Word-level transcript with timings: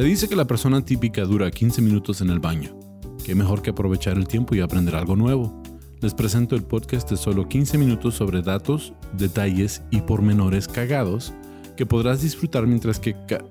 Se 0.00 0.06
dice 0.06 0.28
que 0.30 0.34
la 0.34 0.46
persona 0.46 0.82
típica 0.82 1.26
dura 1.26 1.50
15 1.50 1.82
minutos 1.82 2.22
en 2.22 2.30
el 2.30 2.38
baño. 2.38 2.74
Qué 3.22 3.34
mejor 3.34 3.60
que 3.60 3.68
aprovechar 3.68 4.16
el 4.16 4.26
tiempo 4.26 4.54
y 4.54 4.60
aprender 4.60 4.94
algo 4.96 5.14
nuevo. 5.14 5.62
Les 6.00 6.14
presento 6.14 6.56
el 6.56 6.62
podcast 6.62 7.10
de 7.10 7.18
solo 7.18 7.46
15 7.46 7.76
minutos 7.76 8.14
sobre 8.14 8.40
datos, 8.40 8.94
detalles 9.12 9.82
y 9.90 10.00
pormenores 10.00 10.68
cagados 10.68 11.34
que 11.76 11.84
podrás 11.84 12.22
disfrutar 12.22 12.66
mientras 12.66 12.98
que... 12.98 13.14
ca- 13.28 13.44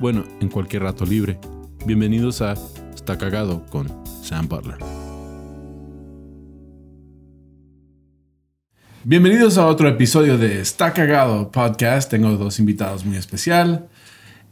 bueno, 0.00 0.24
en 0.40 0.48
cualquier 0.48 0.82
rato 0.82 1.06
libre. 1.06 1.38
Bienvenidos 1.86 2.42
a 2.42 2.54
Está 2.92 3.16
Cagado 3.16 3.64
con 3.66 3.86
Sam 4.24 4.48
Butler. 4.48 4.78
Bienvenidos 9.04 9.56
a 9.56 9.68
otro 9.68 9.86
episodio 9.88 10.36
de 10.36 10.60
Está 10.62 10.92
Cagado 10.92 11.52
Podcast. 11.52 12.10
Tengo 12.10 12.30
dos 12.30 12.58
invitados 12.58 13.04
muy 13.04 13.16
especial. 13.16 13.88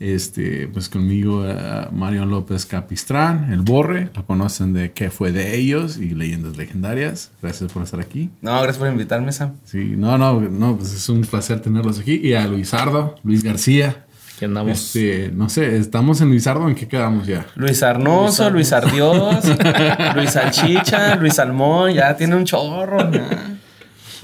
Este, 0.01 0.69
pues 0.69 0.89
conmigo 0.89 1.45
eh, 1.47 1.89
Mario 1.93 2.27
López 2.27 2.67
Capistrán, 2.67 3.53
el 3.53 3.61
Borre, 3.61 4.11
lo 4.15 4.27
conocen 4.27 4.73
de 4.73 4.93
qué 4.93 5.11
fue 5.11 5.33
de 5.33 5.57
ellos 5.57 5.97
y 5.99 6.11
leyendas 6.11 6.57
legendarias. 6.57 7.31
Gracias 7.41 7.73
por 7.73 7.83
estar 7.83 8.01
aquí. 8.01 8.31
No, 8.43 8.53
gracias 8.55 8.79
por 8.79 8.89
invitarme, 8.89 9.33
Sam. 9.33 9.53
Sí, 9.65 9.95
no, 9.97 10.19
no, 10.19 10.41
no, 10.41 10.77
pues 10.77 10.93
es 10.93 11.09
un 11.09 11.23
placer 11.23 11.61
tenerlos 11.61 12.01
aquí. 12.01 12.21
Y 12.23 12.35
a 12.35 12.47
Luisardo, 12.47 13.15
Luis 13.23 13.43
García. 13.43 14.05
Aquí 14.35 14.47
andamos. 14.47 14.73
Este, 14.73 15.31
no 15.33 15.49
sé, 15.49 15.77
estamos 15.77 16.21
en 16.21 16.29
Luisardo, 16.29 16.69
¿en 16.69 16.75
qué 16.75 16.89
quedamos 16.89 17.27
ya? 17.27 17.47
Luis 17.55 17.83
Arnoso, 17.85 18.51
Luis 18.51 18.73
Ardios, 18.73 19.45
Luis 20.17 20.31
Salchicha, 20.33 21.15
Luis 21.17 21.35
Salmón, 21.35 21.93
ya 21.93 22.17
tiene 22.17 22.35
un 22.35 22.45
chorro. 22.45 22.99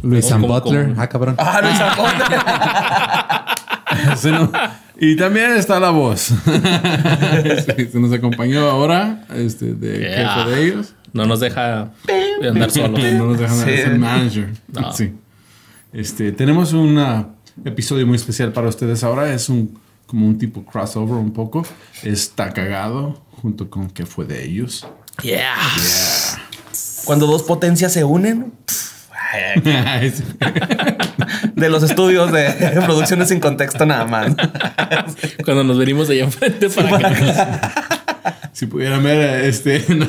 Luis 0.03 0.25
¿Cómo, 0.25 0.49
Sam 0.49 0.63
Butler. 0.63 0.95
Ah, 0.97 1.07
cabrón. 1.09 1.35
Ah, 1.39 1.61
Luis 1.63 1.77
Salmón. 1.79 2.11
Sí, 2.17 2.35
¿no? 4.31 4.53
Y 4.99 5.17
también 5.17 5.53
está 5.53 5.81
la 5.81 5.91
voz. 5.91 6.33
Sí, 7.77 7.87
se 7.91 7.99
nos 8.01 8.13
acompañó 8.13 8.69
ahora, 8.69 9.25
este, 9.35 9.75
de 9.75 9.93
qué 10.01 10.09
Yeah. 10.09 10.43
fue 10.45 10.53
de 10.53 10.67
ellos. 10.67 10.95
No 11.13 11.27
nos 11.27 11.41
deja 11.41 11.91
andar 12.47 12.71
solos. 12.71 13.01
No 13.15 13.27
nos 13.27 13.39
dejan 13.39 13.57
Sí. 13.65 13.71
es 13.71 13.85
el 13.87 13.99
manager. 13.99 14.49
No. 14.69 14.93
Sí. 14.93 15.13
Este, 15.93 16.33
tenemos 16.33 16.73
un 16.73 16.99
episodio 17.65 18.07
muy 18.07 18.17
especial 18.17 18.53
para 18.53 18.69
ustedes 18.69 19.03
ahora. 19.03 19.33
Es 19.33 19.49
un 19.49 19.79
como 20.07 20.27
un 20.27 20.39
tipo 20.39 20.65
crossover 20.65 21.15
un 21.15 21.33
poco. 21.33 21.65
Está 22.03 22.53
cagado 22.53 23.23
junto 23.41 23.71
con 23.71 23.89
qué 23.91 24.05
fue 24.07 24.25
de 24.27 24.45
ellos. 24.45 24.87
Yeah. 25.23 25.57
Cuando 27.05 27.27
dos 27.27 27.43
potencias 27.43 27.93
se 27.93 28.05
unen. 28.05 28.53
De 31.55 31.69
los 31.69 31.83
estudios 31.83 32.33
de 32.33 32.51
producciones 32.85 33.29
sin 33.29 33.41
contexto 33.41 33.87
nada 33.87 34.07
más. 34.07 34.35
Cuando 35.45 35.65
nos 35.65 35.79
venimos 35.79 36.09
de 36.09 36.15
allá 36.15 36.25
enfrente 36.25 36.69
para 36.71 37.09
acá. 37.09 38.51
si 38.53 38.67
pudieran 38.67 39.03
ver, 39.03 39.45
este, 39.45 39.85
no. 39.95 40.07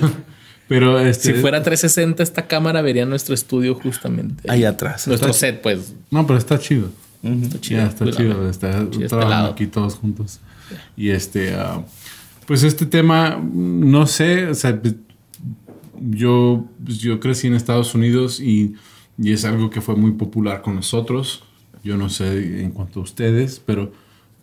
pero 0.67 1.00
este, 1.00 1.33
Si 1.33 1.42
fuera 1.42 1.61
360 1.61 2.23
esta 2.23 2.48
cámara 2.48 2.81
vería 2.81 3.06
nuestro 3.06 3.33
estudio 3.33 3.75
justamente. 3.75 4.50
Ahí 4.50 4.64
atrás. 4.64 5.08
Nuestro 5.08 5.33
set, 5.33 5.61
pues. 5.61 5.94
no, 6.09 6.25
pero 6.25 6.39
está 6.39 6.58
chido. 6.59 6.89
Está 7.23 7.61
chido. 7.61 7.80
Ya, 7.81 7.88
está 7.88 8.05
Cuidado. 8.05 8.17
chido. 8.89 9.03
Está 9.03 9.08
trabajando 9.08 9.52
aquí 9.52 9.67
todos 9.67 9.95
juntos. 9.95 10.39
Y 10.95 11.09
este, 11.09 11.53
ah, 11.55 11.83
pues 12.48 12.64
este 12.64 12.86
tema, 12.86 13.42
no 13.53 14.08
sé, 14.08 14.48
o 14.48 14.55
sea, 14.55 14.80
pues, 14.81 14.95
yo, 16.00 16.66
pues, 16.83 16.98
yo 17.00 17.20
crecí 17.20 17.48
en 17.48 17.55
Estados 17.55 17.94
Unidos 17.94 18.39
y, 18.39 18.76
y 19.22 19.31
es 19.33 19.45
algo 19.45 19.69
que 19.69 19.81
fue 19.81 19.95
muy 19.95 20.11
popular 20.11 20.61
con 20.61 20.75
nosotros. 20.75 21.44
Yo 21.83 21.97
no 21.97 22.09
sé 22.09 22.61
en 22.61 22.72
cuanto 22.72 23.00
a 23.00 23.03
ustedes, 23.03 23.61
pero 23.66 23.91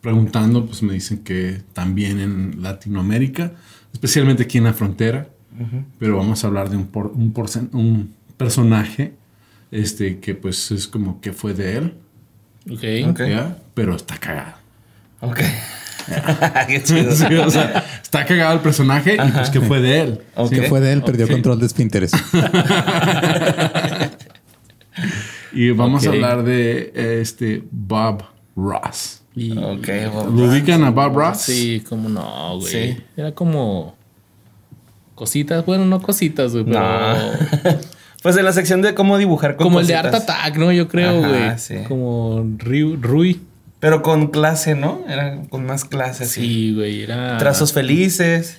preguntando, 0.01 0.65
pues 0.65 0.81
me 0.83 0.93
dicen 0.93 1.19
que 1.19 1.61
también 1.73 2.19
en 2.19 2.61
Latinoamérica, 2.63 3.51
especialmente 3.93 4.43
aquí 4.43 4.57
en 4.57 4.63
la 4.65 4.73
frontera. 4.73 5.27
Pero 5.99 6.15
vamos 6.17 6.43
a 6.43 6.47
hablar 6.47 6.69
de 6.69 6.77
un, 6.77 6.87
por- 6.87 7.11
un, 7.13 7.33
porcen- 7.33 7.69
un 7.73 8.13
personaje 8.37 9.13
este, 9.71 10.19
que 10.19 10.33
pues 10.33 10.71
es 10.71 10.87
como 10.87 11.19
que 11.19 11.33
fue 11.33 11.53
de 11.53 11.77
él. 11.77 11.93
Ok. 12.69 13.09
Ok. 13.09 13.19
¿ya? 13.27 13.57
Pero 13.73 13.95
está 13.95 14.17
cagado. 14.17 14.53
Ok. 15.19 15.39
Qué 16.67 16.81
chido. 16.81 17.11
Sí, 17.11 17.25
o 17.35 17.49
sea, 17.51 17.83
está 18.01 18.25
cagado 18.25 18.53
el 18.55 18.61
personaje 18.61 19.15
y 19.15 19.31
pues 19.31 19.49
que 19.49 19.59
fue 19.59 19.81
de 19.81 20.01
él. 20.01 20.19
Ok. 20.35 20.49
Que 20.51 20.61
fue 20.63 20.79
de 20.79 20.93
él, 20.93 21.03
perdió 21.03 21.27
control 21.27 21.59
de 21.59 21.65
esfínteres. 21.65 22.11
Y 25.53 25.71
vamos 25.71 26.05
a 26.05 26.09
hablar 26.09 26.43
de 26.43 26.91
este 27.21 27.63
Bob 27.71 28.23
Ross. 28.55 29.21
Y- 29.35 29.57
Ok, 29.57 29.87
Bob 30.13 30.35
¿Lo 30.35 30.45
Ross. 30.45 30.51
ubican 30.51 30.83
a 30.83 30.91
Bob 30.91 31.15
Ross? 31.15 31.37
Sí, 31.39 31.83
como 31.87 32.09
no, 32.09 32.59
güey. 32.59 32.71
Sí. 32.71 32.97
Era 33.17 33.31
como 33.33 33.95
cositas, 35.15 35.65
bueno, 35.65 35.85
no 35.85 36.01
cositas, 36.01 36.51
güey, 36.53 36.65
pero 36.65 36.79
No. 36.79 37.15
Pues 38.21 38.35
en 38.35 38.43
la 38.43 38.51
sección 38.51 38.81
de 38.81 38.93
cómo 38.95 39.17
dibujar 39.17 39.55
con 39.55 39.63
como 39.67 39.79
el 39.79 39.87
de. 39.87 39.95
Art 39.95 40.13
Attack, 40.13 40.57
¿no? 40.57 40.73
Yo 40.73 40.89
creo, 40.89 41.19
güey. 41.19 41.57
sí. 41.57 41.75
Como 41.87 42.45
Rui, 42.57 42.97
Rui. 43.01 43.41
Pero 43.79 44.01
con 44.01 44.27
clase, 44.27 44.75
¿no? 44.75 44.99
Era 45.07 45.41
con 45.49 45.65
más 45.65 45.85
clase. 45.85 46.25
así. 46.25 46.41
Sí, 46.41 46.73
güey, 46.75 47.03
era 47.03 47.37
Trazos 47.37 47.71
felices. 47.71 48.57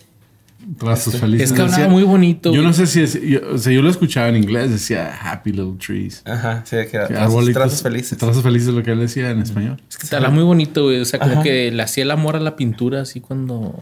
Trazos 0.79 1.17
felices. 1.17 1.51
Es 1.51 1.53
que 1.57 1.63
hablaba 1.63 1.79
Decía- 1.79 1.91
muy 1.93 2.03
bonito. 2.05 2.51
Yo 2.51 2.57
güey. 2.61 2.67
no 2.67 2.73
sé 2.73 2.87
si 2.87 3.01
es. 3.01 3.21
yo- 3.21 3.41
o 3.55 3.59
sea, 3.59 3.73
yo 3.73 3.83
lo 3.83 3.91
escuchaba 3.91 4.29
en 4.29 4.37
inglés, 4.37 4.71
decía 4.71 5.19
Happy 5.23 5.51
Little 5.53 5.75
Trees. 5.85 6.23
Ajá, 6.25 6.63
sí, 6.65 6.77
que 6.91 6.97
era 6.97 7.09
trazos, 7.09 7.83
felices. 7.83 8.19
Trazos 8.19 8.43
felices 8.43 8.69
es 8.69 8.75
lo 8.75 8.83
que 8.83 8.93
él 8.93 9.01
decía 9.01 9.31
en 9.31 9.41
español. 9.41 9.81
Es 9.89 9.97
que 9.99 10.07
te 10.07 10.17
habla 10.17 10.31
muy 10.31 10.43
bonito, 10.45 10.85
güey. 10.85 11.01
O 11.01 11.05
sea, 11.05 11.19
como 11.19 11.33
Ajá. 11.33 11.43
que 11.43 11.71
le 11.71 11.83
hacía 11.83 12.05
el 12.05 12.11
amor 12.11 12.37
a 12.37 12.41
la 12.41 12.57
pintura 12.57 13.01
así 13.03 13.21
cuando. 13.21 13.75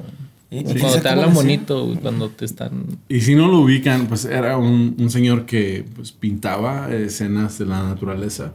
Y- 0.50 0.62
cuando 0.62 0.78
te 0.94 1.00
¿cómo 1.00 1.08
hablan 1.10 1.34
bonito, 1.34 1.84
güey. 1.84 1.96
Cuando 1.98 2.30
te 2.30 2.44
están. 2.46 2.84
Y 3.08 3.20
si 3.20 3.34
no 3.34 3.48
lo 3.48 3.58
ubican, 3.60 4.06
pues 4.06 4.24
era 4.24 4.56
un, 4.56 4.94
un 4.98 5.10
señor 5.10 5.44
que 5.44 5.84
pues, 5.94 6.12
pintaba 6.12 6.90
escenas 6.94 7.58
de 7.58 7.66
la 7.66 7.82
naturaleza 7.82 8.52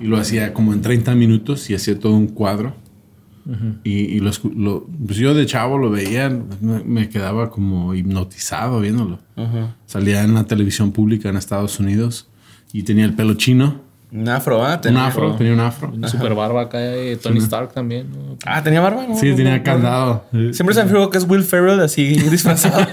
y 0.00 0.04
lo 0.06 0.16
hacía 0.16 0.52
como 0.52 0.72
en 0.72 0.80
30 0.80 1.14
minutos 1.14 1.70
y 1.70 1.74
hacía 1.74 1.98
todo 1.98 2.12
un 2.14 2.28
cuadro. 2.28 2.76
Y, 3.84 3.90
y 3.90 4.20
lo, 4.20 4.86
pues 5.06 5.18
yo 5.18 5.34
de 5.34 5.44
chavo 5.44 5.76
lo 5.76 5.90
veía, 5.90 6.30
me, 6.60 6.82
me 6.82 7.08
quedaba 7.08 7.50
como 7.50 7.94
hipnotizado 7.94 8.80
viéndolo. 8.80 9.18
Salía 9.86 10.22
en 10.22 10.34
la 10.34 10.44
televisión 10.44 10.92
pública 10.92 11.28
en 11.28 11.36
Estados 11.36 11.78
Unidos 11.78 12.28
y 12.72 12.82
tenía 12.84 13.04
el 13.04 13.14
pelo 13.14 13.34
chino, 13.34 13.82
Un 14.16 14.28
afro, 14.28 14.64
¿ah? 14.64 14.76
un 14.76 14.80
Tenía- 14.80 15.06
afro, 15.06 15.34
tenía 15.34 15.52
un 15.52 15.58
afro. 15.60 15.90
Una 15.92 16.06
super 16.06 16.34
barba 16.36 16.62
acá 16.62 16.78
de 16.78 17.16
Tony 17.16 17.38
Stark 17.40 17.72
también. 17.72 18.06
¿no? 18.12 18.36
Ah, 18.46 18.62
tenía 18.62 18.80
barba, 18.80 19.04
¿no? 19.08 19.16
Sí, 19.18 19.30
No, 19.30 19.36
tenía 19.36 19.58
no, 19.58 19.64
candado. 19.64 20.24
Siempre 20.52 20.72
se 20.72 20.82
me 20.84 20.88
figuró 20.88 21.10
que 21.10 21.18
es 21.18 21.28
Will 21.28 21.42
Ferrell 21.42 21.80
así 21.80 22.04
disfrazado. 22.30 22.86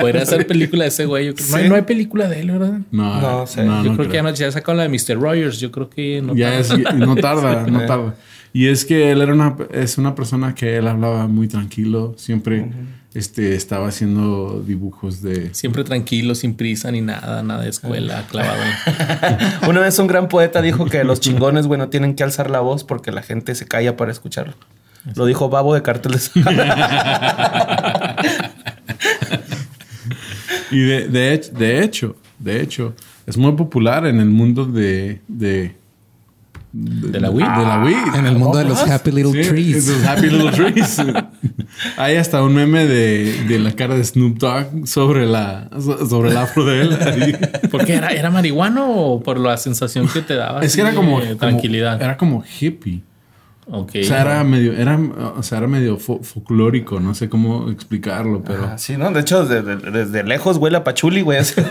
Podría 0.00 0.24
ser 0.26 0.46
película 0.46 0.84
de 0.84 0.88
ese 0.88 1.04
güey. 1.06 1.26
yo 1.26 1.34
creo. 1.34 1.46
No, 1.50 1.56
hay, 1.56 1.68
no 1.68 1.74
hay 1.74 1.82
película 1.82 2.28
de 2.28 2.40
él, 2.40 2.50
¿verdad? 2.50 2.78
No, 2.90 3.20
No 3.20 3.46
sé. 3.46 3.64
no, 3.64 3.84
yo 3.84 3.90
no 3.90 3.96
creo 3.96 4.08
que 4.08 4.14
ya, 4.16 4.22
no, 4.22 4.30
ya 4.30 4.50
sacaron 4.50 4.78
la 4.78 4.84
de 4.84 4.88
Mr. 4.88 5.20
Rogers. 5.20 5.60
Yo 5.60 5.70
creo 5.70 5.90
que 5.90 6.22
no. 6.22 6.34
Ya 6.34 6.50
tarda. 6.62 6.90
es, 6.90 6.94
no 6.96 7.16
tarda, 7.16 7.66
no 7.70 7.80
tarda. 7.86 8.14
Y 8.52 8.66
es 8.68 8.84
que 8.84 9.12
él 9.12 9.20
era 9.22 9.32
una, 9.32 9.56
es 9.72 9.98
una 9.98 10.14
persona 10.14 10.54
que 10.54 10.76
él 10.78 10.88
hablaba 10.88 11.26
muy 11.28 11.46
tranquilo, 11.48 12.14
siempre 12.16 12.66
este, 13.14 13.54
estaba 13.54 13.88
haciendo 13.88 14.62
dibujos 14.66 15.20
de... 15.22 15.52
Siempre 15.54 15.82
tranquilo, 15.84 16.34
sin 16.34 16.54
prisa 16.54 16.90
ni 16.92 17.00
nada, 17.00 17.42
nada 17.42 17.62
de 17.62 17.70
escuela, 17.70 18.24
clavado. 18.30 18.62
Una 19.68 19.80
vez 19.80 19.98
un 19.98 20.06
gran 20.06 20.28
poeta 20.28 20.62
dijo 20.62 20.86
que 20.86 21.02
los 21.04 21.20
chingones, 21.20 21.66
güey, 21.66 21.78
no 21.78 21.88
tienen 21.88 22.14
que 22.14 22.22
alzar 22.22 22.50
la 22.50 22.60
voz 22.60 22.84
porque 22.84 23.10
la 23.12 23.22
gente 23.22 23.54
se 23.54 23.66
calla 23.66 23.96
para 23.96 24.12
escucharlo. 24.12 24.54
Lo 25.16 25.24
dijo 25.26 25.48
Babo 25.48 25.74
de 25.74 25.82
Carteles. 25.82 26.30
Y 30.70 30.78
de, 30.80 31.08
de, 31.08 31.34
hech- 31.34 31.50
de 31.52 31.82
hecho, 31.82 32.16
de 32.38 32.60
hecho, 32.62 32.94
es 33.26 33.36
muy 33.36 33.52
popular 33.52 34.06
en 34.06 34.20
el 34.20 34.28
mundo 34.30 34.64
de... 34.66 35.20
De, 35.26 35.74
¿De 36.72 37.18
la 37.20 37.30
Wii? 37.30 37.44
De 37.44 37.62
la 37.64 37.82
Wii. 37.84 37.96
En 38.18 38.26
el 38.26 38.36
mundo 38.36 38.58
de 38.58 38.64
los 38.64 38.80
Happy 38.88 39.10
Little 39.10 39.42
Sí, 39.42 39.48
Trees. 39.50 40.06
Happy 40.06 40.30
Little 40.30 40.52
Trees. 40.72 41.02
Hay 41.96 42.16
hasta 42.16 42.42
un 42.42 42.54
meme 42.54 42.86
de, 42.86 43.44
de 43.48 43.58
la 43.58 43.72
cara 43.72 43.94
de 43.96 44.04
Snoop 44.04 44.38
Dogg 44.38 44.86
sobre, 44.86 45.26
la, 45.26 45.68
so- 45.80 46.06
sobre 46.08 46.30
el 46.30 46.36
afro 46.36 46.64
de 46.64 46.82
él. 46.82 46.98
ahí. 47.00 47.36
¿Por 47.70 47.84
qué 47.84 47.94
era, 47.94 48.08
era 48.10 48.30
marihuano 48.30 48.88
o 48.88 49.22
por 49.22 49.38
la 49.40 49.56
sensación 49.56 50.06
que 50.08 50.22
te 50.22 50.34
daba? 50.34 50.60
Es 50.62 50.74
que 50.76 50.82
era 50.82 50.94
como, 50.94 51.20
de 51.20 51.26
como- 51.28 51.38
tranquilidad. 51.38 52.00
Era 52.00 52.16
como 52.16 52.44
hippie. 52.60 53.02
ok. 53.66 53.90
O 54.02 54.04
sea, 54.04 54.20
era 54.20 54.44
medio, 54.44 54.72
era, 54.72 54.98
o 55.36 55.42
sea, 55.42 55.58
era 55.58 55.66
medio 55.66 55.98
fo- 55.98 56.22
folclórico, 56.22 57.00
no 57.00 57.14
sé 57.14 57.28
cómo 57.28 57.68
explicarlo, 57.70 58.42
pero 58.44 58.66
Ah, 58.74 58.78
sí, 58.78 58.96
¿no? 58.96 59.10
De 59.10 59.20
hecho, 59.20 59.44
desde, 59.44 59.76
desde 59.90 60.22
lejos 60.22 60.56
huele 60.56 60.76
a 60.76 60.84
pachuli, 60.84 61.22
güey. 61.22 61.38
así. 61.38 61.60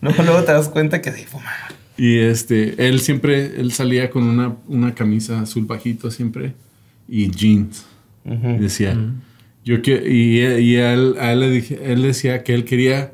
Luego, 0.00 0.22
luego 0.22 0.42
te 0.42 0.52
das 0.52 0.68
cuenta 0.68 1.00
que 1.00 1.12
sí, 1.12 1.24
fuma. 1.24 1.50
Y 1.96 2.18
este, 2.18 2.88
él 2.88 3.00
siempre, 3.00 3.60
él 3.60 3.72
salía 3.72 4.10
con 4.10 4.24
una, 4.24 4.56
una 4.66 4.94
camisa 4.94 5.40
azul 5.40 5.64
bajito 5.64 6.10
siempre 6.10 6.54
y 7.08 7.30
jeans. 7.30 7.84
Y 8.24 8.56
decía, 8.58 8.96
yo 9.64 9.82
que, 9.82 10.02
y, 10.10 10.40
y 10.40 10.76
a 10.76 10.94
él, 10.94 11.16
a 11.20 11.32
él 11.32 11.40
le 11.40 11.50
dije, 11.50 11.92
él 11.92 12.02
decía 12.02 12.42
que 12.42 12.54
él 12.54 12.64
quería 12.64 13.12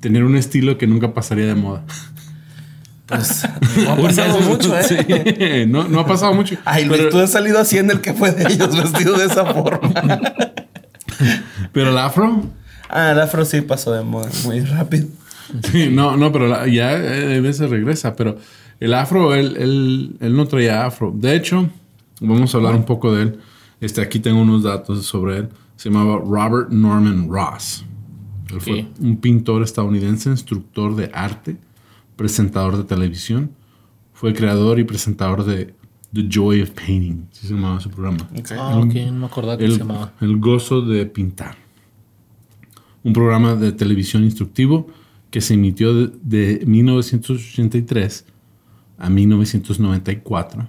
tener 0.00 0.24
un 0.24 0.36
estilo 0.36 0.78
que 0.78 0.86
nunca 0.86 1.12
pasaría 1.12 1.46
de 1.46 1.54
moda. 1.56 1.84
Pues 3.06 3.42
no 3.84 3.92
ha 3.92 3.96
pasado 3.96 4.40
mucho, 4.40 4.78
¿eh? 4.78 5.66
no, 5.66 5.88
no 5.88 6.00
ha 6.00 6.06
pasado 6.06 6.34
mucho. 6.34 6.56
Ay, 6.64 6.84
Luis, 6.84 6.98
pero, 6.98 7.10
tú 7.10 7.18
has 7.18 7.32
salido 7.32 7.58
así 7.58 7.78
en 7.78 7.90
el 7.90 8.00
que 8.00 8.12
fue 8.12 8.32
de 8.32 8.52
ellos 8.52 8.76
vestido 8.82 9.16
de 9.16 9.26
esa 9.26 9.46
forma. 9.46 9.92
pero 11.72 11.90
el 11.90 11.98
afro. 11.98 12.44
ah, 12.88 13.12
el 13.12 13.20
afro 13.20 13.44
sí 13.44 13.62
pasó 13.62 13.92
de 13.92 14.04
moda 14.04 14.28
muy 14.44 14.60
rápido. 14.60 15.08
Sí, 15.72 15.88
no, 15.90 16.16
no, 16.16 16.30
pero 16.32 16.46
la- 16.48 16.66
ya 16.66 16.92
eh, 16.96 17.38
a 17.38 17.40
veces 17.40 17.70
regresa. 17.70 18.14
Pero 18.16 18.36
el 18.80 18.94
afro, 18.94 19.34
él, 19.34 19.56
él, 19.58 20.16
él 20.20 20.36
no 20.36 20.46
traía 20.46 20.84
afro. 20.86 21.12
De 21.14 21.34
hecho, 21.36 21.68
vamos 22.20 22.54
a 22.54 22.58
hablar 22.58 22.74
un 22.74 22.84
poco 22.84 23.14
de 23.14 23.22
él. 23.22 23.38
Este, 23.80 24.00
aquí 24.00 24.18
tengo 24.20 24.40
unos 24.42 24.62
datos 24.62 25.04
sobre 25.06 25.38
él. 25.38 25.48
Se 25.76 25.90
llamaba 25.90 26.18
Robert 26.18 26.70
Norman 26.70 27.28
Ross. 27.30 27.84
Él 28.50 28.60
fue 28.60 28.86
un 29.00 29.16
pintor 29.18 29.62
estadounidense, 29.62 30.28
instructor 30.30 30.96
de 30.96 31.10
arte, 31.12 31.56
presentador 32.16 32.76
de 32.76 32.84
televisión. 32.84 33.50
Fue 34.14 34.32
creador 34.34 34.78
y 34.80 34.84
presentador 34.84 35.44
de 35.44 35.74
The 36.12 36.26
Joy 36.28 36.62
of 36.62 36.70
Painting. 36.70 37.28
Así 37.30 37.46
se 37.46 37.54
llamaba 37.54 37.78
su 37.78 37.90
programa. 37.90 38.26
Ah, 38.58 38.78
ok, 38.78 38.94
no 38.94 39.12
me 39.12 39.26
acordaba 39.26 39.56
que 39.58 39.66
se 39.66 39.72
El, 39.74 39.78
llamaba. 39.78 40.12
el 40.20 40.36
gozo 40.38 40.80
de 40.80 41.06
pintar. 41.06 41.56
Un 43.04 43.12
programa 43.12 43.54
de 43.54 43.70
televisión 43.72 44.24
instructivo 44.24 44.88
que 45.30 45.40
se 45.40 45.54
emitió 45.54 45.94
de, 45.94 46.10
de 46.22 46.64
1983 46.66 48.24
a 48.98 49.10
1994 49.10 50.68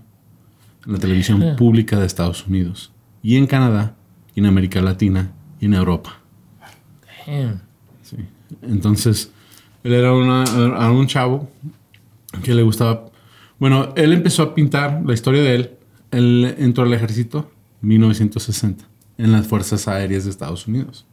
en 0.86 0.94
la 0.94 1.00
televisión 1.00 1.56
pública 1.58 2.00
de 2.00 2.06
Estados 2.06 2.46
Unidos 2.48 2.92
y 3.22 3.36
en 3.38 3.48
Canadá 3.48 3.96
y 4.36 4.40
en 4.40 4.46
América 4.46 4.82
Latina 4.82 5.32
y 5.60 5.66
en 5.66 5.74
Europa. 5.74 6.20
Damn. 7.28 7.62
Sí. 8.04 8.18
Entonces, 8.62 9.32
él 9.84 9.94
era, 9.94 10.14
una- 10.14 10.44
era 10.44 10.92
un 10.92 11.08
chavo 11.08 11.50
que 12.44 12.54
le 12.54 12.64
gustaba. 12.64 13.06
Bueno, 13.60 13.94
él 13.96 14.14
empezó 14.14 14.44
a 14.44 14.56
pintar 14.56 15.02
la 15.06 15.14
historia 15.14 15.42
de 15.42 15.56
él. 15.56 15.72
Él 16.12 16.56
entró 16.58 16.84
al 16.86 16.94
ejército 16.94 17.52
en 17.82 17.90
1960 17.90 18.86
en 19.18 19.32
las 19.32 19.46
Fuerzas 19.48 19.88
Aéreas 19.88 20.24
de 20.24 20.30
Estados 20.32 20.66
Unidos. 20.68 21.06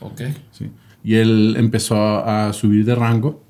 Ok. 0.00 0.20
Sí. 0.52 0.70
Y 1.04 1.16
él 1.16 1.54
empezó 1.58 1.96
a, 1.96 2.52
subir 2.54 2.84
de 2.86 2.94
rango 2.94 3.44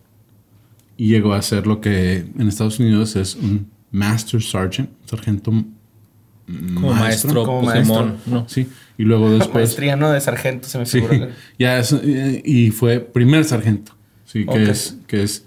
y 0.96 1.06
llegó 1.08 1.32
a 1.34 1.40
ser 1.40 1.66
lo 1.66 1.80
que 1.80 2.16
en 2.38 2.48
Estados 2.48 2.80
Unidos 2.80 3.14
es 3.16 3.36
un 3.36 3.70
Master 3.92 4.42
Sergeant, 4.42 4.90
sargento. 5.06 5.52
Como 6.74 6.92
maestro, 6.92 7.44
Como 7.44 7.62
Pokémon, 7.62 8.06
maestro. 8.08 8.16
¿no? 8.26 8.48
Sí. 8.48 8.66
Y 8.98 9.04
luego 9.04 9.30
después. 9.30 9.54
Maestría, 9.54 9.96
¿no? 9.96 10.10
De 10.10 10.20
sargento, 10.20 10.68
se 10.68 10.78
me 10.78 10.84
Sí, 10.84 11.00
figura. 11.00 11.30
ya 11.58 11.78
es, 11.78 11.94
y 12.44 12.70
fue 12.70 13.00
primer 13.00 13.44
sargento, 13.44 13.96
sí, 14.26 14.44
que, 14.44 14.64
es, 14.70 14.98
que 15.06 15.22
es 15.22 15.46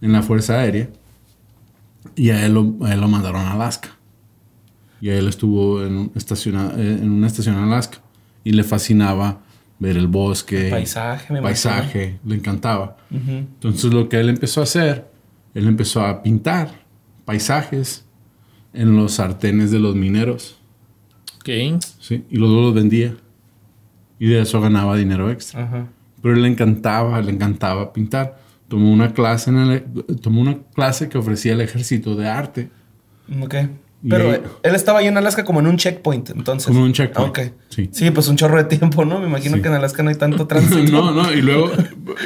en 0.00 0.12
la 0.12 0.22
Fuerza 0.22 0.60
Aérea. 0.60 0.90
Y 2.14 2.30
a 2.30 2.44
él 2.44 2.54
lo, 2.54 2.76
a 2.82 2.92
él 2.92 3.00
lo 3.00 3.08
mandaron 3.08 3.40
a 3.42 3.52
Alaska. 3.54 3.90
Y 5.00 5.08
a 5.08 5.18
él 5.18 5.28
estuvo 5.28 5.82
en, 5.84 5.96
un 5.96 6.12
estaciona- 6.14 6.72
en 6.76 7.10
una 7.10 7.26
estación 7.26 7.56
en 7.56 7.64
Alaska. 7.64 7.98
Y 8.44 8.52
le 8.52 8.64
fascinaba 8.64 9.40
ver 9.78 9.96
el 9.96 10.08
bosque. 10.08 10.66
El 10.66 10.70
paisaje, 10.70 11.32
me 11.32 11.42
Paisaje, 11.42 12.18
le 12.24 12.34
encantaba. 12.34 12.96
Ujú. 13.10 13.30
Entonces 13.30 13.92
lo 13.92 14.08
que 14.08 14.18
él 14.18 14.28
empezó 14.28 14.60
a 14.60 14.64
hacer, 14.64 15.10
él 15.54 15.66
empezó 15.66 16.04
a 16.04 16.22
pintar 16.22 16.70
paisajes 17.24 18.04
en 18.72 18.96
los 18.96 19.14
sartenes 19.14 19.70
de 19.70 19.78
los 19.78 19.94
mineros. 19.94 20.58
Ok. 21.36 21.80
¿sí? 22.00 22.24
Y 22.30 22.36
luego 22.36 22.60
los 22.62 22.74
vendía. 22.74 23.16
Y 24.18 24.28
de 24.28 24.40
eso 24.40 24.60
ganaba 24.60 24.96
dinero 24.96 25.30
extra. 25.30 25.64
Ajá. 25.64 25.88
Pero 26.20 26.34
él 26.34 26.42
le 26.42 26.48
encantaba, 26.48 27.20
le 27.20 27.30
encantaba 27.30 27.92
pintar. 27.92 28.38
Tomó 28.66 28.92
una 28.92 29.12
clase, 29.14 29.50
en 29.50 29.56
el, 29.58 29.82
tomó 30.20 30.40
una 30.42 30.58
clase 30.74 31.08
que 31.08 31.16
ofrecía 31.16 31.52
el 31.52 31.60
ejército 31.60 32.16
de 32.16 32.28
arte. 32.28 32.70
Ok. 33.40 33.54
Pero 34.08 34.30
ahí- 34.30 34.40
él 34.62 34.74
estaba 34.76 35.00
ahí 35.00 35.06
en 35.08 35.16
Alaska 35.16 35.44
como 35.44 35.58
en 35.60 35.66
un 35.66 35.76
checkpoint, 35.76 36.30
entonces. 36.30 36.66
Como 36.68 36.80
en 36.80 36.86
un 36.86 36.92
checkpoint, 36.92 37.30
Ok. 37.30 37.38
sí. 37.70 37.88
Sí. 37.92 38.10
pues 38.12 38.28
un 38.28 38.36
chorro 38.36 38.56
de 38.58 38.64
tiempo, 38.64 39.04
¿no? 39.04 39.18
Me 39.18 39.26
imagino 39.26 39.56
Sí. 39.56 39.62
que 39.62 39.68
en 39.68 39.74
Alaska 39.74 40.02
no 40.04 40.10
hay 40.10 40.14
tanto 40.16 40.46
tránsito. 40.48 40.92
no, 40.92 41.10
no, 41.12 41.32
y 41.32 41.42
luego, 41.42 41.70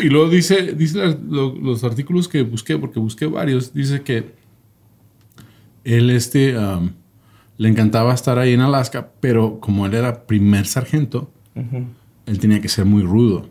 y 0.03 0.09
luego 0.09 0.29
dice, 0.29 0.75
dice 0.75 1.17
lo- 1.29 1.55
los 1.55 1.83
artículos 1.83 2.29
que 2.29 2.43
busqué, 2.43 2.77
porque 2.77 3.01
busqué 3.01 3.25
varios, 3.27 3.73
dice 3.73 4.03
que 4.03 4.35
él 5.85 6.11
este, 6.11 6.57
um, 6.59 6.91
le 7.57 7.69
encantaba 7.69 8.13
estar 8.13 8.39
ahí 8.39 8.53
en 8.53 8.61
Alaska, 8.61 9.11
pero 9.21 9.59
como 9.61 9.87
él 9.87 9.95
era 9.95 10.27
primer 10.27 10.67
sargento, 10.67 11.31
él 12.27 12.39
tenía 12.39 12.61
que 12.61 12.69
ser 12.69 12.85
muy 12.85 13.03
rudo 13.03 13.49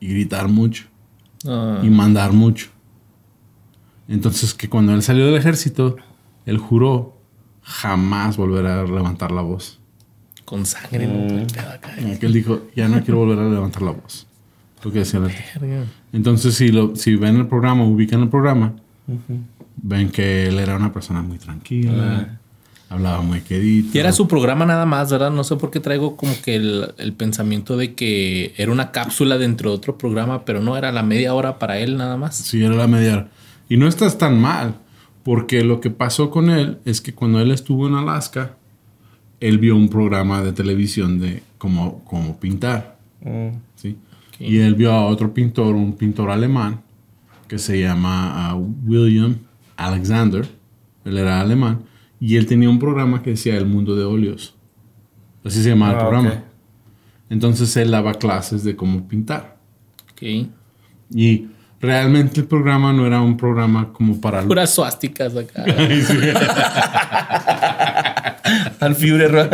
y 0.00 0.08
gritar 0.08 0.48
mucho. 0.48 0.84
Ah, 1.46 1.80
y 1.82 1.90
mandar 1.90 2.32
mucho. 2.32 2.68
Entonces 4.08 4.54
que 4.54 4.68
cuando 4.68 4.94
él 4.94 5.02
salió 5.02 5.26
del 5.26 5.36
ejército, 5.36 5.96
él 6.46 6.58
juró 6.58 7.15
jamás 7.66 8.36
volver 8.36 8.64
a 8.66 8.84
levantar 8.84 9.32
la 9.32 9.42
voz. 9.42 9.80
con 10.44 10.64
sangre, 10.64 11.08
¿no? 11.08 11.26
Todo 11.26 11.38
el 11.40 11.46
pedo 11.46 11.70
acá. 11.70 11.90
Que 12.20 12.26
él 12.26 12.32
dijo, 12.32 12.62
ya 12.76 12.88
no 12.88 13.02
quiero 13.02 13.18
volver 13.18 13.40
a 13.40 13.48
levantar 13.48 13.82
la 13.82 13.90
voz. 13.90 14.26
Lo 14.84 14.92
que 14.92 15.00
decía. 15.00 15.18
Verga. 15.18 15.84
Entonces 16.12 16.54
si, 16.54 16.68
lo, 16.68 16.94
si 16.94 17.16
ven 17.16 17.36
el 17.36 17.48
programa, 17.48 17.84
ubican 17.84 18.22
el 18.22 18.28
programa, 18.28 18.74
ven 19.76 20.10
que 20.10 20.46
él 20.46 20.58
era 20.60 20.76
una 20.76 20.92
persona 20.92 21.20
muy 21.22 21.38
tranquila, 21.38 22.38
hablaba 22.88 23.20
muy 23.22 23.40
querido. 23.40 23.88
Y 23.92 23.98
era 23.98 24.12
su 24.12 24.28
programa 24.28 24.64
nada 24.64 24.86
más, 24.86 25.10
¿verdad? 25.10 25.32
No 25.32 25.42
sé 25.42 25.56
por 25.56 25.72
qué 25.72 25.80
traigo 25.80 26.16
como 26.16 26.32
que 26.40 26.54
el, 26.54 26.94
el 26.98 27.12
pensamiento 27.12 27.76
de 27.76 27.94
que 27.94 28.54
era 28.56 28.70
una 28.70 28.92
cápsula 28.92 29.38
dentro 29.38 29.70
de 29.70 29.76
otro 29.76 29.98
programa, 29.98 30.44
pero 30.44 30.60
no 30.60 30.76
era 30.76 30.92
la 30.92 31.02
media 31.02 31.34
hora 31.34 31.58
para 31.58 31.78
él 31.80 31.96
nada 31.96 32.16
más. 32.16 32.36
Sí, 32.36 32.62
era 32.62 32.76
la 32.76 32.86
media 32.86 33.14
hora. 33.14 33.28
Y 33.68 33.76
no 33.76 33.88
estás 33.88 34.16
tan 34.16 34.40
mal, 34.40 34.76
porque 35.26 35.64
lo 35.64 35.80
que 35.80 35.90
pasó 35.90 36.30
con 36.30 36.50
él 36.50 36.78
es 36.84 37.00
que 37.00 37.12
cuando 37.12 37.40
él 37.40 37.50
estuvo 37.50 37.88
en 37.88 37.94
Alaska, 37.94 38.54
él 39.40 39.58
vio 39.58 39.74
un 39.74 39.88
programa 39.88 40.40
de 40.40 40.52
televisión 40.52 41.18
de 41.18 41.42
cómo, 41.58 42.04
cómo 42.04 42.38
pintar. 42.38 43.00
Mm. 43.22 43.48
¿sí? 43.74 43.96
Y 44.38 44.58
él 44.58 44.76
vio 44.76 44.92
a 44.92 45.04
otro 45.04 45.34
pintor, 45.34 45.74
un 45.74 45.94
pintor 45.94 46.30
alemán, 46.30 46.80
que 47.48 47.58
se 47.58 47.80
llama 47.80 48.50
ah, 48.50 48.54
William 48.54 49.34
Alexander. 49.76 50.48
Él 51.04 51.18
era 51.18 51.40
alemán. 51.40 51.80
Y 52.20 52.36
él 52.36 52.46
tenía 52.46 52.70
un 52.70 52.78
programa 52.78 53.20
que 53.20 53.30
decía 53.30 53.56
El 53.56 53.66
Mundo 53.66 53.96
de 53.96 54.04
Óleos. 54.04 54.54
Así 55.42 55.60
se 55.60 55.70
llamaba 55.70 55.94
el 55.94 55.98
Ah, 55.98 56.08
programa. 56.08 56.44
Entonces 57.30 57.76
él 57.76 57.90
daba 57.90 58.14
clases 58.14 58.62
de 58.62 58.76
cómo 58.76 59.08
pintar. 59.08 59.58
Ok. 60.12 60.22
Y 61.10 61.48
realmente 61.80 62.40
el 62.40 62.46
programa 62.46 62.92
no 62.92 63.06
era 63.06 63.20
un 63.20 63.36
programa 63.36 63.92
como 63.92 64.20
para... 64.20 64.42
Puras 64.42 64.74
suásticas 64.74 65.32
acá. 65.36 65.64
Al 68.80 68.94
Führer 68.94 69.32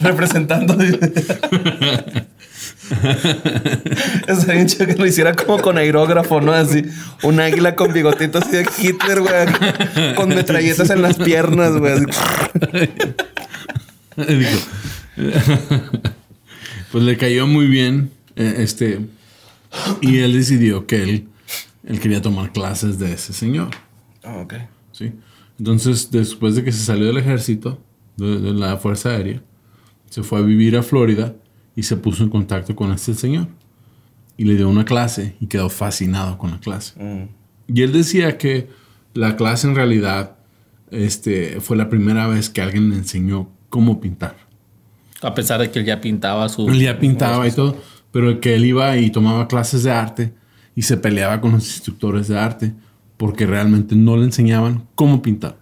representando. 0.00 0.76
Estaría 4.26 4.54
bien 4.54 4.66
chido 4.66 4.86
que 4.86 4.94
lo 4.94 5.06
hiciera 5.06 5.34
como 5.34 5.60
con 5.60 5.78
aerógrafo, 5.78 6.40
¿no? 6.40 6.52
Así, 6.52 6.84
un 7.22 7.40
águila 7.40 7.74
con 7.74 7.92
bigotitos 7.92 8.44
así 8.44 8.56
de 8.56 8.66
Hitler, 8.78 9.20
güey. 9.20 10.14
Con 10.14 10.28
metralletas 10.30 10.90
en 10.90 11.02
las 11.02 11.16
piernas, 11.16 11.76
güey. 11.76 12.02
pues 16.92 17.04
le 17.04 17.16
cayó 17.16 17.46
muy 17.46 17.66
bien 17.66 18.10
eh, 18.36 18.56
este 18.58 19.00
y 20.00 20.18
él 20.18 20.32
decidió 20.32 20.86
que 20.86 21.02
él, 21.02 21.28
él 21.84 22.00
quería 22.00 22.22
tomar 22.22 22.52
clases 22.52 22.98
de 22.98 23.12
ese 23.12 23.32
señor. 23.32 23.70
Ah, 24.22 24.38
ok. 24.38 24.54
¿sí? 24.92 25.12
Entonces, 25.58 26.10
después 26.10 26.54
de 26.54 26.64
que 26.64 26.72
se 26.72 26.84
salió 26.84 27.06
del 27.06 27.18
ejército, 27.18 27.80
de, 28.16 28.40
de 28.40 28.52
la 28.52 28.76
Fuerza 28.76 29.10
Aérea, 29.10 29.42
se 30.10 30.22
fue 30.22 30.38
a 30.38 30.42
vivir 30.42 30.76
a 30.76 30.82
Florida 30.82 31.34
y 31.74 31.82
se 31.82 31.96
puso 31.96 32.24
en 32.24 32.30
contacto 32.30 32.74
con 32.74 32.92
este 32.92 33.14
señor. 33.14 33.48
Y 34.38 34.44
le 34.44 34.56
dio 34.56 34.68
una 34.68 34.84
clase 34.84 35.36
y 35.40 35.46
quedó 35.46 35.68
fascinado 35.68 36.36
con 36.38 36.50
la 36.50 36.60
clase. 36.60 36.94
Mm. 37.02 37.28
Y 37.74 37.82
él 37.82 37.92
decía 37.92 38.38
que 38.38 38.68
la 39.14 39.36
clase 39.36 39.66
en 39.66 39.74
realidad 39.74 40.36
este, 40.90 41.60
fue 41.60 41.76
la 41.76 41.88
primera 41.88 42.26
vez 42.26 42.50
que 42.50 42.60
alguien 42.60 42.90
le 42.90 42.96
enseñó 42.96 43.50
cómo 43.70 44.00
pintar. 44.00 44.36
A 45.22 45.34
pesar 45.34 45.60
de 45.60 45.70
que 45.70 45.80
él 45.80 45.84
ya 45.86 46.00
pintaba 46.00 46.48
su. 46.48 46.68
Él 46.68 46.80
ya 46.80 46.98
pintaba 46.98 47.46
y 47.48 47.52
todo, 47.52 47.76
pero 48.16 48.40
que 48.40 48.54
él 48.54 48.64
iba 48.64 48.96
y 48.96 49.10
tomaba 49.10 49.46
clases 49.46 49.82
de 49.82 49.90
arte 49.90 50.32
y 50.74 50.80
se 50.80 50.96
peleaba 50.96 51.38
con 51.42 51.52
los 51.52 51.66
instructores 51.66 52.28
de 52.28 52.38
arte 52.38 52.72
porque 53.18 53.44
realmente 53.44 53.94
no 53.94 54.16
le 54.16 54.24
enseñaban 54.24 54.84
cómo 54.94 55.20
pintar. 55.20 55.58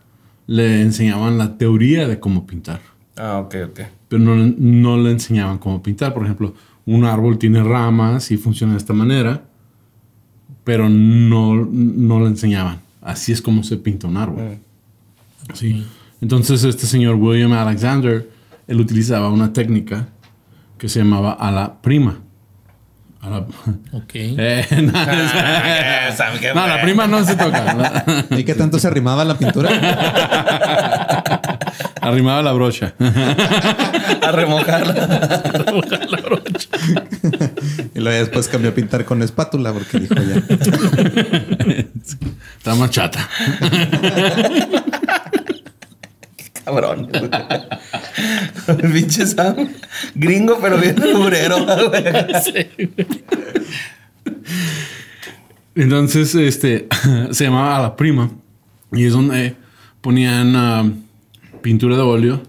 Le 0.47 0.81
enseñaban 0.81 1.37
la 1.37 1.59
teoría 1.59 2.07
de 2.07 2.21
cómo 2.21 2.47
pintar, 2.47 2.81
Ah, 3.17 3.41
ok, 3.45 3.57
ok. 3.71 3.81
pero 4.07 4.23
no, 4.23 4.55
no 4.57 4.97
le 5.03 5.11
enseñaban 5.11 5.59
cómo 5.59 5.83
pintar. 5.83 6.15
Por 6.15 6.23
ejemplo, 6.23 6.55
un 6.87 7.05
árbol 7.05 7.39
tiene 7.39 7.61
ramas 7.61 8.31
y 8.31 8.37
funciona 8.37 8.75
de 8.75 8.79
esta 8.79 8.93
manera, 8.93 9.43
pero 10.63 10.89
no, 10.89 11.57
no 11.57 12.21
le 12.21 12.27
enseñaban. 12.29 12.79
Así 13.03 13.33
es 13.33 13.43
como 13.43 13.65
se 13.65 13.79
pinta 13.79 14.07
un 14.07 14.17
árbol. 14.17 14.59
Sí. 15.55 15.85
Entonces 16.21 16.63
este 16.63 16.87
señor 16.87 17.17
William 17.17 17.53
Alexander, 17.53 18.31
él 18.69 18.81
utilizaba 18.81 19.29
una 19.31 19.53
técnica 19.53 20.07
que 20.79 20.89
se 20.89 21.01
llamaba 21.01 21.33
a 21.33 21.51
la 21.51 21.83
prima. 21.83 22.21
A 23.25 23.31
la, 23.31 23.39
Ok. 23.93 24.13
Eh, 24.15 24.67
no, 24.83 24.93
¿sabe 26.15 26.41
qué, 26.41 26.53
no, 26.55 26.67
la 26.67 26.83
prima 26.83 27.07
no 27.07 27.25
se 27.25 27.37
toca. 27.37 27.73
¿no? 27.73 28.37
¿Y 28.37 28.45
qué 28.45 28.55
tanto 28.55 28.79
se 28.79 28.87
arrimaba 28.87 29.25
la 29.25 29.39
pintura? 29.39 29.71
Arrimaba 32.03 32.43
la 32.43 32.53
brocha. 32.53 32.93
A 34.23 34.33
remojarla. 34.33 35.43
Y 37.95 38.01
luego 38.01 38.19
después 38.19 38.49
cambió 38.49 38.71
a 38.71 38.75
pintar 38.75 39.05
con 39.07 39.23
espátula 39.23 39.73
porque 39.73 40.01
dijo 40.01 40.15
ya. 40.17 40.43
Está 42.59 42.75
más 42.75 42.91
chata. 42.91 43.27
Cabrón. 46.65 47.09
El 48.83 48.93
pinche 48.93 49.27
Sam. 49.27 49.69
Gringo, 50.15 50.59
pero 50.61 50.79
bien 50.79 50.97
güey. 51.17 51.35
Entonces, 55.75 56.35
este, 56.35 56.89
se 57.31 57.45
llamaba 57.45 57.77
a 57.77 57.83
la 57.83 57.97
prima 57.97 58.31
y 58.93 59.05
es 59.05 59.13
donde 59.13 59.57
ponían 60.01 60.55
ah, 60.57 60.91
pintura 61.63 61.97
de 61.97 62.03
óleo, 62.03 62.43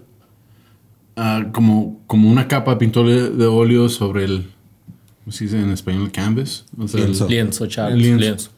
ah, 1.16 1.46
como, 1.52 2.00
como 2.06 2.30
una 2.30 2.46
capa 2.46 2.72
de 2.72 2.76
pintura 2.76 3.10
de, 3.10 3.46
óleo 3.46 3.88
sobre 3.88 4.24
el, 4.24 4.46
¿cómo 5.24 5.32
se 5.32 5.44
dice 5.44 5.60
en 5.60 5.70
español? 5.70 6.12
Canvas. 6.12 6.66
O 6.78 6.86
sea, 6.86 7.00
el- 7.00 7.06
Lienzo. 7.06 7.28
Lienzo, 7.28 7.66
Charles. 7.66 7.98
Lienzo. 7.98 8.20
Lienzo. 8.24 8.50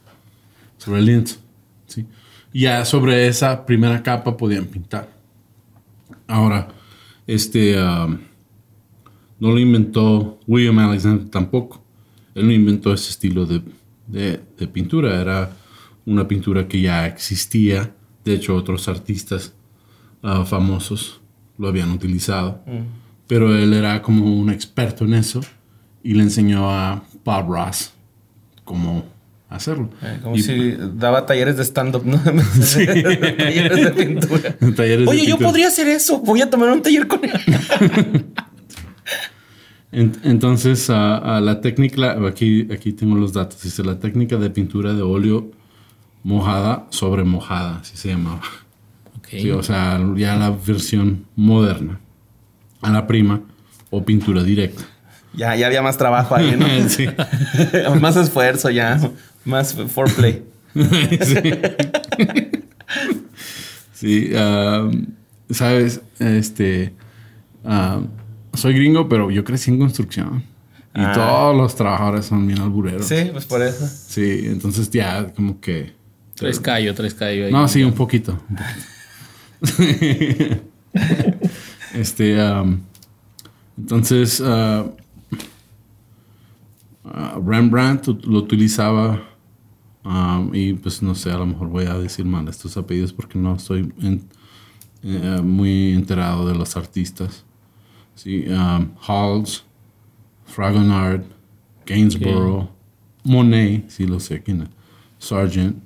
sobre 0.76 1.00
el 1.00 1.06
lienzo. 1.06 1.36
¿sí? 1.86 2.06
Y 2.52 2.62
ya 2.62 2.84
sobre 2.84 3.26
esa 3.28 3.64
primera 3.64 4.02
capa 4.02 4.36
podían 4.36 4.66
pintar. 4.66 5.08
Ahora, 6.26 6.68
este 7.28 7.78
ah, 7.78 8.08
no 9.38 9.50
lo 9.52 9.58
inventó 9.60 10.40
William 10.48 10.78
Alexander 10.80 11.28
tampoco. 11.28 11.80
Él 12.34 12.46
no 12.46 12.52
inventó 12.52 12.92
ese 12.92 13.10
estilo 13.10 13.46
de, 13.46 13.62
de- 14.08 14.40
de 14.58 14.66
pintura. 14.66 15.20
Era 15.20 15.52
una 16.06 16.26
pintura 16.26 16.66
que 16.66 16.80
ya 16.80 17.06
existía. 17.06 17.94
De 18.24 18.34
hecho, 18.34 18.56
otros 18.56 18.88
artistas 18.88 19.54
ah, 20.22 20.44
famosos 20.44 21.20
lo 21.56 21.68
habían 21.68 21.90
utilizado. 21.92 22.60
Pero 23.28 23.54
él 23.56 23.72
era 23.74 24.02
como 24.02 24.24
un 24.40 24.50
experto 24.50 25.04
en 25.04 25.14
eso 25.14 25.40
y 26.02 26.14
le 26.14 26.22
enseñó 26.24 26.70
a 26.70 27.02
Bob 27.24 27.48
Ross 27.52 27.92
cómo 28.64 29.04
hacerlo. 29.48 29.90
Eh, 30.02 30.18
Como 30.22 30.36
Y- 30.36 30.42
si 30.42 30.76
daba 30.94 31.24
talleres 31.26 31.56
de 31.56 31.64
stand-up, 31.64 32.04
¿no? 32.04 32.18
talleres 32.22 33.84
de 33.84 33.90
pintura. 33.92 34.56
Talleres 34.76 35.04
de 35.04 35.08
Oye, 35.08 35.20
yo 35.20 35.26
pintura. 35.36 35.48
podría 35.48 35.68
hacer 35.68 35.88
eso. 35.88 36.18
Voy 36.20 36.40
a 36.42 36.50
tomar 36.50 36.70
un 36.70 36.82
taller 36.82 37.06
con 37.06 37.20
él. 37.24 37.32
En- 39.90 40.12
entonces, 40.22 40.90
a, 40.90 41.16
a 41.16 41.40
la 41.40 41.60
técnica, 41.62 42.16
aquí, 42.28 42.68
aquí 42.70 42.92
tengo 42.92 43.16
los 43.16 43.32
datos, 43.32 43.62
dice 43.62 43.82
la 43.82 43.98
técnica 43.98 44.36
de 44.36 44.50
pintura 44.50 44.92
de 44.92 45.00
óleo 45.00 45.50
mojada 46.22 46.86
sobre 46.90 47.24
mojada, 47.24 47.78
así 47.80 47.96
se 47.96 48.08
llamaba. 48.08 48.42
Sí, 49.30 49.50
o 49.50 49.62
sea, 49.62 49.98
ya 50.16 50.36
la 50.36 50.50
versión 50.50 51.24
moderna. 51.36 52.00
A 52.82 52.90
la 52.90 53.06
prima 53.06 53.40
o 53.90 54.04
pintura 54.04 54.42
directa. 54.42 54.82
Ya, 55.34 55.54
ya 55.56 55.66
había 55.66 55.82
más 55.82 55.96
trabajo 55.98 56.34
ahí, 56.34 56.54
¿no? 56.58 57.96
más 57.96 58.16
esfuerzo 58.16 58.70
ya. 58.70 58.98
Más 59.48 59.74
foreplay. 59.74 60.44
sí. 60.74 61.50
Sí, 63.94 64.30
um, 64.32 65.06
sabes, 65.50 66.00
este, 66.20 66.92
um, 67.64 68.06
soy 68.54 68.74
gringo, 68.74 69.08
pero 69.08 69.30
yo 69.30 69.42
crecí 69.42 69.70
en 69.70 69.78
construcción. 69.78 70.44
Y 70.94 71.00
Ah. 71.00 71.12
todos 71.14 71.56
los 71.56 71.74
trabajadores 71.74 72.26
son 72.26 72.46
bien 72.46 72.60
albureros. 72.60 73.06
Sí, 73.06 73.28
pues 73.32 73.46
por 73.46 73.62
eso. 73.62 73.86
Sí, 73.86 74.42
entonces 74.44 74.90
ya 74.90 75.32
como 75.34 75.60
que... 75.60 75.92
Tres 76.34 76.60
callo, 76.60 76.94
tres 76.94 77.14
callo 77.14 77.46
ahí. 77.46 77.52
No, 77.52 77.66
sí, 77.66 77.82
un 77.82 77.92
poquito. 77.92 78.40
un 78.48 78.56
poquito. 78.56 79.60
este, 81.94 82.40
um, 82.40 82.80
entonces, 83.76 84.38
uh, 84.40 84.92
uh, 87.04 87.40
Rembrandt 87.44 88.06
lo 88.24 88.38
utilizaba 88.38 89.20
um, 90.08 90.50
y 90.54 90.72
pues 90.74 91.02
no 91.02 91.14
sé, 91.14 91.30
a 91.30 91.36
lo 91.38 91.46
mejor 91.46 91.68
voy 91.68 91.84
a 91.84 91.94
decir 91.98 92.24
mal 92.24 92.48
estos 92.48 92.76
apellidos 92.76 93.12
porque 93.12 93.38
no 93.38 93.54
estoy 93.56 93.92
en- 94.00 94.22
eh, 95.02 95.40
muy 95.44 95.92
enterado 95.92 96.48
de 96.48 96.54
los 96.56 96.76
artistas. 96.76 97.44
Sí, 98.16 98.44
um, 98.48 98.88
Halls, 99.06 99.62
Fragonard, 100.46 101.22
Gainsborough, 101.86 102.68
Monet, 103.24 103.88
sí 103.90 104.06
lo 104.06 104.18
sé 104.18 104.42
quién 104.42 104.62
es, 104.62 104.68
Sargent, 105.18 105.76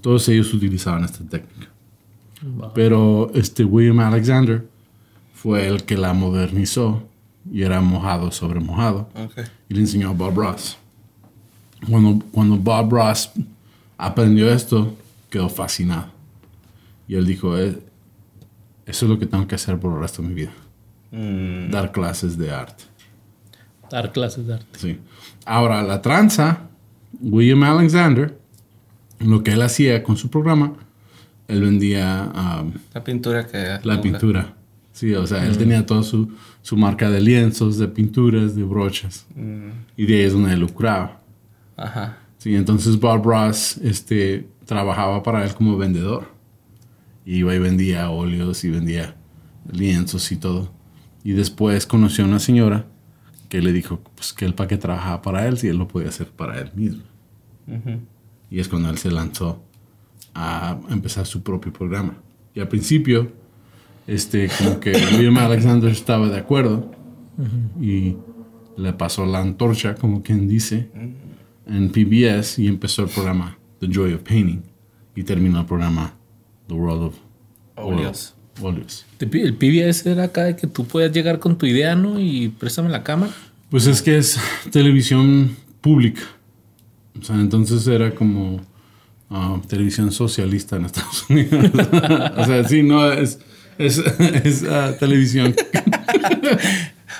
todos 0.00 0.26
ellos 0.28 0.52
utilizaban 0.54 1.04
esta 1.04 1.24
técnica. 1.24 1.68
Pero 2.74 3.30
este 3.34 3.64
William 3.64 4.00
Alexander 4.00 4.66
fue 5.34 5.68
el 5.68 5.84
que 5.84 5.96
la 5.96 6.12
modernizó 6.12 7.02
y 7.52 7.62
era 7.62 7.80
mojado 7.80 8.30
sobre 8.32 8.58
mojado 8.60 9.08
Ok. 9.14 9.46
y 9.68 9.74
le 9.74 9.80
enseñó 9.80 10.10
a 10.10 10.12
Bob 10.12 10.34
Ross. 10.36 10.76
Cuando, 11.88 12.24
cuando 12.32 12.56
Bob 12.56 12.92
Ross 12.92 13.30
aprendió 14.06 14.52
esto, 14.52 14.96
quedó 15.30 15.48
fascinado. 15.48 16.06
Y 17.08 17.14
él 17.14 17.26
dijo, 17.26 17.56
"Eh, 17.58 17.78
eso 18.86 19.06
es 19.06 19.10
lo 19.10 19.18
que 19.18 19.26
tengo 19.26 19.46
que 19.46 19.54
hacer 19.54 19.78
por 19.78 19.92
el 19.94 20.00
resto 20.00 20.22
de 20.22 20.28
mi 20.28 20.34
vida. 20.34 20.52
Mm, 21.10 21.70
Dar 21.70 21.92
clases 21.92 22.36
de 22.38 22.50
arte. 22.50 22.84
Dar 23.90 24.12
clases 24.12 24.46
de 24.46 24.54
arte. 24.54 24.78
Sí. 24.78 24.98
Ahora, 25.44 25.82
la 25.82 26.00
tranza, 26.00 26.60
William 27.20 27.62
Alexander, 27.64 28.36
lo 29.20 29.42
que 29.42 29.52
él 29.52 29.62
hacía 29.62 30.02
con 30.02 30.16
su 30.16 30.30
programa, 30.30 30.72
él 31.48 31.60
vendía 31.60 32.30
um, 32.62 32.72
la 32.94 33.04
pintura 33.04 33.46
que... 33.46 33.78
la 33.84 34.00
pintura. 34.00 34.54
Sí, 34.92 35.14
o 35.14 35.26
sea, 35.26 35.46
él 35.46 35.56
tenía 35.58 35.84
toda 35.86 36.02
su, 36.02 36.32
su 36.62 36.76
marca 36.76 37.10
de 37.10 37.20
lienzos, 37.20 37.78
de 37.78 37.88
pinturas, 37.88 38.54
de 38.56 38.62
brochas. 38.62 39.26
Mm, 39.36 39.68
Y 39.96 40.06
de 40.06 40.14
ahí 40.16 40.20
es 40.22 40.32
donde 40.32 40.52
él 40.54 40.60
lucraba. 40.60 41.20
ajá. 41.76 42.18
Sí, 42.42 42.56
entonces 42.56 42.98
Bob 42.98 43.24
Ross 43.24 43.76
este, 43.84 44.48
trabajaba 44.64 45.22
para 45.22 45.44
él 45.44 45.54
como 45.54 45.76
vendedor. 45.76 46.26
Iba 47.24 47.54
y 47.54 47.60
vendía 47.60 48.10
óleos 48.10 48.64
y 48.64 48.70
vendía 48.70 49.14
lienzos 49.70 50.32
y 50.32 50.36
todo. 50.38 50.72
Y 51.22 51.34
después 51.34 51.86
conoció 51.86 52.24
a 52.24 52.26
una 52.26 52.40
señora 52.40 52.86
que 53.48 53.62
le 53.62 53.72
dijo 53.72 54.00
pues, 54.16 54.32
que 54.32 54.44
él 54.44 54.54
para 54.54 54.66
qué 54.66 54.76
trabajaba 54.76 55.22
para 55.22 55.46
él 55.46 55.56
si 55.56 55.68
él 55.68 55.76
lo 55.76 55.86
podía 55.86 56.08
hacer 56.08 56.30
para 56.30 56.60
él 56.60 56.72
mismo. 56.74 57.04
Y 58.50 58.58
es 58.58 58.66
cuando 58.66 58.90
él 58.90 58.98
se 58.98 59.12
lanzó 59.12 59.62
a 60.34 60.80
empezar 60.90 61.26
su 61.26 61.44
propio 61.44 61.72
programa. 61.72 62.16
Y 62.56 62.58
al 62.58 62.66
principio, 62.66 63.30
este, 64.08 64.50
como 64.58 64.80
que 64.80 64.90
William 65.12 65.38
Alexander 65.38 65.92
estaba 65.92 66.28
de 66.28 66.38
acuerdo 66.38 66.90
y 67.80 68.16
le 68.76 68.92
pasó 68.94 69.26
la 69.26 69.38
antorcha, 69.38 69.94
como 69.94 70.24
quien 70.24 70.48
dice, 70.48 70.90
en 71.66 71.90
PBS 71.90 72.58
y 72.58 72.66
empezó 72.68 73.02
el 73.04 73.08
programa 73.08 73.56
The 73.80 73.88
Joy 73.90 74.14
of 74.14 74.22
Painting 74.22 74.62
y 75.14 75.22
terminó 75.22 75.60
el 75.60 75.66
programa 75.66 76.14
The 76.68 76.74
World 76.74 77.02
of. 77.04 77.14
Te 79.18 79.26
pi- 79.26 79.40
El 79.40 79.54
PBS 79.54 80.06
era 80.06 80.24
acá 80.24 80.44
de 80.44 80.56
que 80.56 80.66
tú 80.66 80.84
puedas 80.84 81.10
llegar 81.12 81.38
con 81.38 81.56
tu 81.56 81.66
idea, 81.66 81.94
¿no? 81.94 82.20
Y 82.20 82.48
préstame 82.48 82.90
la 82.90 83.02
cámara. 83.02 83.32
Pues 83.70 83.86
es 83.86 84.02
que 84.02 84.18
es 84.18 84.38
televisión 84.70 85.56
pública. 85.80 86.22
O 87.20 87.24
sea, 87.24 87.36
entonces 87.36 87.86
era 87.86 88.14
como 88.14 88.60
ah, 89.30 89.60
televisión 89.68 90.12
socialista 90.12 90.76
en 90.76 90.84
Estados 90.84 91.24
Unidos. 91.30 91.70
o 92.36 92.44
sea, 92.44 92.64
sí, 92.68 92.82
no, 92.82 93.10
es, 93.10 93.38
es, 93.78 93.98
es, 94.44 94.64
ah, 94.64 94.94
televisión. 94.98 95.54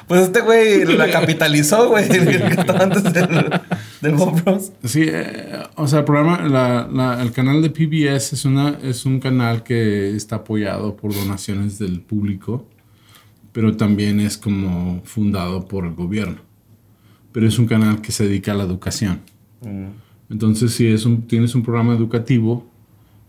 Pues 0.09 0.23
este 0.23 0.41
güey 0.41 0.85
la 0.97 1.11
capitalizó, 1.11 1.89
güey. 1.89 2.05
Antes 2.81 3.03
del, 3.13 3.51
del 4.01 4.15
Bob 4.15 4.41
Ross. 4.45 4.73
Sí, 4.85 5.05
eh, 5.07 5.63
o 5.77 5.87
sea, 5.87 6.01
el 6.01 6.05
programa, 6.05 6.47
la- 6.49 6.89
la- 6.93 7.23
el 7.23 7.33
canal 7.33 7.63
de 7.63 7.71
PBS 7.71 8.35
es, 8.35 8.45
una, 8.45 8.77
es 8.83 9.05
un 9.07 9.21
canal 9.21 9.63
que 9.63 10.15
está 10.17 10.37
apoyado 10.37 10.97
por 10.97 11.15
donaciones 11.15 11.79
del 11.79 12.01
público, 12.01 12.67
pero 13.53 13.77
también 13.77 14.21
es 14.21 14.37
como 14.39 15.01
fundado 15.05 15.67
por 15.67 15.85
el 15.87 15.95
gobierno. 15.95 16.39
Pero 17.33 17.47
es 17.47 17.59
un 17.59 17.67
canal 17.67 18.01
que 18.03 18.13
se 18.13 18.25
dedica 18.27 18.53
a 18.53 18.55
la 18.55 18.65
educación. 18.65 19.21
Entonces, 20.29 20.73
si 20.75 20.87
es 20.87 21.05
un, 21.07 21.23
tienes 21.27 21.55
un 21.55 21.63
programa 21.63 21.95
educativo, 21.95 22.67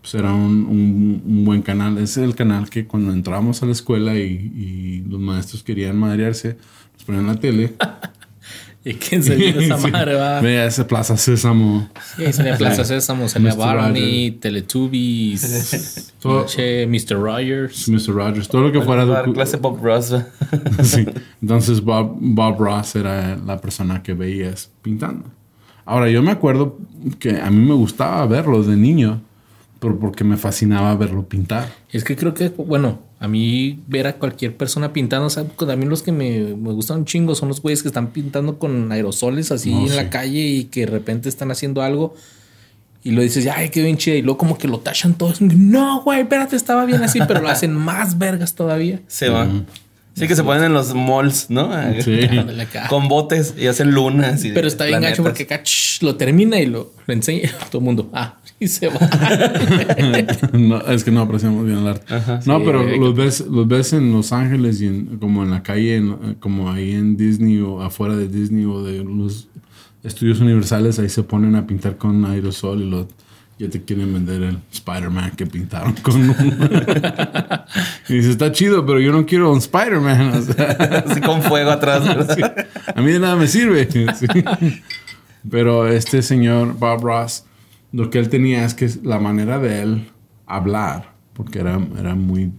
pues 0.04 0.10
será 0.10 0.34
un, 0.34 0.66
un- 0.66 1.22
un 1.24 1.44
buen 1.46 1.62
canal. 1.62 1.96
Es 1.96 2.18
el 2.18 2.34
canal 2.34 2.68
que 2.68 2.86
cuando 2.86 3.10
entramos 3.10 3.62
a 3.62 3.66
la 3.66 3.72
escuela 3.72 4.14
y, 4.18 4.22
y 4.22 5.04
los 5.08 5.18
maestros 5.18 5.62
querían 5.62 5.96
madrearse, 5.96 6.58
nos 6.92 7.04
ponían 7.04 7.26
la 7.26 7.36
tele 7.36 7.72
¿Y 8.86 8.92
quién 8.96 9.22
se 9.22 9.34
vio 9.34 9.58
esa 9.58 9.78
Sí. 9.78 9.90
madre, 9.90 10.12
va? 10.14 10.42
Ve 10.42 10.66
ese 10.66 10.84
Plaza 10.84 11.16
Sésamo. 11.16 11.88
Sí, 12.18 12.30
salía 12.34 12.58
Plaza 12.58 12.84
Sésamo, 12.84 13.28
salía 13.30 13.52
Mr. 13.54 13.58
Barney, 13.58 14.32
Teletubbies, 14.32 16.12
Todo- 16.20 16.40
pinche 16.44 16.86
Mr. 16.86 17.16
Rogers. 17.18 17.88
Mr. 17.88 18.08
Rogers. 18.14 18.46
Todo 18.48 18.60
lo 18.64 18.72
que 18.72 18.82
fuera 18.82 19.06
Dar 19.06 19.26
de... 19.26 19.32
clase 19.32 19.56
Bob 19.56 19.82
Ross. 19.82 20.14
Sí. 20.82 21.06
Entonces 21.40 21.80
Bob, 21.80 22.16
Bob 22.20 22.58
Ross 22.60 22.94
era 22.96 23.36
la 23.36 23.58
persona 23.58 24.02
que 24.02 24.12
veías 24.12 24.70
pintando. 24.82 25.24
Ahora, 25.86 26.10
yo 26.10 26.22
me 26.22 26.30
acuerdo 26.30 26.78
que 27.18 27.40
a 27.40 27.50
mí 27.50 27.64
me 27.66 27.74
gustaba 27.74 28.26
verlo 28.26 28.62
de 28.62 28.76
niño, 28.76 29.22
pero 29.84 29.98
porque 29.98 30.24
me 30.24 30.36
fascinaba 30.36 30.94
verlo 30.96 31.28
pintar. 31.28 31.68
Es 31.92 32.02
que 32.04 32.16
creo 32.16 32.32
que, 32.34 32.48
bueno, 32.48 33.00
a 33.20 33.28
mí 33.28 33.80
ver 33.86 34.06
a 34.06 34.14
cualquier 34.14 34.56
persona 34.56 34.92
pintando, 34.92 35.26
o 35.26 35.30
sea, 35.30 35.44
a 35.44 35.76
mí 35.76 35.84
los 35.86 36.02
que 36.02 36.10
me, 36.10 36.40
me 36.56 36.72
gustan 36.72 36.98
un 37.00 37.04
chingo 37.04 37.34
son 37.34 37.48
los 37.48 37.60
güeyes 37.60 37.82
que 37.82 37.88
están 37.88 38.08
pintando 38.08 38.58
con 38.58 38.90
aerosoles 38.90 39.52
así 39.52 39.72
No, 39.72 39.82
en 39.82 39.88
sí. 39.90 39.96
la 39.96 40.08
calle 40.10 40.40
y 40.40 40.64
que 40.64 40.80
de 40.80 40.86
repente 40.86 41.28
están 41.28 41.50
haciendo 41.50 41.82
algo 41.82 42.14
y 43.02 43.10
lo 43.10 43.20
dices, 43.20 43.46
ay, 43.54 43.68
qué 43.68 43.82
bien 43.82 43.98
chido. 43.98 44.16
Y 44.16 44.22
luego 44.22 44.38
como 44.38 44.56
que 44.56 44.66
lo 44.66 44.80
tachan 44.80 45.12
todos. 45.14 45.42
No, 45.42 46.02
güey, 46.02 46.22
espérate, 46.22 46.56
estaba 46.56 46.86
bien 46.86 47.02
así, 47.02 47.18
pero 47.28 47.42
lo 47.42 47.48
hacen 47.50 47.74
más 47.76 48.16
vergas 48.16 48.54
todavía. 48.54 49.00
Se 49.06 49.28
va. 49.28 49.46
Sí, 50.14 50.28
que 50.28 50.36
se 50.36 50.44
ponen 50.44 50.64
en 50.64 50.72
los 50.72 50.94
malls, 50.94 51.50
¿no? 51.50 51.70
Sí. 52.00 52.20
Con 52.88 53.08
botes 53.08 53.54
y 53.58 53.66
hacen 53.66 53.90
lunas. 53.92 54.44
y 54.44 54.52
Pero 54.52 54.68
está 54.68 54.84
bien 54.84 55.00
planetas. 55.00 55.18
gacho 55.18 55.22
porque 55.24 55.42
acá 55.42 55.62
lo 56.02 56.14
termina 56.16 56.60
y 56.60 56.66
lo, 56.66 56.92
lo 57.06 57.14
enseña 57.14 57.50
a 57.60 57.64
todo 57.66 57.78
el 57.80 57.84
mundo. 57.84 58.10
Ah, 58.12 58.36
y 58.60 58.68
se 58.68 58.86
va. 58.88 58.94
no, 60.52 60.80
es 60.86 61.02
que 61.02 61.10
no 61.10 61.20
apreciamos 61.22 61.66
bien 61.66 61.78
el 61.78 61.88
arte. 61.88 62.06
no, 62.46 62.58
sí, 62.58 62.62
pero 62.64 62.84
güey. 62.84 62.98
los 63.00 63.14
ves, 63.16 63.40
los 63.50 63.66
ves 63.66 63.92
en 63.92 64.12
Los 64.12 64.32
Ángeles 64.32 64.80
y 64.80 64.86
en- 64.86 65.18
como 65.18 65.42
en 65.42 65.50
la 65.50 65.62
calle, 65.64 65.96
en- 65.96 66.34
como 66.38 66.70
ahí 66.70 66.92
en 66.92 67.16
Disney 67.16 67.58
o 67.60 67.82
afuera 67.82 68.14
de 68.16 68.28
Disney 68.28 68.64
o 68.66 68.82
de 68.84 69.02
los 69.02 69.48
estudios 70.04 70.38
universales, 70.40 70.98
ahí 71.00 71.08
se 71.08 71.24
ponen 71.24 71.56
a 71.56 71.66
pintar 71.66 71.96
con 71.96 72.24
aerosol 72.24 72.82
y 72.82 72.88
lo, 72.90 73.08
ya 73.58 73.68
te 73.68 73.82
quieren 73.82 74.12
vender 74.12 74.42
el 74.42 74.58
Spider-Man 74.72 75.32
que 75.36 75.46
pintaron 75.46 75.92
con 76.02 76.16
un... 76.16 76.34
y 78.08 78.14
dice, 78.14 78.30
está 78.30 78.52
chido, 78.52 78.84
pero 78.84 79.00
yo 79.00 79.12
no 79.12 79.24
quiero 79.24 79.50
un 79.52 79.58
Spider-Man. 79.58 80.32
o 80.34 80.42
sea, 80.42 81.04
Así 81.06 81.20
con 81.20 81.42
fuego 81.42 81.70
atrás. 81.70 82.04
¿verdad? 82.04 82.34
Sí. 82.34 82.42
A 82.94 83.00
mí 83.00 83.12
de 83.12 83.18
nada 83.18 83.36
me 83.36 83.46
sirve. 83.46 83.88
Sí. 83.90 84.26
Pero 85.50 85.88
este 85.88 86.22
señor 86.22 86.74
Bob 86.78 87.02
Ross, 87.02 87.44
lo 87.92 88.10
que 88.10 88.18
él 88.18 88.28
tenía 88.28 88.64
es 88.64 88.74
que 88.74 88.90
la 89.02 89.18
manera 89.18 89.58
de 89.58 89.82
él 89.82 90.10
hablar, 90.46 91.12
porque 91.34 91.60
era, 91.60 91.80
era 91.98 92.14
muy, 92.14 92.52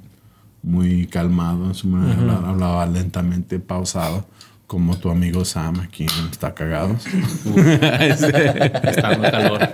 muy 0.62 1.08
calmado 1.08 1.66
en 1.66 1.74
su 1.74 1.88
manera 1.88 2.16
de 2.16 2.22
hablar, 2.22 2.46
hablaba 2.46 2.86
lentamente, 2.86 3.60
pausado, 3.60 4.28
como 4.68 4.98
tu 4.98 5.10
amigo 5.10 5.46
Sam 5.46 5.80
aquí 5.80 6.08
Está 6.32 6.54
Cagados. 6.54 7.06
Está 7.56 9.10
dando 9.10 9.32
calor. 9.32 9.70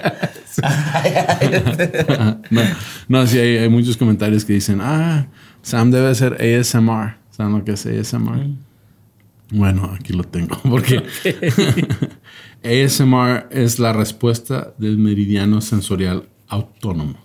no, 2.50 2.62
no, 3.08 3.28
sí, 3.28 3.40
hay, 3.40 3.58
hay 3.58 3.70
muchos 3.70 3.96
comentarios 3.96 4.44
que 4.44 4.54
dicen, 4.54 4.80
ah, 4.82 5.28
Sam 5.62 5.92
debe 5.92 6.14
ser 6.16 6.34
ASMR. 6.42 7.16
¿Saben 7.30 7.54
lo 7.54 7.64
que 7.64 7.72
es 7.74 7.86
ASMR? 7.86 8.48
Bueno, 9.52 9.92
aquí 10.00 10.14
lo 10.14 10.24
tengo, 10.24 10.58
porque 10.70 11.04
ASMR 12.64 13.48
es 13.52 13.80
la 13.80 13.94
respuesta 13.94 14.74
del 14.78 14.98
meridiano 14.98 15.62
sensorial 15.62 16.28
autónomo. 16.48 17.16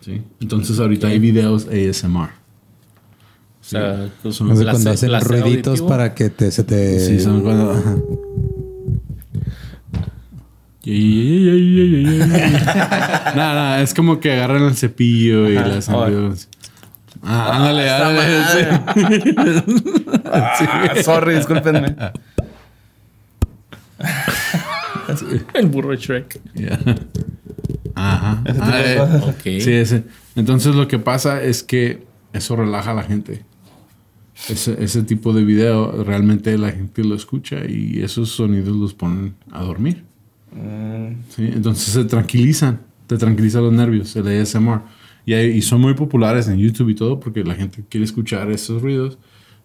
¿Sí? 0.00 0.22
Entonces 0.40 0.78
ahorita 0.78 1.08
hay 1.08 1.18
videos 1.18 1.66
ASMR. 1.66 2.30
O 3.60 3.62
sea, 3.70 4.08
pues, 4.22 4.36
Son- 4.36 4.48
cuando 4.48 4.70
hacen 4.70 5.10
placer 5.10 5.28
ruiditos 5.42 5.66
auditivo. 5.80 5.88
para 5.88 6.14
que 6.14 6.30
te, 6.30 6.50
se 6.50 6.64
te... 6.64 6.98
Sí, 7.00 7.20
son 7.20 7.42
cuando... 7.42 7.70
ajá. 7.72 7.96
Nada, 13.36 13.54
nada, 13.54 13.82
es 13.82 13.92
como 13.94 14.18
que 14.18 14.32
agarran 14.32 14.64
el 14.64 14.74
cepillo 14.74 15.46
y 15.48 15.52
videos. 15.52 16.48
Ah, 17.22 17.56
ándale, 17.56 17.90
ándale. 17.90 18.44
sí. 20.58 20.64
Ah, 20.70 21.02
sorry, 21.02 21.34
discúlpenme. 21.36 21.96
El 25.54 25.66
burro 25.66 25.90
de 25.90 25.96
Shrek. 25.96 26.40
Ya. 26.54 26.78
Ajá. 27.94 28.42
Ah, 28.60 28.80
eh, 28.82 29.00
Ok. 29.22 29.42
Sí, 29.60 29.72
ese. 29.72 30.04
Entonces 30.36 30.74
lo 30.74 30.88
que 30.88 30.98
pasa 30.98 31.42
es 31.42 31.62
que 31.62 32.06
eso 32.32 32.56
relaja 32.56 32.92
a 32.92 32.94
la 32.94 33.02
gente. 33.02 33.44
Ese, 34.48 34.82
ese 34.82 35.02
tipo 35.02 35.34
de 35.34 35.44
video 35.44 36.02
realmente 36.02 36.56
la 36.56 36.70
gente 36.70 37.04
lo 37.04 37.14
escucha 37.14 37.56
y 37.68 38.00
esos 38.02 38.30
sonidos 38.30 38.74
los 38.74 38.94
ponen 38.94 39.34
a 39.52 39.62
dormir. 39.62 40.04
Sí, 41.28 41.50
entonces 41.52 41.92
se 41.92 42.04
tranquilizan, 42.04 42.80
te 43.06 43.16
tranquiliza 43.18 43.60
los 43.60 43.72
nervios, 43.72 44.16
el 44.16 44.26
ASMR. 44.40 44.80
Y, 45.30 45.34
hay- 45.34 45.50
y 45.58 45.62
son 45.62 45.80
muy 45.80 45.94
populares 45.94 46.48
en 46.48 46.58
YouTube 46.58 46.88
y 46.88 46.94
todo 46.96 47.20
porque 47.20 47.44
la 47.44 47.54
gente 47.54 47.84
quiere 47.88 48.04
escuchar 48.04 48.50
esos 48.50 48.82
ruidos. 48.82 49.16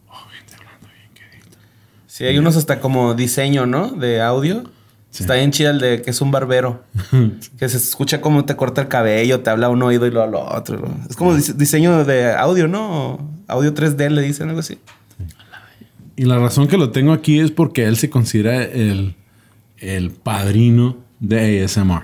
Oh, 0.08 0.14
gente 0.38 0.54
hablando 0.54 0.88
bien 0.88 1.10
quedito. 1.32 1.58
Sí, 2.06 2.24
hay 2.26 2.38
unos 2.38 2.56
hasta 2.56 2.80
como 2.80 3.16
diseño, 3.16 3.66
¿no? 3.66 3.90
De 3.90 4.22
audio. 4.22 4.64
Está 5.12 5.34
bien 5.36 5.50
chida 5.50 5.72
el 5.72 5.80
de 5.80 6.02
que 6.04 6.12
es 6.12 6.22
un 6.22 6.30
barbero. 6.30 6.84
que 7.58 7.68
se 7.68 7.78
escucha 7.78 8.22
como 8.22 8.46
te 8.46 8.56
corta 8.56 8.82
el 8.82 8.90
cabello, 8.90 9.40
te 9.40 9.50
habla 9.50 9.70
un 9.70 9.82
oído 9.82 10.06
y 10.06 10.12
luego 10.12 10.28
al 10.28 10.58
otro. 10.58 10.78
¿no? 10.78 11.00
Es 11.10 11.16
como 11.16 11.34
dise- 11.36 11.54
diseño 11.54 12.04
de 12.06 12.32
audio, 12.34 12.68
¿no? 12.68 13.28
Audio 13.48 13.74
3D 13.74 14.10
le 14.12 14.22
dicen 14.22 14.50
algo 14.50 14.60
así. 14.60 14.78
Y 16.16 16.26
la 16.26 16.38
razón 16.38 16.68
que 16.68 16.78
lo 16.78 16.92
tengo 16.92 17.12
aquí 17.12 17.40
es 17.40 17.50
porque 17.50 17.86
él 17.86 17.98
se 17.98 18.12
considera 18.12 18.62
el, 18.64 19.16
el 19.80 20.12
padrino 20.12 20.98
de 21.20 21.64
ASMR. 21.64 22.04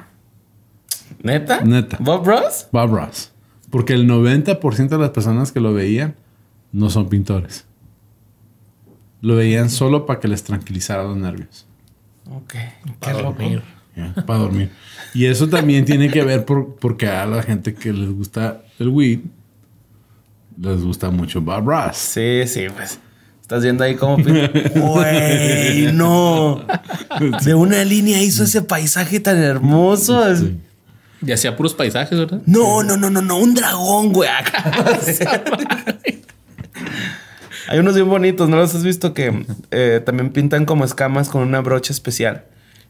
¿Neta? 1.21 1.61
Neta. 1.61 1.97
¿Bob 1.99 2.25
Ross? 2.25 2.67
Bob 2.71 2.91
Ross. 2.95 3.30
Porque 3.71 3.93
el 3.93 4.07
90% 4.07 4.89
de 4.89 4.97
las 4.97 5.09
personas 5.09 5.51
que 5.51 5.59
lo 5.59 5.73
veían 5.73 6.15
no 6.71 6.89
son 6.89 7.09
pintores. 7.09 7.65
Lo 9.21 9.35
veían 9.35 9.69
solo 9.69 10.05
para 10.05 10.19
que 10.19 10.27
les 10.27 10.43
tranquilizara 10.43 11.03
los 11.03 11.17
nervios. 11.17 11.65
Ok. 12.29 12.53
Para 12.99 13.21
dormir. 13.21 13.61
Ya, 13.95 14.13
para 14.25 14.39
dormir. 14.39 14.71
Y 15.13 15.25
eso 15.25 15.49
también 15.49 15.85
tiene 15.85 16.09
que 16.09 16.23
ver 16.23 16.45
por, 16.45 16.75
porque 16.75 17.07
a 17.07 17.25
la 17.25 17.41
gente 17.43 17.73
que 17.73 17.91
les 17.91 18.09
gusta 18.09 18.61
el 18.79 18.89
weed, 18.89 19.19
les 20.59 20.81
gusta 20.83 21.09
mucho 21.09 21.41
Bob 21.41 21.67
Ross. 21.67 21.97
Sí, 21.97 22.43
sí, 22.47 22.67
pues. 22.75 22.99
Estás 23.41 23.63
viendo 23.63 23.83
ahí 23.83 23.95
cómo 23.95 24.15
pinta. 24.17 24.49
¡Güey! 24.75 25.91
¡No! 25.91 26.65
De 27.43 27.53
una 27.53 27.83
línea 27.83 28.21
hizo 28.21 28.43
ese 28.45 28.61
paisaje 28.61 29.19
tan 29.19 29.37
hermoso. 29.37 30.23
Y 31.25 31.31
hacía 31.31 31.55
puros 31.55 31.73
paisajes, 31.75 32.17
¿verdad? 32.17 32.41
No, 32.45 32.81
no, 32.83 32.97
no, 32.97 33.09
no, 33.09 33.21
no. 33.21 33.37
Un 33.37 33.53
dragón, 33.53 34.11
güey. 34.11 34.29
Hay 37.67 37.79
unos 37.79 37.93
bien 37.95 38.09
bonitos, 38.09 38.49
¿no 38.49 38.57
los 38.57 38.73
has 38.75 38.83
visto? 38.83 39.13
Que 39.13 39.45
eh, 39.71 40.01
también 40.05 40.31
pintan 40.31 40.65
como 40.65 40.83
escamas 40.83 41.29
con 41.29 41.43
una 41.43 41.61
brocha 41.61 41.93
especial. 41.93 42.45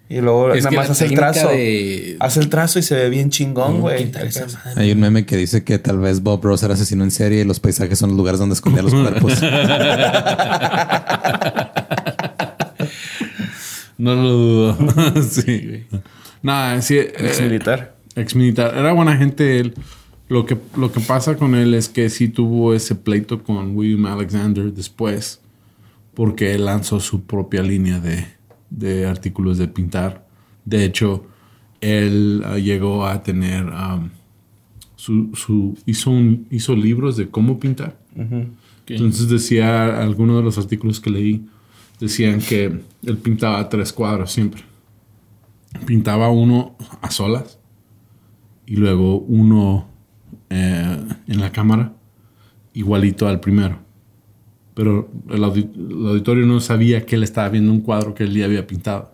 Y 0.10 0.20
luego 0.22 0.54
Es 0.54 0.64
nada 0.66 0.76
más 0.76 0.90
hace 0.90 1.06
el 1.06 1.14
trazo. 1.14 1.50
de- 1.50 2.18
Hace 2.20 2.40
el 2.42 2.50
trazo 2.50 2.80
y 2.80 2.84
se 2.84 2.96
ve 2.96 3.10
bien 3.10 3.30
chingón, 3.30 3.80
güey. 3.80 4.04
pintar 4.04 4.26
esa 4.26 4.46
madre. 4.46 4.82
Hay 4.82 4.92
un 4.92 5.00
meme 5.00 5.26
que 5.26 5.38
dice 5.38 5.64
que 5.64 5.78
tal 5.80 6.00
vez 6.00 6.22
Bob 6.22 6.44
Ross 6.44 6.64
era 6.64 6.74
asesino 6.74 7.04
en 7.04 7.12
serie 7.12 7.42
y 7.42 7.44
los 7.46 7.60
paisajes 7.62 7.98
son 8.00 8.10
los 8.10 8.18
lugares 8.18 8.40
donde 8.40 8.56
escondía 8.56 8.82
los 8.84 8.94
cuerpos. 8.94 9.34
No 13.98 14.16
lo 14.16 14.30
dudo. 14.30 14.78
sí, 15.30 15.64
güey. 15.68 15.86
Nada, 16.42 16.82
sí. 16.82 16.98
Ex 16.98 17.40
eh, 17.40 17.44
militar. 17.44 17.94
Ex 18.16 18.36
militar. 18.36 18.76
Era 18.76 18.94
buena 18.94 19.18
gente 19.18 19.60
él. 19.60 19.74
Lo 20.30 20.46
que, 20.46 20.58
lo 20.78 20.92
que 20.94 21.02
pasa 21.02 21.36
con 21.36 21.56
él 21.56 21.74
es 21.74 21.90
que 21.90 22.10
sí 22.10 22.30
tuvo 22.30 22.74
ese 22.74 22.96
pleito 22.96 23.44
con 23.44 23.76
William 23.76 24.06
Alexander 24.06 24.74
después, 24.74 25.42
porque 26.14 26.54
él 26.54 26.66
lanzó 26.66 27.02
su 27.02 27.24
propia 27.24 27.62
línea 27.62 28.00
de, 28.00 28.26
de 28.70 29.06
artículos 29.06 29.58
de 29.58 29.68
pintar. 29.68 30.26
De 30.64 30.86
hecho, 30.86 31.26
él 31.82 32.44
ah, 32.46 32.58
llegó 32.58 33.06
a 33.06 33.24
tener 33.24 33.66
um, 33.66 34.10
su, 34.96 35.32
su- 35.34 35.78
hizo, 35.86 36.12
un, 36.12 36.48
hizo 36.50 36.76
libros 36.76 37.18
de 37.18 37.28
cómo 37.30 37.60
pintar. 37.60 38.00
Entonces 38.88 39.28
decía, 39.28 40.02
algunos 40.02 40.38
de 40.38 40.44
los 40.44 40.58
artículos 40.58 41.00
que 41.00 41.10
leí, 41.10 41.46
decían 42.00 42.40
que 42.40 42.66
él 43.06 43.18
pintaba 43.18 43.68
tres 43.68 43.92
cuadros 43.92 44.32
siempre. 44.32 44.64
Pintaba 45.86 46.30
uno 46.30 46.76
a 47.02 47.12
solas 47.12 47.58
y 48.72 48.76
luego 48.78 49.18
uno 49.18 49.88
eh, 50.50 50.98
en 51.28 51.42
la 51.42 51.52
cámara, 51.52 51.92
igualito 52.74 53.28
al 53.28 53.40
primero. 53.42 53.80
Pero 54.74 55.10
el, 55.30 55.44
audi- 55.44 55.70
el 55.76 56.08
auditorio 56.08 56.46
no 56.46 56.62
sabía 56.62 57.06
que 57.06 57.16
él 57.16 57.24
estaba 57.24 57.50
viendo 57.50 57.70
un 57.72 57.82
cuadro 57.82 58.14
que 58.14 58.24
él 58.24 58.34
ya 58.34 58.46
había 58.46 58.66
pintado. 58.66 59.12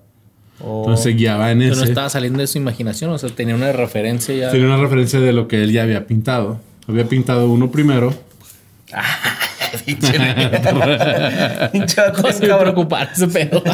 Entonces 0.59 1.03
se 1.03 1.09
guiaba 1.11 1.51
en 1.51 1.59
Pero 1.59 1.75
no 1.75 1.81
ese. 1.81 1.89
estaba 1.91 2.09
saliendo 2.09 2.39
de 2.39 2.47
su 2.47 2.57
imaginación, 2.59 3.09
o 3.11 3.17
sea, 3.17 3.29
tenía 3.29 3.55
una 3.55 3.71
referencia 3.71 4.35
ya. 4.35 4.51
Tenía 4.51 4.67
una 4.67 4.77
referencia 4.77 5.19
de 5.19 5.33
lo 5.33 5.47
que 5.47 5.63
él 5.63 5.71
ya 5.71 5.83
había 5.83 6.05
pintado. 6.05 6.59
Había 6.87 7.05
pintado 7.07 7.49
uno 7.49 7.71
primero. 7.71 8.13
Pinche 9.85 10.13
Pinche 11.71 12.01
vato, 12.01 12.21
No 12.21 12.31
se 12.31 12.39
debe 12.39 12.47
cabrón. 12.47 12.59
preocupar 12.61 13.09
ese 13.13 13.27
pedo. 13.27 13.63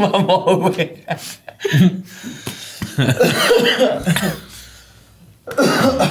Mamó, 0.00 0.56
güey. 0.56 0.92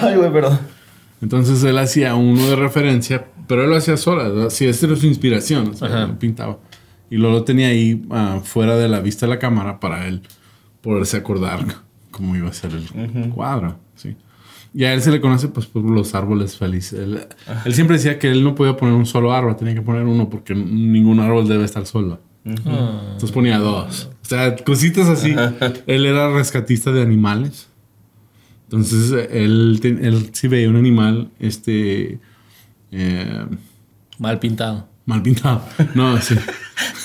Ay, 0.01 0.15
güey, 0.15 0.31
perdón. 0.31 0.59
Entonces 1.21 1.63
él 1.63 1.77
hacía 1.77 2.15
uno 2.15 2.49
de 2.49 2.55
referencia, 2.55 3.27
pero 3.47 3.63
él 3.63 3.69
lo 3.69 3.75
hacía 3.75 3.97
sola. 3.97 4.49
Sí, 4.49 4.65
esta 4.65 4.85
era 4.85 4.95
su 4.95 5.05
inspiración. 5.07 5.69
O 5.69 5.73
sea, 5.73 6.03
él 6.03 6.17
pintaba. 6.17 6.59
Y 7.09 7.17
luego 7.17 7.37
lo 7.37 7.43
tenía 7.43 7.67
ahí 7.67 8.05
ah, 8.11 8.39
fuera 8.43 8.77
de 8.77 8.87
la 8.87 8.99
vista 9.01 9.25
de 9.25 9.31
la 9.31 9.39
cámara 9.39 9.79
para 9.79 10.07
él 10.07 10.21
poderse 10.81 11.17
acordar 11.17 11.65
cómo 12.11 12.35
iba 12.35 12.49
a 12.49 12.53
ser 12.53 12.71
el 12.73 13.29
cuadro. 13.29 13.77
Sí. 13.95 14.15
Y 14.73 14.83
a 14.83 14.93
él 14.93 15.01
se 15.01 15.11
le 15.11 15.19
conoce 15.19 15.47
pues 15.47 15.65
por 15.65 15.83
los 15.83 16.13
árboles 16.13 16.57
felices. 16.57 16.99
Él, 16.99 17.27
él 17.65 17.73
siempre 17.73 17.97
decía 17.97 18.19
que 18.19 18.29
él 18.29 18.43
no 18.43 18.53
podía 18.53 18.77
poner 18.77 18.93
un 18.93 19.05
solo 19.05 19.33
árbol, 19.33 19.55
tenía 19.55 19.73
que 19.73 19.81
poner 19.81 20.03
uno 20.03 20.29
porque 20.29 20.53
ningún 20.53 21.19
árbol 21.19 21.47
debe 21.47 21.65
estar 21.65 21.85
solo. 21.85 22.21
Entonces 22.55 23.31
ponía 23.31 23.57
dos. 23.57 24.09
O 24.23 24.25
sea, 24.25 24.55
cositas 24.57 25.07
así. 25.07 25.35
Él 25.87 26.05
era 26.05 26.31
rescatista 26.31 26.91
de 26.91 27.01
animales. 27.01 27.67
Entonces 28.63 29.27
él, 29.31 29.79
él 29.83 30.29
sí 30.33 30.47
veía 30.47 30.69
un 30.69 30.75
animal 30.75 31.29
este 31.39 32.19
eh, 32.91 33.45
Mal 34.19 34.37
pintado. 34.39 34.87
mal 35.05 35.23
pintado. 35.23 35.63
No, 35.95 36.21
sí. 36.21 36.35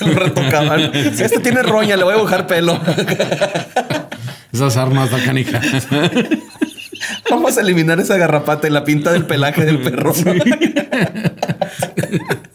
Lo 0.01 0.13
retocaban. 0.13 0.91
Si 0.93 1.23
este 1.23 1.39
tiene 1.39 1.63
roña, 1.63 1.97
le 1.97 2.03
voy 2.03 2.13
a 2.13 2.17
dibujar 2.17 2.45
pelo. 2.45 2.79
Esas 4.51 4.77
armas 4.77 5.09
da 5.11 5.23
canica. 5.23 5.59
Vamos 7.29 7.57
a 7.57 7.61
eliminar 7.61 7.99
esa 7.99 8.17
garrapata 8.17 8.67
y 8.67 8.71
la 8.71 8.83
pinta 8.83 9.11
del 9.11 9.25
pelaje 9.25 9.65
del 9.65 9.81
perro. 9.81 10.13
¿no? 10.23 10.33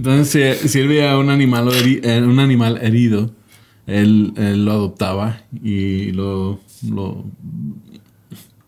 Entonces, 0.00 0.58
si, 0.60 0.68
si 0.68 0.78
él 0.80 0.88
veía 0.88 1.18
un 1.18 1.28
animal, 1.28 1.68
heri- 1.68 2.00
eh, 2.02 2.22
un 2.22 2.38
animal 2.40 2.78
herido, 2.80 3.30
él, 3.86 4.32
él 4.36 4.64
lo 4.64 4.72
adoptaba 4.72 5.42
y 5.62 6.12
lo, 6.12 6.58
lo 6.90 7.26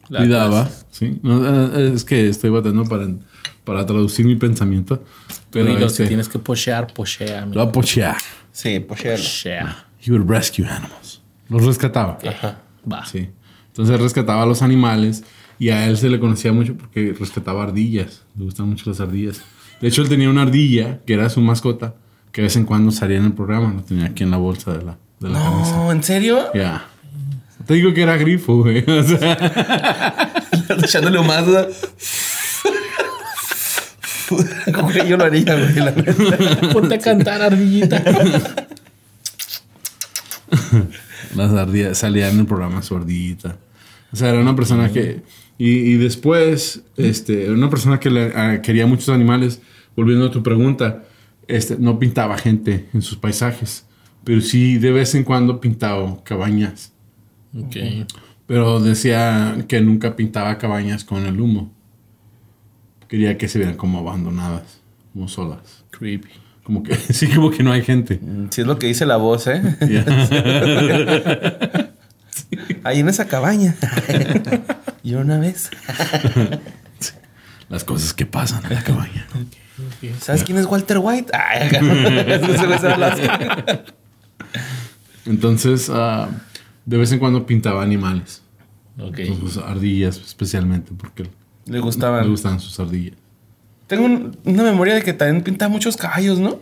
cuidaba. 0.08 0.68
¿sí? 0.90 1.18
No, 1.22 1.74
eh, 1.74 1.92
es 1.94 2.04
que 2.04 2.28
estoy 2.28 2.50
batallando 2.50 2.84
para, 2.84 3.08
para 3.64 3.86
traducir 3.86 4.26
mi 4.26 4.36
pensamiento. 4.36 5.02
Pero 5.50 5.70
este, 5.78 6.02
si 6.04 6.08
tienes 6.08 6.28
que 6.28 6.38
pochear, 6.38 6.92
pochea. 6.92 7.46
lo 7.46 7.62
apoyaba. 7.62 8.18
Sí, 8.52 8.74
ya. 8.74 8.86
Pochea. 8.86 9.86
He 10.04 10.10
would 10.10 10.28
rescue 10.28 10.66
animals. 10.66 11.22
Los 11.48 11.64
rescataba. 11.64 12.18
Va. 12.90 13.06
Sí. 13.06 13.28
Entonces 13.68 13.98
rescataba 14.00 14.42
a 14.42 14.46
los 14.46 14.60
animales 14.60 15.24
y 15.58 15.70
a 15.70 15.86
él 15.88 15.96
se 15.96 16.08
le 16.10 16.18
conocía 16.20 16.52
mucho 16.52 16.76
porque 16.76 17.14
rescataba 17.18 17.62
ardillas. 17.62 18.22
Le 18.36 18.44
gustan 18.44 18.68
mucho 18.68 18.90
las 18.90 19.00
ardillas. 19.00 19.42
De 19.82 19.88
hecho, 19.88 20.00
él 20.02 20.08
tenía 20.08 20.30
una 20.30 20.42
ardilla 20.42 21.00
que 21.06 21.12
era 21.14 21.28
su 21.28 21.40
mascota 21.42 21.94
que 22.32 22.40
de 22.40 22.46
vez 22.46 22.56
en 22.56 22.64
cuando 22.64 22.90
salía 22.92 23.18
en 23.18 23.26
el 23.26 23.32
programa. 23.34 23.74
Lo 23.74 23.82
tenía 23.82 24.06
aquí 24.06 24.22
en 24.22 24.30
la 24.30 24.38
bolsa 24.38 24.72
de 24.72 24.82
la, 24.84 24.96
de 25.20 25.28
la 25.28 25.38
camisa. 25.42 25.76
No, 25.76 25.92
¿en 25.92 26.02
serio? 26.02 26.38
Ya. 26.54 26.86
Te 27.66 27.74
digo 27.74 27.92
que 27.92 28.02
era 28.02 28.16
grifo, 28.16 28.56
güey. 28.62 28.82
O 28.88 29.02
sea, 29.02 30.32
Echándole 30.82 31.20
más. 31.22 31.44
Yo 35.06 35.16
lo 35.16 35.24
haría, 35.24 35.54
güey. 35.54 35.74
la. 35.74 35.94
Ponte 36.72 36.94
a 36.94 36.98
cantar, 36.98 37.42
ardillita. 37.42 38.02
las 41.34 41.52
ardillas 41.52 41.98
salían 41.98 42.32
en 42.32 42.40
el 42.40 42.46
programa 42.46 42.82
su 42.82 42.96
ardillita. 42.96 43.56
O 44.12 44.16
sea, 44.16 44.28
era 44.30 44.40
una 44.40 44.54
persona 44.56 44.90
que... 44.92 45.22
Y, 45.58 45.68
y 45.70 45.96
después, 45.96 46.80
este, 46.96 47.44
era 47.44 47.52
una 47.52 47.70
persona 47.70 48.00
que 48.00 48.10
le- 48.10 48.32
ah, 48.34 48.60
quería 48.62 48.86
muchos 48.86 49.08
animales. 49.10 49.60
Volviendo 49.96 50.26
a 50.26 50.30
tu 50.30 50.42
pregunta, 50.42 51.04
este, 51.48 51.76
no 51.78 51.98
pintaba 51.98 52.38
gente 52.38 52.88
en 52.94 53.02
sus 53.02 53.18
paisajes, 53.18 53.86
pero 54.24 54.40
sí 54.40 54.78
de 54.78 54.92
vez 54.92 55.14
en 55.14 55.24
cuando 55.24 55.60
pintaba 55.60 56.22
cabañas. 56.24 56.92
Ok. 57.56 57.76
Pero 58.46 58.80
decía 58.80 59.64
que 59.68 59.80
nunca 59.80 60.16
pintaba 60.16 60.58
cabañas 60.58 61.04
con 61.04 61.24
el 61.24 61.40
humo. 61.40 61.72
Quería 63.08 63.36
que 63.36 63.48
se 63.48 63.58
vieran 63.58 63.76
como 63.76 63.98
abandonadas, 63.98 64.80
como 65.12 65.28
solas. 65.28 65.84
Creepy. 65.90 66.30
Como 66.62 66.82
que, 66.82 66.94
sí, 66.94 67.28
como 67.28 67.50
que 67.50 67.62
no 67.62 67.72
hay 67.72 67.82
gente. 67.82 68.20
Sí, 68.50 68.62
es 68.62 68.66
lo 68.66 68.78
que 68.78 68.86
dice 68.86 69.06
la 69.06 69.16
voz, 69.16 69.46
¿eh? 69.46 69.62
Ahí 72.84 73.00
en 73.00 73.08
esa 73.08 73.26
cabaña. 73.26 73.74
y 75.02 75.14
una 75.14 75.38
vez. 75.38 75.70
Las 77.68 77.84
cosas 77.84 78.14
que 78.14 78.26
pasan 78.26 78.64
en 78.64 78.74
la 78.74 78.82
cabaña. 78.82 79.26
¿Sabes 80.20 80.44
quién 80.44 80.58
es 80.58 80.66
Walter 80.66 80.98
White? 81.00 81.32
Ay, 81.34 81.68
Entonces, 85.26 85.90
ah, 85.92 86.28
de 86.84 86.96
vez 86.96 87.12
en 87.12 87.18
cuando 87.18 87.46
pintaba 87.46 87.82
animales. 87.82 88.42
Ok. 88.98 89.20
Sus 89.40 89.56
ardillas, 89.58 90.16
especialmente, 90.18 90.92
porque 90.96 91.24
Le 91.66 91.74
le 91.74 91.80
gustaban. 91.80 92.24
sus 92.60 92.78
ardillas. 92.80 93.16
Tengo 93.86 94.04
un- 94.04 94.36
una 94.44 94.62
memoria 94.62 94.94
de 94.94 95.02
que 95.02 95.12
también 95.12 95.42
pinta 95.42 95.68
muchos 95.68 95.96
caballos, 95.96 96.38
¿no? 96.38 96.58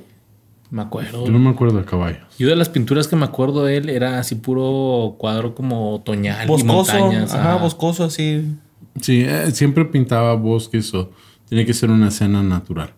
Me 0.71 0.83
acuerdo. 0.83 1.27
Yo 1.27 1.33
no 1.33 1.39
me 1.41 1.51
acuerdo 1.51 1.79
de 1.79 1.85
caballos. 1.85 2.21
Yo 2.39 2.49
de 2.49 2.55
las 2.55 2.69
pinturas 2.69 3.09
que 3.09 3.17
me 3.17 3.25
acuerdo 3.25 3.65
de 3.65 3.77
él 3.79 3.89
era 3.89 4.19
así 4.21 4.37
puro 4.37 5.17
cuadro 5.19 5.55
como 5.55 5.95
otoñal 5.95 6.45
y 6.45 6.49
Boscoso. 6.49 6.93
montañas. 6.99 7.35
Ajá, 7.35 7.55
ajá. 7.55 7.63
boscoso, 7.63 8.05
así. 8.05 8.47
Sí, 9.01 9.25
eh, 9.27 9.51
siempre 9.53 9.85
pintaba 9.85 10.35
bosques 10.35 10.93
o 10.95 11.11
tiene 11.49 11.67
que 11.67 11.75
ser 11.75 11.91
una 11.91 12.09
escena 12.09 12.43
natural. 12.43 12.93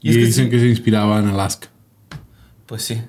Y 0.00 0.08
Y, 0.08 0.10
es 0.10 0.16
que 0.16 0.24
dicen 0.26 0.44
sí. 0.46 0.50
que 0.50 0.58
se 0.60 0.66
inspiraba 0.66 1.18
en 1.18 1.28
Alaska. 1.28 1.68
Pues 2.66 2.82
sí, 2.82 3.00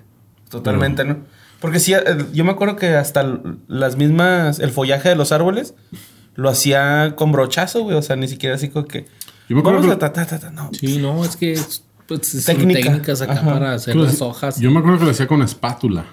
totalmente, 0.50 1.06
¿no? 1.06 1.18
Porque 1.60 1.80
sí, 1.80 1.94
eh, 1.94 2.00
yo 2.34 2.44
me 2.44 2.52
acuerdo 2.52 2.76
que 2.76 2.96
hasta 2.96 3.40
las 3.68 3.96
mismas, 3.96 4.60
el 4.60 4.72
follaje 4.72 5.10
de 5.10 5.16
los 5.16 5.32
árboles 5.32 5.76
lo 6.36 6.50
hacía 6.50 7.14
con 7.16 7.32
brochazo, 7.32 7.84
güey. 7.84 7.96
O 7.98 8.02
sea, 8.02 8.16
ni 8.16 8.28
siquiera 8.28 8.56
así 8.56 8.70
como 8.70 8.88
que. 8.88 9.06
Yo 9.48 9.56
me 9.56 9.60
acuerdo 9.60 9.80
Vamos 9.80 9.92
a 9.92 9.96
que- 9.96 10.00
ta, 10.00 10.14
ta, 10.14 10.26
ta, 10.26 10.40
ta, 10.40 10.50
no. 10.52 10.70
Sí, 10.74 10.98
no, 10.98 11.24
es 11.24 11.36
que 11.36 11.60
pues, 12.08 12.28
son 12.28 12.56
técnicas 12.68 13.22
acá 13.22 13.34
Ajá. 13.34 13.46
para 13.54 13.74
hacer 13.74 13.96
las 13.96 14.22
hojas. 14.22 14.60
Yo 14.60 14.72
me 14.72 14.80
acuerdo 14.80 15.00
que 15.00 15.06
lo 15.06 15.12
hacía 15.12 15.28
con 15.28 15.42
espátula. 15.44 16.06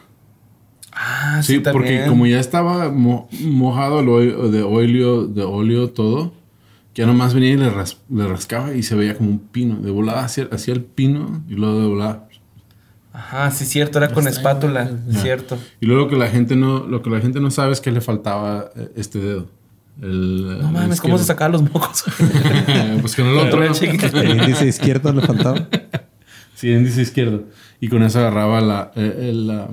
Ah, 0.93 1.41
sí, 1.43 1.55
Sí, 1.55 1.61
porque 1.61 2.05
como 2.09 2.27
ya 2.27 2.41
estaba 2.41 2.91
mo- 2.91 3.29
mojado 3.41 4.01
el 4.01 4.09
óleo- 4.09 4.49
de 4.51 4.62
óleo, 4.62 5.27
de 5.27 5.43
óleo 5.45 5.91
todo, 5.91 6.33
ya 6.99 7.07
nomás 7.07 7.33
venía 7.33 7.51
y 7.53 7.57
le, 7.57 7.71
ras- 7.71 7.99
le 8.11 8.27
rascaba 8.27 8.75
y 8.75 8.83
se 8.83 8.97
veía 8.97 9.17
como 9.17 9.31
un 9.31 9.39
pino. 9.39 9.77
De 9.77 9.91
volada 9.93 10.25
hacia, 10.25 10.49
hacia 10.51 10.75
el 10.75 10.83
pino 10.83 11.45
y 11.49 11.55
luego 11.55 11.81
de 11.81 11.87
volada. 11.87 12.29
Ajá, 13.13 13.51
sí, 13.53 13.65
cierto, 13.65 13.99
era 13.99 14.13
con 14.13 14.27
espátula, 14.27 14.91
cierto. 15.13 15.57
Y 15.81 15.87
luego 15.87 16.03
lo 16.05 16.09
que 16.11 16.17
la 16.17 16.29
gente 16.29 16.57
no, 16.57 16.81
lo 16.87 17.01
que 17.03 17.11
la 17.11 17.21
gente 17.21 17.41
no 17.41 17.51
sabe 17.53 17.73
es 17.73 17.81
que 17.81 17.93
le 17.93 18.01
faltaba 18.01 18.71
eh, 18.77 18.91
este 18.97 19.21
dedo. 19.21 19.47
El, 20.03 20.59
No 20.61 20.71
mames, 20.73 21.01
¿cómo 21.01 21.19
se 21.19 21.25
sacaban 21.25 21.53
los 21.53 21.63
mocos? 21.63 22.05
pues 23.01 23.15
con 23.15 23.27
el 23.27 23.39
otro. 23.39 23.63
Era 23.63 23.73
¿no? 23.73 24.21
El 24.21 24.41
índice 24.43 24.67
izquierdo 24.67 25.13
le 25.13 25.23
faltaba. 25.23 25.69
Sí, 26.55 26.71
índice 26.71 27.03
izquierdo. 27.03 27.45
Y 27.81 27.89
con 27.89 28.03
eso 28.03 28.19
agarraba 28.19 28.61
la, 28.61 28.91
eh, 28.97 29.29
el, 29.31 29.47
la- 29.47 29.69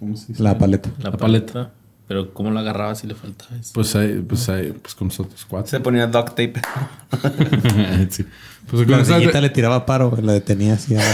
¿cómo 0.00 0.16
se 0.16 0.28
dice? 0.28 0.42
La 0.42 0.58
paleta. 0.58 0.90
la, 0.98 1.10
la 1.10 1.16
paleta. 1.16 1.72
Pero 2.08 2.32
cómo 2.32 2.52
la 2.52 2.60
agarraba 2.60 2.94
si 2.94 3.06
le 3.08 3.14
faltaba 3.16 3.56
eso. 3.58 3.72
Pues 3.74 3.96
ahí, 3.96 4.22
pues 4.26 4.48
ahí, 4.48 4.72
pues 4.80 4.94
con 4.94 5.08
nosotros 5.08 5.44
cuatro. 5.48 5.68
Se 5.68 5.80
ponía 5.80 6.06
duct 6.06 6.28
tape. 6.28 6.54
sí. 8.10 8.24
Pues 8.70 8.82
con 8.82 8.90
La 8.92 8.98
ardillita 8.98 9.40
le 9.40 9.50
tiraba 9.50 9.86
paro, 9.86 10.16
la 10.22 10.32
detenía 10.32 10.74
así. 10.74 10.94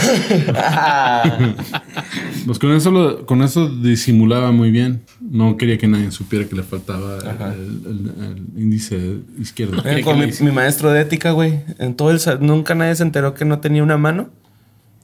Pues 2.46 2.59
con 2.59 2.72
eso, 2.72 2.90
lo- 2.90 3.24
con 3.24 3.42
eso 3.42 3.68
disimulaba 3.68 4.50
muy 4.52 4.70
bien. 4.70 5.02
No 5.20 5.57
quería 5.57 5.78
que 5.78 5.87
nadie 5.87 6.11
supiera 6.11 6.46
que 6.48 6.57
le 6.57 6.62
faltaba 6.64 7.18
el, 7.18 7.81
el- 7.87 8.12
el 8.57 8.62
índice 8.62 9.18
izquierdo. 9.38 9.83
Era 9.85 10.02
como 10.02 10.18
mi, 10.18 10.33
mi 10.40 10.50
maestro 10.50 10.90
de 10.90 11.02
ética, 11.02 11.31
güey. 11.31 11.61
En 11.78 11.94
todo 11.94 12.11
el 12.11 12.20
nunca 12.40 12.74
nadie 12.74 12.94
se 12.96 13.02
enteró 13.05 13.35
que 13.35 13.44
no 13.44 13.61
tenía 13.61 13.83
una 13.83 13.96
mano. 13.96 14.31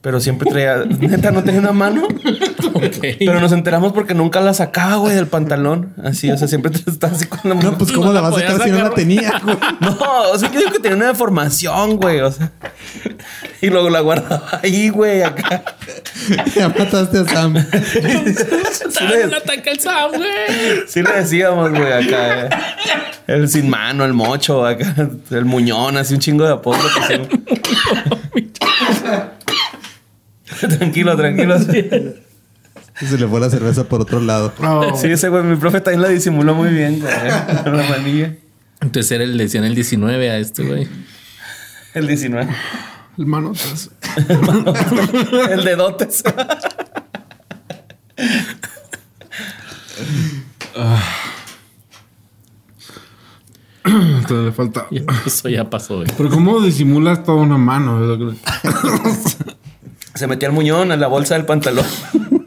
Pero 0.00 0.20
siempre 0.20 0.50
traía. 0.50 0.84
Neta, 1.00 1.30
no 1.30 1.42
tenía 1.44 1.60
una 1.60 1.72
mano. 1.72 2.08
Pero 3.18 3.40
nos 3.40 3.52
enteramos 3.52 3.92
porque 3.92 4.14
nunca 4.14 4.40
la 4.40 4.54
sacaba, 4.54 4.96
güey, 4.96 5.14
del 5.14 5.26
pantalón. 5.26 5.94
Así, 6.02 6.30
o 6.30 6.36
sea, 6.36 6.48
siempre 6.48 6.72
estaba 6.74 7.14
así 7.14 7.26
con 7.26 7.40
la 7.44 7.54
mano. 7.54 7.72
No, 7.72 7.78
pues 7.78 7.92
¿cómo 7.92 8.06
No 8.06 8.12
la 8.12 8.20
vas 8.20 8.36
a 8.36 8.40
sacar 8.40 8.62
si 8.62 8.70
no 8.70 8.78
la 8.82 8.90
tenía, 8.90 9.40
güey? 9.42 9.56
No, 9.80 9.96
o 10.32 10.38
sea, 10.38 10.50
yo 10.50 10.58
digo 10.60 10.72
que 10.72 10.78
tenía 10.80 10.96
una 10.96 11.06
deformación, 11.08 11.96
güey. 11.96 12.20
O 12.20 12.30
sea. 12.32 12.50
Y 13.60 13.68
luego 13.70 13.90
la 13.90 14.00
guardaba 14.00 14.60
ahí, 14.62 14.88
güey, 14.88 15.22
acá. 15.22 15.62
Ya 16.54 16.68
mataste 16.68 17.18
a 17.18 17.24
Sam. 17.24 17.56
En 17.56 19.28
un 19.28 19.34
ataque 19.34 19.70
al 19.70 19.80
Sam, 19.80 20.10
güey. 20.16 20.82
Sí 20.86 21.02
le 21.02 21.12
decíamos, 21.12 21.70
güey, 21.70 21.92
acá. 21.92 22.46
eh. 22.46 22.48
El 23.26 23.48
sin 23.48 23.68
mano, 23.68 24.04
el 24.04 24.14
mocho, 24.14 24.66
acá. 24.66 24.94
El 25.30 25.44
muñón, 25.44 25.96
así 25.96 26.14
un 26.14 26.20
chingo 26.20 26.44
de 26.44 26.52
apodo. 26.52 26.78
que 30.60 30.66
tranquilo, 30.66 31.16
tranquilo. 31.16 31.56
Se 33.00 33.16
le 33.16 33.28
fue 33.28 33.38
la 33.40 33.48
cerveza 33.48 33.84
por 33.84 34.00
otro 34.00 34.20
lado. 34.20 34.52
Oh, 34.60 34.96
Sí, 34.96 35.06
ese 35.08 35.28
güey, 35.28 35.44
mi 35.44 35.56
profe 35.56 35.80
también 35.80 36.02
la 36.02 36.08
disimuló 36.08 36.54
muy 36.54 36.70
bien, 36.70 37.00
güey. 37.00 37.12
La 37.64 37.86
manilla. 37.88 38.34
Entonces 38.80 39.10
era 39.12 39.24
el, 39.24 39.36
le 39.36 39.44
decían 39.44 39.64
el 39.64 39.74
19 39.74 40.30
a 40.30 40.38
este 40.38 40.64
güey. 40.64 40.88
El 41.94 42.06
19. 42.06 42.48
el 43.18 43.26
manotas. 43.26 43.90
El 45.50 45.64
de 45.64 45.76
dotes. 45.76 46.22
Entonces 53.84 54.46
le 54.46 54.52
falta. 54.52 54.86
Eso 55.26 55.48
ya 55.48 55.68
pasó, 55.68 55.96
güey. 55.96 56.08
Pero 56.16 56.30
¿cómo 56.30 56.60
disimulas 56.60 57.24
toda 57.24 57.38
una 57.42 57.58
mano? 57.58 58.00
Se 60.14 60.26
metía 60.26 60.48
el 60.48 60.54
muñón 60.54 60.92
a 60.92 60.96
la 60.96 61.06
bolsa 61.06 61.34
del 61.34 61.46
pantalón. 61.46 61.86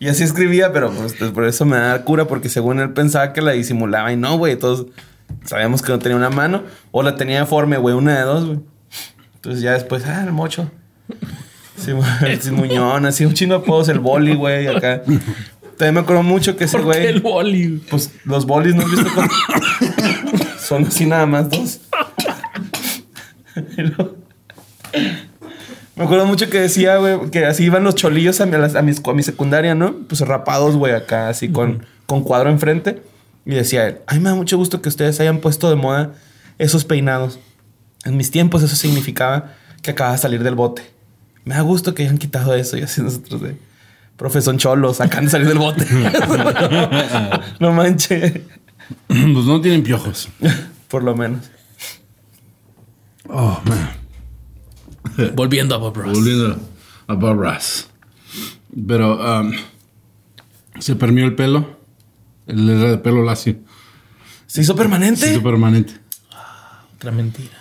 Y 0.00 0.08
así 0.08 0.24
escribía, 0.24 0.72
pero 0.72 0.90
pues, 0.90 1.12
por 1.30 1.44
eso 1.44 1.66
me 1.66 1.76
da 1.76 2.02
cura, 2.04 2.24
porque 2.26 2.48
según 2.48 2.80
él 2.80 2.90
pensaba 2.94 3.34
que 3.34 3.42
la 3.42 3.52
disimulaba 3.52 4.10
y 4.10 4.16
no, 4.16 4.38
güey. 4.38 4.56
Todos 4.56 4.86
sabíamos 5.44 5.82
que 5.82 5.92
no 5.92 5.98
tenía 5.98 6.16
una 6.16 6.30
mano 6.30 6.62
o 6.90 7.02
la 7.02 7.16
tenía 7.16 7.40
deforme, 7.40 7.76
güey, 7.76 7.94
una 7.94 8.16
de 8.16 8.22
dos, 8.22 8.46
güey. 8.46 8.60
Entonces 9.34 9.60
ya 9.62 9.74
después, 9.74 10.06
ah, 10.06 10.24
el 10.24 10.32
mocho. 10.32 10.70
Sí, 11.76 11.92
el 12.22 12.52
muñón, 12.52 13.04
así 13.04 13.26
un 13.26 13.34
chino 13.34 13.58
de 13.58 13.60
apodos, 13.62 13.90
el 13.90 14.00
boli, 14.00 14.34
güey, 14.34 14.66
acá. 14.68 15.02
También 15.02 15.94
me 15.94 16.00
acuerdo 16.00 16.22
mucho 16.22 16.56
que 16.56 16.64
ese 16.64 16.78
¿Por 16.78 16.92
qué 16.92 17.00
güey. 17.00 17.06
el 17.06 17.20
boli? 17.20 17.82
Pues 17.90 18.10
los 18.24 18.46
bolis, 18.46 18.74
¿no 18.74 18.82
has 18.82 18.90
visto 18.90 19.10
cómo? 19.14 19.28
Son 20.58 20.86
así 20.86 21.04
nada 21.04 21.26
más 21.26 21.50
dos. 21.50 21.80
Me 26.00 26.06
acuerdo 26.06 26.24
mucho 26.24 26.48
que 26.48 26.58
decía, 26.58 26.96
güey, 26.96 27.30
que 27.30 27.44
así 27.44 27.64
iban 27.64 27.84
los 27.84 27.94
cholillos 27.94 28.40
a 28.40 28.46
mi, 28.46 28.54
a 28.54 28.58
las- 28.58 28.74
a 28.74 28.80
mi 28.80 29.22
secundaria, 29.22 29.74
¿no? 29.74 29.94
Pues 30.08 30.22
rapados, 30.22 30.74
güey, 30.74 30.94
acá, 30.94 31.28
así 31.28 31.50
con, 31.50 31.84
con 32.06 32.22
cuadro 32.24 32.48
enfrente. 32.48 33.02
Y 33.44 33.50
decía 33.50 33.86
él, 33.86 33.98
ay, 34.06 34.18
me 34.18 34.30
da 34.30 34.34
mucho 34.34 34.56
gusto 34.56 34.80
que 34.80 34.88
ustedes 34.88 35.20
hayan 35.20 35.40
puesto 35.40 35.68
de 35.68 35.76
moda 35.76 36.14
esos 36.56 36.86
peinados. 36.86 37.38
En 38.06 38.16
mis 38.16 38.30
tiempos 38.30 38.62
eso 38.62 38.76
significaba 38.76 39.52
que 39.82 39.90
acaba 39.90 40.12
de 40.12 40.16
salir 40.18 40.42
del 40.42 40.54
bote. 40.54 40.82
Me 41.44 41.54
da 41.54 41.60
gusto 41.60 41.94
que 41.94 42.04
hayan 42.04 42.16
quitado 42.16 42.54
eso. 42.54 42.78
Y 42.78 42.82
así 42.82 43.02
nosotros 43.02 43.42
de, 43.42 43.56
profe, 44.16 44.40
son 44.40 44.56
cholos, 44.56 45.02
acaban 45.02 45.26
de 45.26 45.30
salir 45.32 45.48
del 45.48 45.58
bote. 45.58 45.86
no 47.60 47.72
manches. 47.72 48.40
Pues 49.06 49.44
no 49.44 49.60
tienen 49.60 49.82
piojos. 49.82 50.30
Por 50.88 51.02
lo 51.04 51.14
menos. 51.14 51.50
Oh, 53.28 53.60
man. 53.66 53.99
Volviendo 55.34 55.74
a 55.74 55.78
Bob 55.78 55.96
Ross. 55.96 56.12
Volviendo 56.12 56.56
a 57.06 57.14
Bob 57.14 57.38
Ross. 57.38 57.88
Pero 58.86 59.40
um, 59.40 59.52
se 60.78 60.96
permió 60.96 61.26
el 61.26 61.34
pelo. 61.34 61.78
Él 62.46 62.68
era 62.68 62.90
de 62.90 62.98
pelo 62.98 63.24
lacio. 63.24 63.56
¿Se 64.46 64.62
hizo 64.62 64.74
permanente? 64.74 65.20
Se 65.20 65.32
hizo 65.32 65.42
permanente. 65.42 65.94
Otra 66.96 67.12
mentira. 67.12 67.56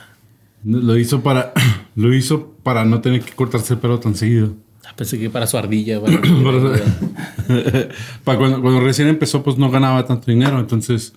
Lo 0.63 0.97
hizo 0.97 1.21
para 1.21 1.53
lo 1.95 2.13
hizo 2.13 2.53
para 2.63 2.85
no 2.85 3.01
tener 3.01 3.21
que 3.21 3.33
cortarse 3.33 3.73
el 3.73 3.79
pelo 3.79 3.99
tan 3.99 4.15
seguido. 4.15 4.55
Ah, 4.85 4.93
Pensé 4.95 5.19
que 5.19 5.29
para 5.29 5.47
su 5.47 5.57
ardilla, 5.57 5.99
para 8.23 8.37
cuando, 8.37 8.61
cuando 8.61 8.81
recién 8.81 9.07
empezó, 9.07 9.43
pues 9.43 9.57
no 9.57 9.71
ganaba 9.71 10.05
tanto 10.05 10.31
dinero. 10.31 10.59
Entonces, 10.59 11.13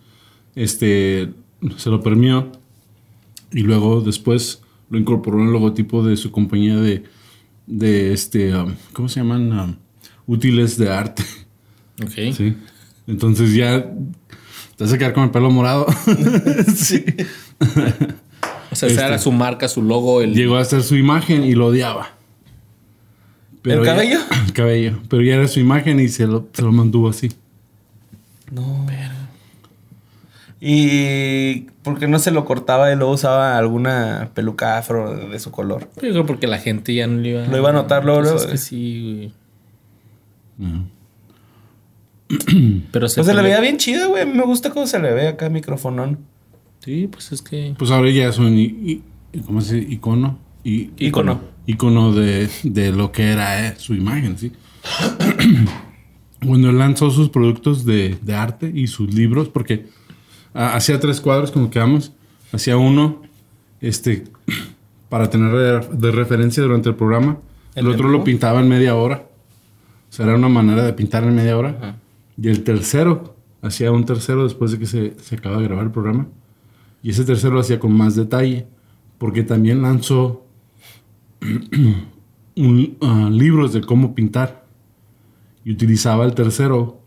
este 0.55 1.33
se 1.77 1.91
lo 1.91 2.03
permió. 2.03 2.53
Y 3.51 3.63
luego 3.63 4.01
después 4.01 4.63
lo 4.93 4.99
incorporó 4.99 5.41
en 5.41 5.47
el 5.47 5.53
logotipo 5.55 6.05
de 6.05 6.19
su 6.19 6.31
compañía 6.31 6.77
de, 6.77 7.05
de 7.67 8.13
este, 8.13 8.55
um, 8.55 8.75
¿cómo 8.93 9.09
se 9.09 9.21
llaman? 9.21 9.51
Um, 9.59 9.77
útiles 10.27 10.77
de 10.77 10.91
arte. 10.91 11.23
ok. 12.03 12.35
Sí. 12.37 12.55
Entonces 13.07 13.55
ya 13.55 13.85
te 14.77 14.85
vas 14.85 14.93
a 14.93 14.99
quedar 14.99 15.15
con 15.15 15.25
el 15.25 15.31
pelo 15.31 15.51
morado. 15.51 15.87
sí. 16.77 17.03
O 18.71 18.77
sea, 18.77 18.91
esa 18.91 19.07
era 19.07 19.19
su 19.19 19.33
marca, 19.33 19.67
su 19.67 19.83
logo. 19.83 20.21
El... 20.21 20.35
Llegó 20.35 20.57
a 20.57 20.65
ser 20.67 20.83
su 20.83 20.95
imagen 20.97 21.43
y 21.43 21.55
lo 21.55 21.69
odiaba. 21.69 22.11
¿El 23.65 23.79
ya- 23.79 23.85
cabello? 23.85 24.19
el 24.47 24.53
cabello. 24.53 24.99
Pero 25.09 25.23
ya 25.23 25.37
era 25.37 25.49
su 25.49 25.59
imagen 25.59 26.01
y 26.01 26.09
se 26.09 26.27
lo, 26.27 26.49
se 26.53 26.61
lo 26.61 26.71
mantuvo 26.71 27.09
así. 27.09 27.31
No. 28.51 28.87
¿Y 30.65 31.63
por 31.83 31.99
qué 31.99 32.07
no 32.07 32.21
se 32.21 32.31
lo 32.31 32.45
cortaba 32.45 32.93
y 32.93 32.97
luego 32.97 33.13
usaba 33.15 33.59
alguna 33.59 34.31
peluca 34.33 34.79
afro 34.79 35.29
de 35.29 35.39
su 35.41 35.51
color? 35.51 35.89
Yo 35.97 36.11
creo 36.13 36.25
porque 36.25 36.47
la 36.47 36.59
gente 36.59 36.95
ya 36.95 37.09
no 37.09 37.19
le 37.21 37.31
iba 37.31 37.47
Lo 37.49 37.57
iba 37.59 37.71
a 37.71 37.73
notar 37.73 38.05
luego, 38.05 38.21
Pues 38.21 38.31
luego. 38.33 38.45
es 38.47 38.51
que 38.53 38.59
sí, 38.59 39.33
güey. 40.59 40.71
Ajá. 40.71 40.85
Pero 42.93 43.09
se, 43.09 43.17
Pues 43.17 43.27
se 43.27 43.35
le 43.35 43.43
veía 43.43 43.61
bien 43.61 43.77
chido, 43.79 44.11
güey. 44.11 44.25
Me 44.25 44.45
gusta 44.45 44.71
cómo 44.71 44.87
se 44.87 44.99
le 45.01 45.13
ve 45.13 45.27
acá 45.29 45.47
el 45.47 45.53
microfonón. 45.53 46.19
Sí, 46.79 47.09
pues 47.11 47.33
es 47.33 47.43
que. 47.43 47.75
Pues 47.77 47.91
ahora 47.91 48.11
ya 48.11 48.29
es 48.29 48.39
un 48.39 48.57
i- 48.57 49.03
i- 49.33 49.39
¿cómo 49.41 49.61
se 49.61 49.77
dice? 49.77 49.93
icono. 49.95 50.39
I- 50.65 50.91
Ícono. 50.97 51.41
Icono 51.67 52.13
de, 52.13 52.49
de 52.63 52.93
lo 52.93 53.11
que 53.13 53.31
era 53.33 53.67
eh, 53.67 53.75
su 53.79 53.95
imagen, 53.95 54.39
sí. 54.39 54.53
Cuando 56.47 56.71
él 56.71 56.79
lanzó 56.79 57.11
sus 57.11 57.29
productos 57.31 57.85
de, 57.85 58.17
de 58.23 58.35
arte 58.35 58.71
y 58.75 58.87
sus 58.89 59.13
libros, 59.15 59.49
porque 59.49 59.87
hacía 60.55 61.01
tres 61.01 61.21
cuadros 61.21 61.51
como 61.51 61.71
quedamos. 61.71 62.13
Hacía 62.53 62.77
uno 62.77 63.23
este, 63.81 64.25
para 65.09 65.31
tener 65.31 65.89
de, 65.91 66.11
referencia 66.11 66.63
durante 66.63 66.89
el 66.89 66.95
programa. 66.95 67.39
El, 67.75 67.87
¿El 67.87 67.93
otro 67.93 68.09
lo 68.09 68.25
pintaba 68.25 68.61
en 68.61 68.69
media 68.69 68.95
hora. 68.95 69.27
O 70.11 70.13
sea, 70.15 70.27
era 70.27 70.35
una 70.35 70.49
manera 70.49 70.85
de 70.85 70.93
pintar 70.93 71.25
en 71.25 71.35
media 71.35 71.57
hora. 71.57 71.97
Y 72.37 72.49
el 72.49 72.65
tercero, 72.65 73.35
hacía 73.63 73.93
un 73.93 74.05
tercero 74.05 74.45
después 74.45 74.71
de 74.73 74.79
que 74.79 74.87
se, 74.87 75.15
se 75.19 75.37
acaba 75.37 75.57
de 75.57 75.65
grabar 75.65 75.85
el 75.85 75.91
programa. 75.91 76.27
Y 77.03 77.11
ese 77.11 77.25
tercero 77.25 77.55
lo 77.55 77.61
hacía 77.61 77.81
con 77.81 77.93
más 77.93 78.15
detalle, 78.15 78.67
porque 79.19 79.43
también 79.43 79.83
lanzó 79.83 80.47
un, 82.57 82.97
ah, 83.01 83.29
libros 83.31 83.73
de 83.73 83.81
cómo 83.81 84.15
pintar. 84.15 84.65
Y 85.65 85.73
utilizaba 85.73 86.25
el 86.25 86.35
tercero 86.35 87.01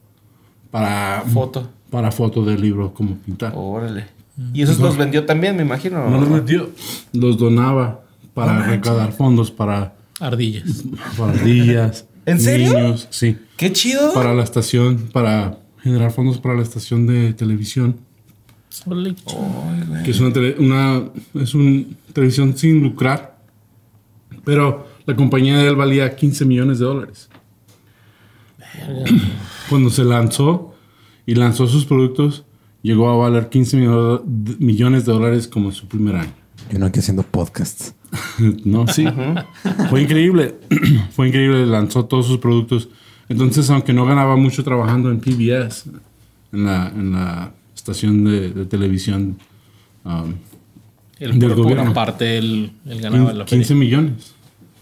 para 0.71 1.23
Foto. 1.31 1.69
Para 1.89 2.12
foto 2.12 2.43
del 2.43 2.62
libro 2.62 2.93
cómo 2.93 3.15
pintar. 3.17 3.54
Órale. 3.56 4.06
Y 4.54 4.62
esos 4.63 4.80
los 4.80 4.98
vendió 4.98 5.26
también, 5.26 5.56
me 5.56 5.62
imagino. 5.63 6.10
No 6.10 6.19
los 6.19 6.30
metió, 6.30 6.69
los 7.13 7.38
donaba 7.38 8.02
para 8.34 8.63
recaudar 8.67 9.13
fondos 9.13 9.50
para, 9.52 9.95
Ardillas. 10.19 10.84
para 11.17 11.32
ardillas, 11.34 12.06
¿En 12.26 12.39
serio? 12.41 12.74
niños, 12.74 13.08
sí, 13.12 13.38
Qué 13.56 13.71
chido. 13.71 14.13
para 14.13 14.34
la 14.34 14.43
estación, 14.43 15.10
para 15.13 15.60
generar 15.82 16.12
fondos 16.12 16.38
para 16.39 16.56
la 16.56 16.63
estación 16.63 17.08
de 17.08 17.34
televisión. 17.34 17.98
Órale, 18.86 19.15
que 20.04 20.12
es 20.12 20.19
una, 20.19 20.34
tele- 20.34 20.56
una 20.60 21.04
es 21.36 21.54
un 21.56 21.95
televisión 22.12 22.58
sin 22.58 22.84
lucrar, 22.84 23.38
pero 24.43 24.86
la 25.06 25.15
compañía 25.15 25.60
de 25.60 25.67
él 25.69 25.78
valía 25.78 26.13
15 26.13 26.43
millones 26.43 26.80
de 26.80 26.86
dólares. 26.86 27.30
Cuando 29.69 29.89
se 29.89 30.04
lanzó 30.04 30.75
y 31.26 31.36
lanzó 31.36 31.68
sus 31.68 31.86
productos, 31.86 32.46
llegó 32.82 33.10
a 33.10 33.16
valer 33.18 33.50
15 33.50 33.78
millo- 33.78 34.22
de- 34.26 34.56
millones 34.64 35.06
de 35.06 35.14
dólares 35.14 35.48
como 35.48 35.72
su 35.72 35.88
primer 35.88 36.16
año. 36.18 36.32
Y 36.72 36.78
no 36.78 36.86
aquí 36.86 37.00
haciendo 37.00 37.24
podcasts. 37.24 37.94
no, 38.64 38.88
sí. 38.88 39.06
Fue 39.90 40.02
increíble. 40.02 40.56
Fue 41.12 41.28
increíble. 41.28 41.66
Lanzó 41.66 42.06
todos 42.06 42.28
sus 42.28 42.38
productos. 42.38 42.90
Entonces, 43.30 43.70
aunque 43.70 43.94
no 43.94 44.06
ganaba 44.06 44.36
mucho 44.36 44.64
trabajando 44.64 45.10
en 45.12 45.20
PBS, 45.20 45.90
en 46.52 46.66
la, 46.66 46.88
en 46.90 47.12
la 47.12 47.52
estación 47.76 48.24
de, 48.24 48.52
de 48.52 48.66
televisión, 48.66 49.38
um, 50.04 50.34
El 51.20 51.40
Del 51.40 51.50
por, 51.50 51.58
por 51.58 51.64
gobierno. 51.66 51.92
aparte, 51.92 52.38
él, 52.38 52.72
él 52.86 53.02
ganaba 53.02 53.34
la 53.34 53.46
15 53.46 53.66
feria. 53.68 53.80
millones. 53.80 54.34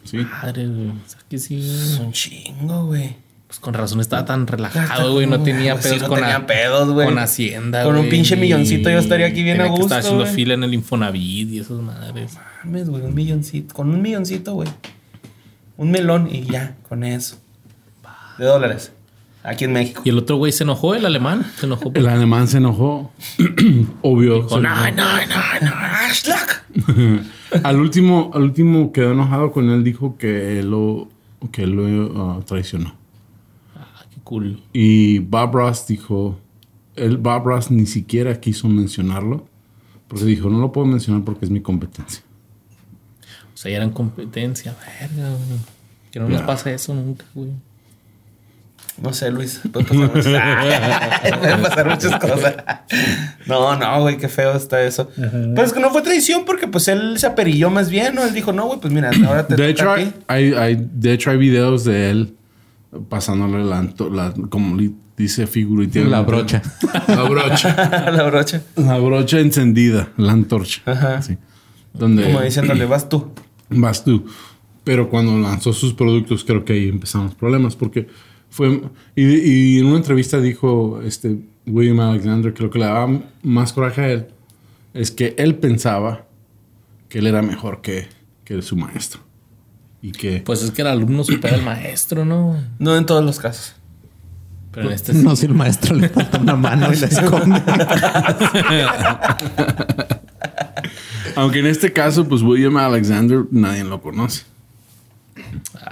Sí. 0.03 0.17
Madre, 0.17 0.67
güey. 0.67 0.89
O 0.89 0.93
sea, 1.07 1.19
que 1.29 1.37
sí. 1.37 1.55
Es 1.55 1.99
un 2.03 2.11
chingo, 2.11 2.85
güey. 2.87 3.15
Pues 3.53 3.59
con 3.59 3.75
razón 3.75 3.99
estaba 3.99 4.25
tan 4.25 4.47
relajado, 4.47 5.13
güey. 5.13 5.27
No 5.27 5.43
tenía 5.43 5.77
Sí, 5.79 5.89
pedos 5.89 6.01
no 6.01 6.07
con, 6.07 6.19
tenía 6.21 6.39
la- 6.39 6.47
pedos, 6.47 6.89
güey. 6.89 7.05
con 7.05 7.19
Hacienda, 7.19 7.83
Con 7.83 7.93
un 7.93 7.99
güey, 7.99 8.09
pinche 8.09 8.35
milloncito 8.35 8.89
yo 8.89 8.97
estaría 8.97 9.27
aquí 9.27 9.43
bien 9.43 9.57
tenía 9.57 9.71
a 9.71 9.75
gusto, 9.75 9.93
haciendo 9.93 10.23
güey. 10.23 10.33
fila 10.33 10.55
en 10.55 10.63
el 10.63 10.73
Infonavit 10.73 11.51
y 11.51 11.59
esas 11.59 11.77
madres. 11.79 12.35
Mames, 12.63 12.89
güey, 12.89 13.03
un 13.03 13.13
milloncito. 13.13 13.75
Con 13.75 13.89
un 13.89 14.01
milloncito, 14.01 14.53
güey. 14.55 14.69
Un 15.77 15.91
melón 15.91 16.29
y 16.33 16.45
ya, 16.45 16.77
con 16.89 17.03
eso. 17.03 17.37
De 18.39 18.45
dólares. 18.45 18.91
Aquí 19.43 19.65
en 19.65 19.73
México. 19.73 20.01
Y 20.03 20.09
el 20.09 20.17
otro 20.17 20.37
güey 20.37 20.51
se 20.51 20.63
enojó, 20.63 20.95
el 20.95 21.05
alemán. 21.05 21.45
Se 21.59 21.67
enojó. 21.67 21.91
El 21.93 22.07
alemán 22.07 22.47
se 22.47 22.57
enojó. 22.57 23.11
Obvio. 24.01 24.35
Dijo, 24.37 24.49
se 24.49 24.61
no, 24.61 24.87
enojó. 24.87 24.95
no, 25.61 25.61
no, 25.61 27.19
no. 27.19 27.21
Al 27.63 27.79
último, 27.79 28.31
al 28.33 28.41
último 28.41 28.91
quedó 28.91 29.11
enojado 29.11 29.51
con 29.51 29.69
él, 29.69 29.83
dijo 29.83 30.17
que 30.17 30.57
él 30.59 30.71
lo, 30.71 31.07
que 31.51 31.67
lo 31.67 32.31
ah, 32.31 32.39
traicionó. 32.47 32.95
Cool. 34.23 34.61
Y 34.73 35.19
Bob 35.19 35.53
Ross 35.55 35.85
dijo, 35.87 36.39
él, 36.95 37.17
Bob 37.17 37.45
Ross 37.45 37.69
ni 37.71 37.85
siquiera 37.85 38.39
quiso 38.39 38.67
mencionarlo, 38.69 39.45
porque 40.07 40.25
dijo, 40.25 40.49
no 40.49 40.59
lo 40.59 40.71
puedo 40.71 40.87
mencionar 40.87 41.23
porque 41.23 41.45
es 41.45 41.51
mi 41.51 41.61
competencia. 41.61 42.23
O 43.53 43.57
sea, 43.57 43.71
ya 43.71 43.77
eran 43.77 43.91
competencia. 43.91 44.75
Verga, 44.99 45.29
güey. 45.29 45.59
Que 46.11 46.19
no 46.19 46.29
nos 46.29 46.41
pasa 46.43 46.71
eso 46.71 46.93
nunca, 46.93 47.25
güey. 47.33 47.49
No 49.01 49.11
sé, 49.11 49.31
Luis. 49.31 49.59
Pueden 49.71 49.87
pasar 49.87 50.15
muchas, 50.15 50.25
pueden 51.39 51.61
pasar 51.63 51.89
muchas 51.89 52.19
cosas. 52.19 52.55
No, 53.47 53.75
no, 53.75 54.01
güey, 54.01 54.17
qué 54.17 54.27
feo 54.29 54.55
está 54.55 54.83
eso. 54.83 55.09
Pero 55.15 55.63
es 55.63 55.73
que 55.73 55.79
no 55.79 55.89
fue 55.89 56.03
traición 56.03 56.45
porque 56.45 56.67
pues 56.67 56.87
él 56.87 57.17
se 57.17 57.25
aperilló 57.25 57.71
más 57.71 57.89
bien, 57.89 58.13
¿no? 58.15 58.23
Él 58.23 58.33
dijo, 58.33 58.53
no, 58.53 58.67
güey, 58.67 58.79
pues 58.79 58.93
mira, 58.93 59.09
ahora 59.27 59.47
te 59.47 59.55
De 59.55 59.73
toca 59.73 59.81
hecho, 59.83 59.91
a 59.91 59.95
ti. 59.95 60.01
hay, 60.27 60.45
hay, 60.45 60.53
hay- 60.53 60.87
de 60.93 61.13
hecho, 61.13 61.31
hay 61.31 61.37
videos 61.37 61.83
de 61.85 62.11
él 62.11 62.35
pasándole 63.09 63.63
la, 63.63 63.81
la- 64.11 64.33
como 64.49 64.77
dice 65.17 65.47
figurativamente. 65.47 66.09
La 66.15 66.21
brocha. 66.21 66.61
La 67.07 67.23
brocha. 67.23 68.11
la 68.11 68.23
brocha. 68.23 68.63
la 68.75 68.97
brocha 68.99 69.39
encendida, 69.39 70.11
la 70.17 70.31
antorcha. 70.33 70.81
Ajá. 70.85 71.21
Sí. 71.21 71.37
Donde 71.93 72.23
Como 72.23 72.41
diciéndole, 72.41 72.85
vas 72.85 73.07
tú. 73.09 73.31
vas 73.69 74.03
tú. 74.03 74.25
Pero 74.83 75.09
cuando 75.09 75.37
lanzó 75.37 75.71
sus 75.73 75.93
productos, 75.93 76.43
creo 76.43 76.65
que 76.65 76.73
ahí 76.73 76.89
empezaron 76.89 77.27
los 77.27 77.35
problemas. 77.35 77.75
Porque 77.75 78.07
fue. 78.49 78.81
Y, 79.15 79.23
y 79.75 79.79
en 79.79 79.85
una 79.85 79.97
entrevista 79.97 80.39
dijo 80.41 81.01
este 81.03 81.37
William 81.65 81.99
Alexander, 81.99 82.53
creo 82.53 82.69
que 82.69 82.79
le 82.79 82.85
daba 82.85 83.21
más 83.43 83.71
coraje 83.73 84.01
a 84.01 84.11
él. 84.11 84.27
Es 84.93 85.11
que 85.11 85.35
él 85.37 85.55
pensaba 85.55 86.25
que 87.09 87.19
él 87.19 87.27
era 87.27 87.41
mejor 87.41 87.81
que, 87.81 88.07
que 88.43 88.61
su 88.61 88.75
maestro. 88.75 89.21
Y 90.03 90.11
que. 90.11 90.41
Pues 90.41 90.61
es 90.61 90.71
que 90.71 90.81
el 90.81 90.89
alumno 90.89 91.23
supera 91.23 91.55
al 91.55 91.63
maestro, 91.63 92.25
¿no? 92.25 92.61
No 92.77 92.97
en 92.97 93.05
todos 93.05 93.23
los 93.23 93.39
casos. 93.39 93.73
Pero 94.73 94.87
en 94.87 94.93
este 94.93 95.13
sí. 95.13 95.23
No, 95.23 95.37
si 95.37 95.45
el 95.45 95.53
maestro 95.53 95.95
le 95.95 96.09
falta 96.09 96.39
una 96.39 96.57
mano 96.57 96.91
y 96.91 96.97
la 96.97 97.07
esconde. 97.07 97.63
Aunque 101.37 101.59
en 101.59 101.67
este 101.67 101.93
caso, 101.93 102.27
pues 102.27 102.41
William 102.41 102.75
Alexander 102.75 103.45
nadie 103.49 103.85
lo 103.85 104.01
conoce. 104.01 104.43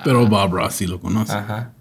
Pero 0.03 0.27
Bob 0.27 0.55
Ross 0.55 0.73
sí 0.73 0.87
lo 0.87 0.99
conoce. 0.99 1.31
Ajá. 1.31 1.71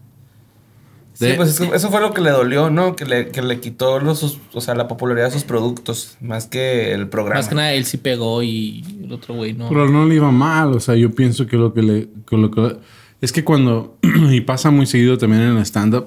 Sí, 1.28 1.32
pues 1.36 1.50
eso, 1.50 1.74
eso 1.74 1.90
fue 1.90 2.00
lo 2.00 2.12
que 2.14 2.20
le 2.22 2.30
dolió, 2.30 2.70
¿no? 2.70 2.96
Que 2.96 3.04
le, 3.04 3.28
que 3.28 3.42
le 3.42 3.60
quitó 3.60 4.00
los, 4.00 4.38
o 4.52 4.60
sea, 4.60 4.74
la 4.74 4.88
popularidad 4.88 5.26
de 5.26 5.32
sus 5.32 5.44
productos, 5.44 6.16
más 6.20 6.46
que 6.46 6.92
el 6.92 7.08
programa. 7.08 7.40
Más 7.40 7.48
que 7.48 7.54
nada 7.54 7.72
él 7.74 7.84
sí 7.84 7.98
pegó 7.98 8.42
y 8.42 8.84
el 9.04 9.12
otro 9.12 9.34
güey 9.34 9.52
no. 9.52 9.68
Pero 9.68 9.88
no 9.88 10.06
le 10.06 10.14
iba 10.16 10.30
mal, 10.30 10.72
o 10.72 10.80
sea, 10.80 10.96
yo 10.96 11.10
pienso 11.10 11.46
que 11.46 11.56
lo 11.56 11.72
que 11.74 11.82
le... 11.82 12.08
que 12.28 12.36
lo 12.36 12.50
que- 12.50 12.76
es 13.20 13.32
que 13.32 13.44
cuando, 13.44 13.98
y 14.30 14.40
pasa 14.40 14.70
muy 14.70 14.86
seguido 14.86 15.18
también 15.18 15.42
en 15.42 15.56
el 15.58 15.62
stand-up, 15.66 16.06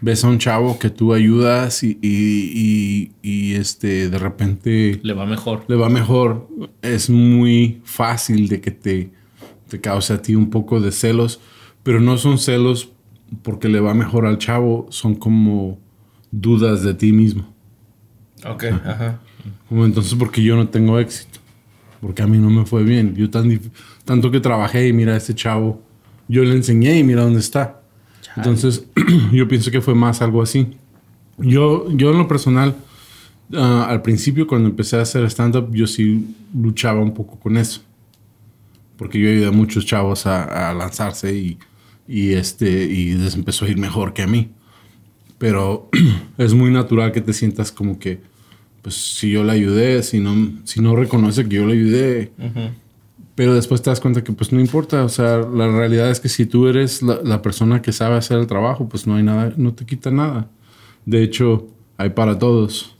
ves 0.00 0.22
a 0.24 0.28
un 0.28 0.38
chavo 0.38 0.78
que 0.78 0.88
tú 0.90 1.12
ayudas 1.14 1.82
y, 1.82 1.98
y, 2.00 3.10
y- 3.22 3.28
y, 3.28 3.54
este, 3.54 4.08
de 4.08 4.18
repente 4.18 5.00
Le 5.02 5.14
va 5.14 5.26
mejor. 5.26 5.64
le 5.66 5.74
va 5.76 5.88
mejor, 5.88 6.46
es 6.82 7.10
muy 7.10 7.80
fácil 7.84 8.48
de 8.48 8.60
que 8.60 8.70
te, 8.70 9.10
te 9.68 9.80
cause 9.80 10.12
a 10.12 10.22
ti 10.22 10.34
un 10.36 10.50
poco 10.50 10.78
de 10.80 10.92
celos, 10.92 11.40
pero 11.82 12.00
no 12.00 12.18
son 12.18 12.38
celos 12.38 12.90
porque 13.42 13.68
le 13.68 13.80
va 13.80 13.94
mejor 13.94 14.26
al 14.26 14.38
chavo, 14.38 14.86
son 14.90 15.14
como 15.14 15.78
dudas 16.30 16.82
de 16.82 16.94
ti 16.94 17.12
mismo. 17.12 17.54
Ok, 18.46 18.64
ajá. 18.64 19.20
Como 19.68 19.84
entonces, 19.84 20.14
porque 20.14 20.42
yo 20.42 20.56
no 20.56 20.68
tengo 20.68 20.98
éxito. 20.98 21.40
Porque 22.00 22.22
a 22.22 22.26
mí 22.26 22.38
no 22.38 22.50
me 22.50 22.66
fue 22.66 22.82
bien. 22.82 23.14
Yo 23.14 23.30
tan 23.30 23.60
tanto 24.04 24.30
que 24.30 24.40
trabajé 24.40 24.88
y 24.88 24.92
mira 24.92 25.14
a 25.14 25.16
este 25.16 25.34
chavo. 25.34 25.82
Yo 26.28 26.44
le 26.44 26.54
enseñé 26.54 26.98
y 26.98 27.04
mira 27.04 27.22
dónde 27.22 27.40
está. 27.40 27.80
Entonces, 28.36 28.86
yo 29.32 29.48
pienso 29.48 29.70
que 29.70 29.80
fue 29.80 29.94
más 29.94 30.20
algo 30.20 30.42
así. 30.42 30.76
Yo, 31.38 31.90
yo 31.90 32.10
en 32.10 32.18
lo 32.18 32.28
personal, 32.28 32.74
ah, 33.54 33.86
al 33.88 34.02
principio 34.02 34.46
cuando 34.46 34.68
empecé 34.68 34.96
a 34.96 35.02
hacer 35.02 35.24
stand-up, 35.30 35.70
yo 35.72 35.86
sí 35.86 36.34
luchaba 36.54 37.00
un 37.00 37.14
poco 37.14 37.38
con 37.38 37.56
eso. 37.56 37.82
Porque 38.96 39.18
yo 39.18 39.28
ayudé 39.28 39.46
a 39.46 39.52
muchos 39.52 39.86
chavos 39.86 40.26
a, 40.26 40.70
a 40.70 40.74
lanzarse 40.74 41.34
y, 41.34 41.58
y, 42.08 42.32
este, 42.34 42.84
y 42.84 43.12
les 43.14 43.34
empezó 43.34 43.64
a 43.64 43.68
ir 43.68 43.78
mejor 43.78 44.12
que 44.12 44.22
a 44.22 44.26
mí. 44.26 44.50
Pero 45.38 45.88
es 46.38 46.54
muy 46.54 46.70
natural 46.70 47.12
que 47.12 47.20
te 47.20 47.32
sientas 47.32 47.72
como 47.72 47.98
que, 47.98 48.20
pues 48.82 48.94
si 48.94 49.30
yo 49.30 49.44
le 49.44 49.52
ayudé, 49.52 50.02
si 50.02 50.20
no, 50.20 50.52
si 50.64 50.80
no 50.80 50.94
reconoce 50.96 51.48
que 51.48 51.56
yo 51.56 51.66
le 51.66 51.72
ayudé. 51.74 52.32
Pero 53.34 53.54
después 53.54 53.82
te 53.82 53.90
das 53.90 53.98
cuenta 54.00 54.22
que 54.22 54.32
pues 54.32 54.52
no 54.52 54.60
importa. 54.60 55.02
O 55.04 55.08
sea, 55.08 55.38
la 55.38 55.66
realidad 55.68 56.10
es 56.10 56.20
que 56.20 56.28
si 56.28 56.46
tú 56.46 56.68
eres 56.68 57.02
la, 57.02 57.18
la 57.24 57.42
persona 57.42 57.82
que 57.82 57.92
sabe 57.92 58.16
hacer 58.16 58.38
el 58.38 58.46
trabajo, 58.46 58.88
pues 58.88 59.06
no 59.06 59.16
hay 59.16 59.22
nada, 59.24 59.52
no 59.56 59.72
te 59.74 59.84
quita 59.84 60.10
nada. 60.10 60.48
De 61.04 61.22
hecho, 61.22 61.66
hay 61.96 62.10
para 62.10 62.38
todos. 62.38 62.94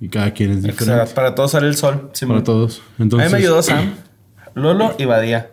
Y 0.00 0.08
cada 0.08 0.32
quien 0.32 0.50
es 0.52 0.58
O 0.58 0.60
sea, 0.62 0.70
diferente. 0.72 1.14
para 1.14 1.34
todos 1.34 1.50
sale 1.52 1.68
el 1.68 1.76
sol. 1.76 2.10
Simón. 2.12 2.36
para 2.36 2.44
todos. 2.44 2.82
A 2.98 3.02
Entonces, 3.02 3.28
mí 3.30 3.32
me 3.32 3.38
ayudó 3.44 3.62
Sam, 3.62 3.94
Lolo 4.54 4.94
y 4.98 5.04
Badía. 5.04 5.50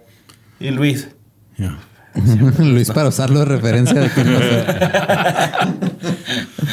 Y 0.59 0.69
Luis. 0.71 1.09
ya. 1.57 1.77
Luis, 2.59 2.89
para 2.91 3.09
usarlo 3.09 3.39
de 3.39 3.45
referencia 3.45 3.99
de. 4.01 4.09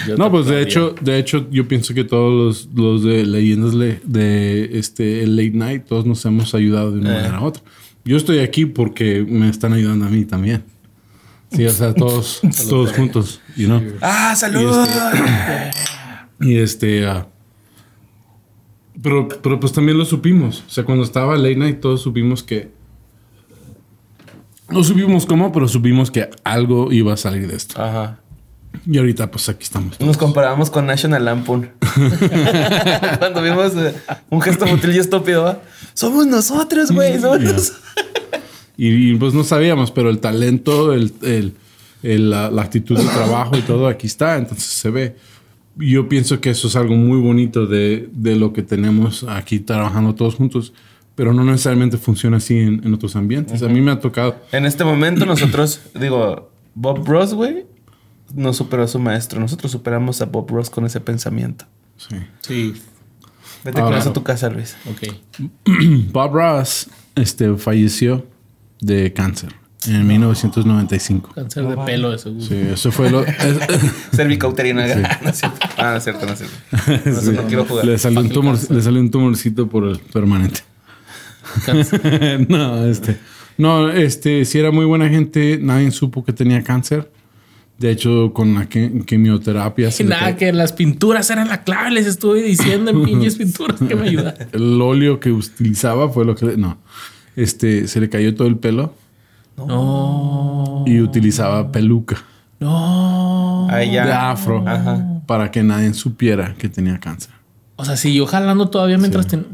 Yo 0.09 0.16
No, 0.16 0.31
pues 0.31 0.46
de 0.46 0.62
hecho, 0.62 0.94
de 1.00 1.18
hecho, 1.18 1.46
yo 1.50 1.68
pienso 1.68 1.94
que 1.94 2.05
todos 2.05 2.33
los, 2.33 2.68
los 2.74 3.02
de 3.05 3.24
leyendas 3.26 3.74
le- 3.74 4.00
de 4.05 4.78
este 4.78 5.22
el 5.22 5.37
late 5.37 5.50
night, 5.52 5.85
todos 5.85 6.07
nos 6.07 6.24
hemos 6.24 6.55
ayudado 6.55 6.92
de 6.92 7.00
una 7.00 7.11
Eh. 7.11 7.14
manera 7.22 7.40
u 7.40 7.44
otra. 7.44 7.62
Yo 8.05 8.16
estoy 8.16 8.40
aquí 8.40 8.66
porque 8.66 9.24
me 9.28 9.48
están 9.48 9.72
ayudando 9.72 10.07
a 10.07 10.09
mí 10.09 10.24
también. 10.24 10.64
Sí, 11.52 11.64
o 11.66 11.70
sea, 11.70 11.92
todos, 11.94 12.40
todos 12.68 12.92
juntos, 12.92 13.40
you 13.57 13.66
know. 13.66 13.81
¡Ah, 14.00 14.35
salud! 14.37 14.74
Y 16.40 16.57
este, 16.57 17.07
ah, 17.07 17.28
pero, 19.00 19.28
pero 19.28 19.61
pues 19.61 19.72
también 19.72 19.96
lo 19.96 20.05
supimos. 20.05 20.64
O 20.66 20.70
sea, 20.70 20.83
cuando 20.85 21.05
estaba 21.05 21.37
late 21.37 21.55
night, 21.55 21.78
todos 21.78 22.02
supimos 22.02 22.42
que 22.42 22.70
no 24.73 24.83
supimos 24.85 25.27
cómo, 25.27 25.53
pero 25.53 25.69
supimos 25.69 26.11
que 26.11 26.29
algo 26.45 26.91
iba 26.93 27.13
a 27.13 27.17
salir 27.17 27.47
de 27.47 27.57
esto. 27.57 27.81
Ajá. 27.81 28.19
Y 28.87 28.97
ahorita, 28.99 29.31
pues 29.31 29.49
aquí 29.49 29.65
estamos. 29.65 30.01
Nos 30.01 30.17
comparábamos 30.17 30.71
con 30.71 30.87
National 30.87 31.25
Lampoon. 31.25 31.71
Cuando 33.19 33.43
vimos 33.43 33.73
eh, 33.77 33.95
un 34.31 34.41
gesto 34.41 34.67
futil 34.67 34.95
y 34.95 34.99
estúpido. 34.99 35.61
Somos 35.95 36.27
nosotros, 36.27 36.91
güey. 36.91 37.21
Somos 37.21 37.41
nosotros. 37.41 37.73
Y, 38.77 39.11
y, 39.13 39.15
pues 39.17 39.35
no 39.35 39.45
sabíamos, 39.45 39.91
pero 39.91 40.09
el 40.11 40.19
talento, 40.19 40.93
el, 40.95 41.13
el- 41.23 41.55
el- 42.03 42.31
la, 42.31 42.51
la 42.51 42.63
actitud 42.63 42.99
de 42.99 43.05
trabajo 43.05 43.57
y 43.57 43.61
todo 43.61 43.87
aquí 43.87 44.07
está, 44.07 44.37
entonces 44.37 44.65
se 44.65 44.91
ve. 44.91 45.17
Yo 45.77 46.09
pienso 46.09 46.41
que 46.41 46.51
eso 46.51 46.67
es 46.69 46.75
algo 46.77 46.95
muy 46.97 47.19
bonito 47.21 47.67
de, 47.67 48.09
de 48.13 48.35
lo 48.37 48.53
que 48.53 48.63
tenemos 48.63 49.25
aquí 49.29 49.61
trabajando 49.61 50.15
todos 50.15 50.35
juntos, 50.35 50.73
pero 51.14 51.33
no 51.33 51.44
necesariamente 51.44 51.98
funciona 51.98 52.38
así 52.38 52.59
en, 52.59 52.81
en 52.85 52.94
otros 52.94 53.16
ambientes. 53.16 53.62
A 53.62 53.68
mí 53.68 53.81
me 53.81 53.90
ha 53.92 54.01
tocado. 54.01 54.37
En 54.53 54.64
este 54.64 54.85
momento 54.85 55.27
nosotros, 55.27 55.81
digo, 56.01 56.51
Bob 56.75 57.07
Ross, 57.07 57.35
güey, 57.35 57.66
no 58.35 58.53
superó 58.53 58.83
a 58.85 58.88
su 58.88 58.98
maestro. 58.98 59.40
Nosotros 59.40 59.70
superamos 59.72 60.22
a 60.22 60.27
Bob 60.27 60.51
Ross 60.51 60.70
con 60.70 60.85
ese 60.87 61.01
pensamiento. 61.01 61.66
Sí. 61.96 62.16
Sí, 62.40 62.75
Vete 63.64 63.75
con 63.77 63.85
Ahora- 63.85 63.98
eso 63.98 64.11
a 64.11 64.12
tu 64.12 64.22
casa, 64.25 64.48
Luis. 64.51 64.77
ok. 64.90 65.48
Bob 66.12 66.33
Ross 66.35 66.88
este, 67.14 67.55
falleció 67.57 68.27
de 68.81 69.12
cáncer 69.12 69.55
en 69.87 70.05
1995. 70.07 71.31
Cáncer 71.35 71.68
de 71.68 71.77
pelo, 71.77 72.11
de 72.11 72.18
seguro. 72.18 72.44
Sí, 72.44 72.55
eso 72.57 72.90
fue 72.90 73.11
lo. 73.11 73.25
Cervicauterina. 74.14 74.87
No 75.22 75.29
es 75.31 75.38
cierto. 75.38 75.59
Ah, 75.77 75.90
no 75.92 75.96
es 75.96 76.05
cierto, 76.05 76.27
no 76.27 76.33
es 76.33 76.38
cierto. 76.38 76.57
No, 77.11 77.20
sé, 77.20 77.33
no 77.33 77.42
quiero 77.46 77.64
jugar. 77.64 77.85
le, 77.85 77.98
salió 77.98 78.20
un 78.20 78.31
tumor- 78.31 78.70
le 78.70 78.83
salió 78.83 79.01
un 79.01 79.11
tumorcito 79.11 79.68
por 79.68 79.85
el 79.85 79.98
permanente. 79.98 80.61
No, 82.49 82.85
este. 82.87 83.17
No, 83.59 83.91
este, 83.91 84.45
si 84.45 84.59
era 84.59 84.71
muy 84.71 84.85
buena 84.87 85.09
gente, 85.09 85.59
nadie 85.61 85.91
supo 85.91 86.25
que 86.25 86.33
tenía 86.33 86.62
cáncer. 86.62 87.11
De 87.79 87.91
hecho, 87.91 88.33
con 88.33 88.55
la 88.55 88.69
que- 88.69 89.03
quimioterapia. 89.07 89.91
Y 89.99 90.05
nada, 90.05 90.37
que 90.37 90.53
las 90.53 90.73
pinturas 90.73 91.29
eran 91.31 91.49
la 91.49 91.65
clave. 91.65 91.91
Les 91.91 92.07
estuve 92.07 92.43
diciendo 92.43 92.91
en 92.93 93.03
pinches 93.05 93.37
pinturas 93.37 93.81
que 93.81 93.95
me 93.95 94.09
ayudan. 94.09 94.35
El 94.53 94.81
óleo 94.81 95.19
que 95.21 95.33
utilizaba 95.33 96.09
fue 96.09 96.25
lo 96.25 96.35
que. 96.35 96.47
le- 96.47 96.57
no. 96.57 96.79
Este, 97.35 97.88
se 97.88 97.99
le 98.01 98.09
cayó 98.11 98.35
todo 98.35 98.47
el 98.47 98.57
pelo 98.57 98.95
No, 99.57 100.85
y 100.87 101.01
utilizaba 101.01 101.73
peluca 101.73 102.23
no. 102.61 103.69
Ya. 103.71 104.05
de 104.07 104.12
afro 104.12 104.62
Ajá. 104.69 105.23
para 105.27 105.51
que 105.51 105.62
nadie 105.62 105.93
supiera 105.95 106.55
que 106.59 106.69
tenía 106.69 107.01
cáncer. 107.01 107.33
O 107.77 107.85
sea, 107.85 107.97
siguió 107.97 108.27
jalando 108.27 108.69
todavía 108.69 108.99
mientras 108.99 109.27
ten-. 109.27 109.47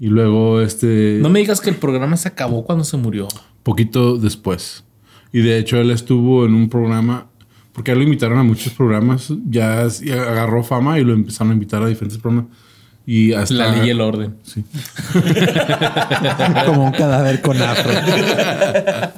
Y 0.00 0.06
luego, 0.06 0.62
este. 0.62 1.18
No 1.20 1.28
me 1.28 1.40
digas 1.40 1.60
que 1.60 1.68
el 1.68 1.76
programa 1.76 2.16
se 2.16 2.26
acabó 2.26 2.64
cuando 2.64 2.84
se 2.84 2.96
murió. 2.96 3.28
poquito 3.62 4.16
después. 4.16 4.84
Y 5.32 5.42
de 5.42 5.58
hecho 5.58 5.76
él 5.76 5.90
estuvo 5.90 6.46
en 6.46 6.54
un 6.54 6.68
programa, 6.68 7.26
porque 7.72 7.90
a 7.90 7.92
él 7.92 8.00
lo 8.00 8.04
invitaron 8.04 8.38
a 8.38 8.42
muchos 8.42 8.72
programas, 8.72 9.32
ya, 9.48 9.82
agarró 9.82 10.64
fama 10.64 10.98
y 10.98 11.04
lo 11.04 11.12
empezaron 11.12 11.50
a 11.50 11.54
invitar 11.54 11.82
a 11.82 11.86
diferentes 11.86 12.18
programas. 12.18 12.50
Y 13.06 13.32
hasta... 13.32 13.54
La 13.54 13.72
ley 13.72 13.88
y 13.88 13.90
el 13.90 14.00
orden. 14.00 14.36
Sí. 14.42 14.64
Como 16.66 16.84
un 16.84 16.92
cadáver 16.92 17.40
con 17.42 17.60
afro. 17.60 17.92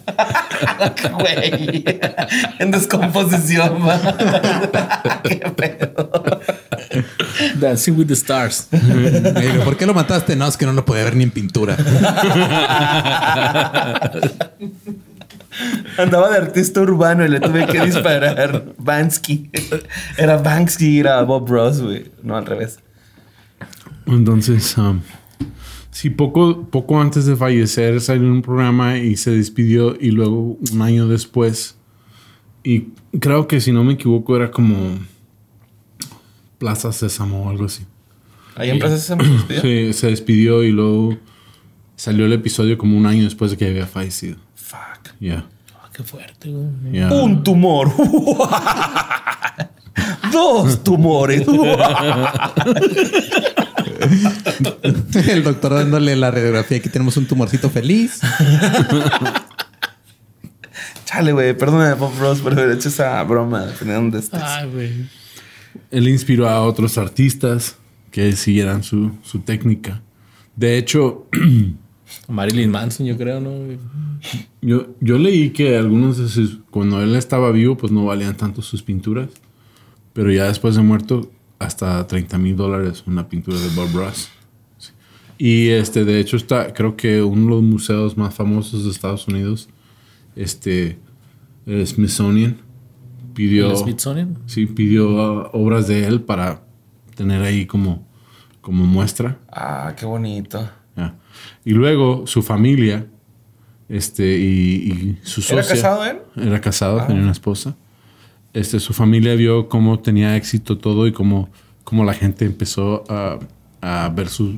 Güey. 1.19 1.85
En 2.59 2.71
descomposición. 2.71 3.79
Qué 5.25 5.37
pedo. 5.57 6.41
Dancing 7.61 7.93
with 7.93 8.07
the 8.07 8.15
Stars. 8.15 8.69
Me 8.73 9.41
digo, 9.41 9.65
¿por 9.65 9.77
qué 9.77 9.87
lo 9.87 9.95
mataste? 9.95 10.37
No, 10.37 10.47
es 10.47 10.57
que 10.57 10.67
no 10.67 10.73
lo 10.73 10.85
podía 10.85 11.05
ver 11.05 11.17
ni 11.17 11.25
en 11.25 11.31
pintura. 11.31 11.77
Andaba 15.99 16.31
de 16.31 16.37
artista 16.39 16.81
urbano 16.81 17.25
y 17.25 17.29
le 17.29 17.41
tuve 17.41 17.67
que 17.67 17.85
disparar. 17.85 18.75
Bansky. 18.79 19.51
Era 20.17 20.39
Banksy, 20.39 21.01
era 21.01 21.23
Bob 21.23 21.49
Ross, 21.49 21.83
güey. 21.83 22.11
No, 22.23 22.37
al 22.37 22.47
revés. 22.47 22.79
Entonces, 24.07 24.77
um, 24.79 25.01
sí, 25.91 26.11
poco, 26.11 26.67
poco 26.69 27.01
antes 27.01 27.27
de 27.27 27.37
fallecer 27.37 28.01
salió 28.01 28.25
en 28.25 28.33
un 28.33 28.43
programa 28.43 28.99
y 28.99 29.17
se 29.17 29.31
despidió 29.31 29.95
y 29.99 30.11
luego 30.11 30.59
un 30.73 30.83
año 30.83 31.07
después, 31.07 31.77
y 32.65 32.89
creo 33.19 33.47
que 33.47 33.61
si 33.61 33.73
no 33.73 33.85
me 33.85 33.95
equivoco 33.95 34.37
era 34.37 34.51
como 34.51 34.99
Plaza 36.63 36.93
Sésamo 36.93 37.47
o 37.47 37.51
algo 37.51 37.65
así. 37.65 37.85
Ahí 38.55 38.71
en 38.71 38.79
Plaza 38.79 38.97
Sésamo 38.99 39.25
se 39.25 39.31
despidió. 39.33 39.61
Sí, 39.63 39.93
se 39.93 40.07
despidió 40.07 40.63
y 40.63 40.71
luego 40.71 41.19
salió 41.97 42.25
el 42.25 42.33
episodio 42.35 42.79
como 42.79 42.97
un 42.97 43.05
año 43.05 43.25
después 43.25 43.51
de 43.51 43.57
que 43.57 43.67
había 43.67 43.89
fallecido. 43.89 44.37
Fuck. 44.55 45.11
Ya. 45.19 45.45
Ah, 45.75 45.91
qué 45.93 46.05
fuerte, 46.05 46.51
güey. 46.51 46.69
ya. 46.93 47.13
Un 47.13 47.43
tumor. 47.43 47.91
Dos 50.33 50.85
tumores. 50.85 51.45
El 55.27 55.43
doctor 55.43 55.75
dándole 55.75 56.15
la 56.15 56.31
radiografía. 56.31 56.79
Aquí 56.79 56.89
tenemos 56.89 57.17
un 57.17 57.27
tumorcito 57.27 57.71
feliz. 57.71 58.21
Chale, 61.07 61.33
güey. 61.33 61.57
Perdóname, 61.57 61.95
Bob 61.95 62.13
Ross, 62.21 62.39
por 62.41 62.53
haber 62.53 62.71
hecho 62.71 62.89
esa 62.89 63.21
broma. 63.25 63.67
Dónde 63.85 64.21
estés. 64.21 64.41
Ay, 64.41 64.71
güey. 64.71 65.22
Él 65.91 66.09
inspiró 66.09 66.49
a 66.49 66.63
otros 66.63 66.99
artistas 66.99 67.77
que 68.11 68.33
siguieran 68.33 68.83
su, 68.83 69.13
su 69.23 69.41
técnica. 69.41 70.03
De 70.57 70.79
hecho, 70.79 71.27
Marilyn 72.29 72.71
Manson, 72.71 73.07
yo 73.07 73.17
creo, 73.17 73.41
¿no? 73.41 73.51
yo, 74.61 74.95
yo 75.01 75.19
leí 75.19 75.51
que 75.51 75.77
algunos 75.77 76.19
de 76.19 76.29
sus, 76.29 76.61
cuando 76.71 77.03
él 77.03 77.17
estaba 77.17 77.51
vivo, 77.51 77.77
pues 77.77 77.93
no 77.93 78.05
valían 78.05 78.37
tanto 78.37 78.63
sus 78.63 78.83
pinturas. 78.83 79.29
Pero 80.13 80.31
ya 80.31 80.45
después 80.45 80.77
de 80.77 80.83
muerto, 80.83 81.31
hasta 81.59 82.07
30 82.07 82.39
mil 82.39 82.57
dólares 82.57 83.05
una 83.07 83.29
pintura 83.29 83.59
de 83.59 83.69
Bob 83.69 83.95
Ross. 83.95 84.29
Y 85.39 85.69
este, 85.71 86.05
de 86.05 86.21
hecho, 86.21 86.37
está, 86.37 86.73
creo 86.73 86.97
que 86.97 87.23
uno 87.23 87.45
de 87.45 87.51
los 87.51 87.63
museos 87.63 88.17
más 88.17 88.35
famosos 88.35 88.85
de 88.85 88.91
Estados 88.91 89.27
Unidos, 89.27 89.69
este, 90.37 90.99
el 91.67 91.87
Smithsonian, 91.87 92.59
pidió, 93.35 93.71
¿El 93.71 93.77
Smithsonian? 93.77 94.39
sí, 94.47 94.67
pidió 94.67 95.09
uh, 95.11 95.49
obras 95.53 95.87
de 95.89 96.07
él 96.07 96.21
para 96.23 96.63
tener 97.15 97.43
ahí 97.43 97.67
como, 97.67 98.07
como 98.61 98.85
muestra. 98.85 99.39
Ah, 99.51 99.95
qué 99.99 100.07
bonito. 100.07 100.69
Ya. 100.97 101.15
Y 101.65 101.73
luego 101.73 102.27
su 102.27 102.43
familia, 102.43 103.07
este, 103.89 104.37
y, 104.39 104.91
y 104.93 105.19
su 105.23 105.43
socia. 105.43 105.59
¿Era 105.61 105.69
casado 105.69 106.05
él? 106.05 106.19
Era 106.37 106.61
casado, 106.61 107.01
Ah. 107.01 107.07
tenía 107.07 107.23
una 107.23 107.33
esposa. 107.33 107.77
Este, 108.53 108.79
su 108.81 108.93
familia 108.93 109.35
vio 109.35 109.69
cómo 109.69 109.99
tenía 110.01 110.37
éxito 110.37 110.77
todo 110.79 111.07
y 111.07 111.13
cómo, 111.13 111.49
cómo 111.85 112.05
la 112.05 112.13
gente 112.15 112.45
empezó 112.45 113.05
a, 113.09 113.39
a 113.81 114.09
ver 114.11 114.29
sus, 114.29 114.57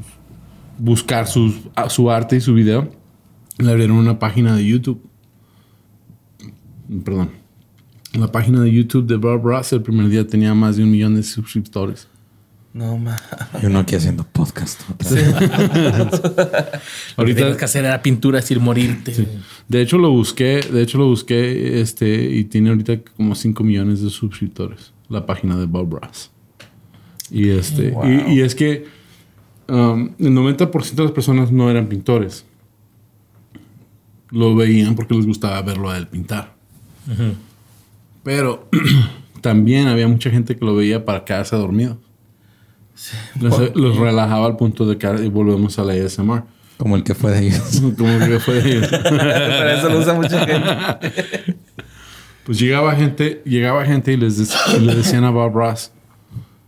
buscar 0.79 1.27
sus, 1.29 1.55
a- 1.77 1.89
su 1.89 2.11
arte 2.11 2.37
y 2.37 2.41
su 2.41 2.55
video. 2.55 2.91
Le 3.59 3.71
abrieron 3.71 3.97
una 3.97 4.19
página 4.19 4.57
de 4.57 4.67
YouTube. 4.67 5.01
Perdón. 7.05 7.31
La 8.15 8.31
página 8.31 8.61
de 8.61 8.73
YouTube 8.73 9.07
de 9.07 9.17
Bob 9.17 9.45
Ross 9.45 9.73
el 9.73 9.83
primer 9.83 10.09
día 10.09 10.27
tenía 10.27 10.55
más 10.55 10.77
de 10.77 10.85
un 10.85 10.91
millón 10.91 11.17
de 11.17 11.23
suscriptores. 11.23 12.07
No, 12.73 12.97
ma. 12.99 13.17
Y 13.63 13.67
uno 13.67 13.81
aquí 13.81 13.95
haciendo 13.95 14.25
podcast. 14.25 14.81
vez. 14.99 15.13
Ahorita 17.17 17.37
tienes 17.37 17.57
que 17.57 17.65
hacer 17.65 17.85
era 17.85 18.03
pintura 18.03 18.43
sin 18.43 18.61
morirte. 18.63 19.29
De 19.69 19.81
hecho, 19.81 19.99
lo 19.99 20.11
busqué, 20.11 20.61
de 20.61 20.83
hecho, 20.83 20.99
lo 20.99 21.07
busqué, 21.07 21.81
este, 21.81 22.25
y 22.35 22.45
tiene 22.45 22.71
ahorita 22.71 23.01
como 23.17 23.35
5 23.35 23.63
millones 23.63 24.01
de 24.03 24.11
suscriptores, 24.11 24.93
la 25.09 25.25
página 25.25 25.57
de 25.57 25.67
Bob 25.67 25.95
Ross. 26.01 26.31
Y 27.31 27.51
este, 27.51 27.91
Wow. 27.91 28.05
y, 28.29 28.35
y 28.35 28.41
es 28.43 28.55
que 28.57 28.87
um, 29.69 30.11
el 30.19 30.33
90% 30.33 30.95
de 30.95 31.03
las 31.05 31.13
personas 31.13 31.53
no 31.53 31.71
eran 31.71 31.87
pintores. 31.87 32.45
Lo 34.31 34.57
veían 34.57 34.97
porque 34.97 35.15
les 35.15 35.27
gustaba 35.27 35.63
verlo 35.63 35.91
a 35.91 35.97
él 35.97 36.09
pintar. 36.09 36.55
Pero 38.25 38.69
también 39.41 39.87
había 39.87 40.09
mucha 40.09 40.31
gente 40.31 40.57
que 40.57 40.65
lo 40.65 40.75
veía 40.75 41.05
para 41.05 41.25
quedarse 41.25 41.55
dormido. 41.55 41.99
Los, 43.41 43.75
los 43.77 43.97
relajaba 43.97 44.47
al 44.47 44.57
punto 44.57 44.87
de 44.87 44.99
que 44.99 45.07
volvemos 45.29 45.79
a 45.79 45.85
la 45.85 45.93
ASMR. 45.93 46.43
Como 46.77 46.97
el 46.97 47.05
que 47.05 47.15
fue 47.15 47.33
de 47.33 47.47
ellos. 47.47 47.81
Como 47.99 48.19
que 48.19 48.41
fue 48.41 48.61
Pero 49.01 49.71
eso 49.71 49.89
lo 49.89 49.99
usa 49.99 50.15
mucha 50.15 50.47
gente. 50.47 51.57
Pues 52.45 52.59
llegaba 52.59 52.95
gente, 52.95 53.41
llegaba 53.47 53.87
gente 53.87 54.13
y 54.13 54.19
les, 54.19 54.55
y 54.77 54.81
le 54.81 54.95
decían 54.95 55.25
a 55.25 55.31
Bob 55.31 55.55
Ross, 55.55 55.93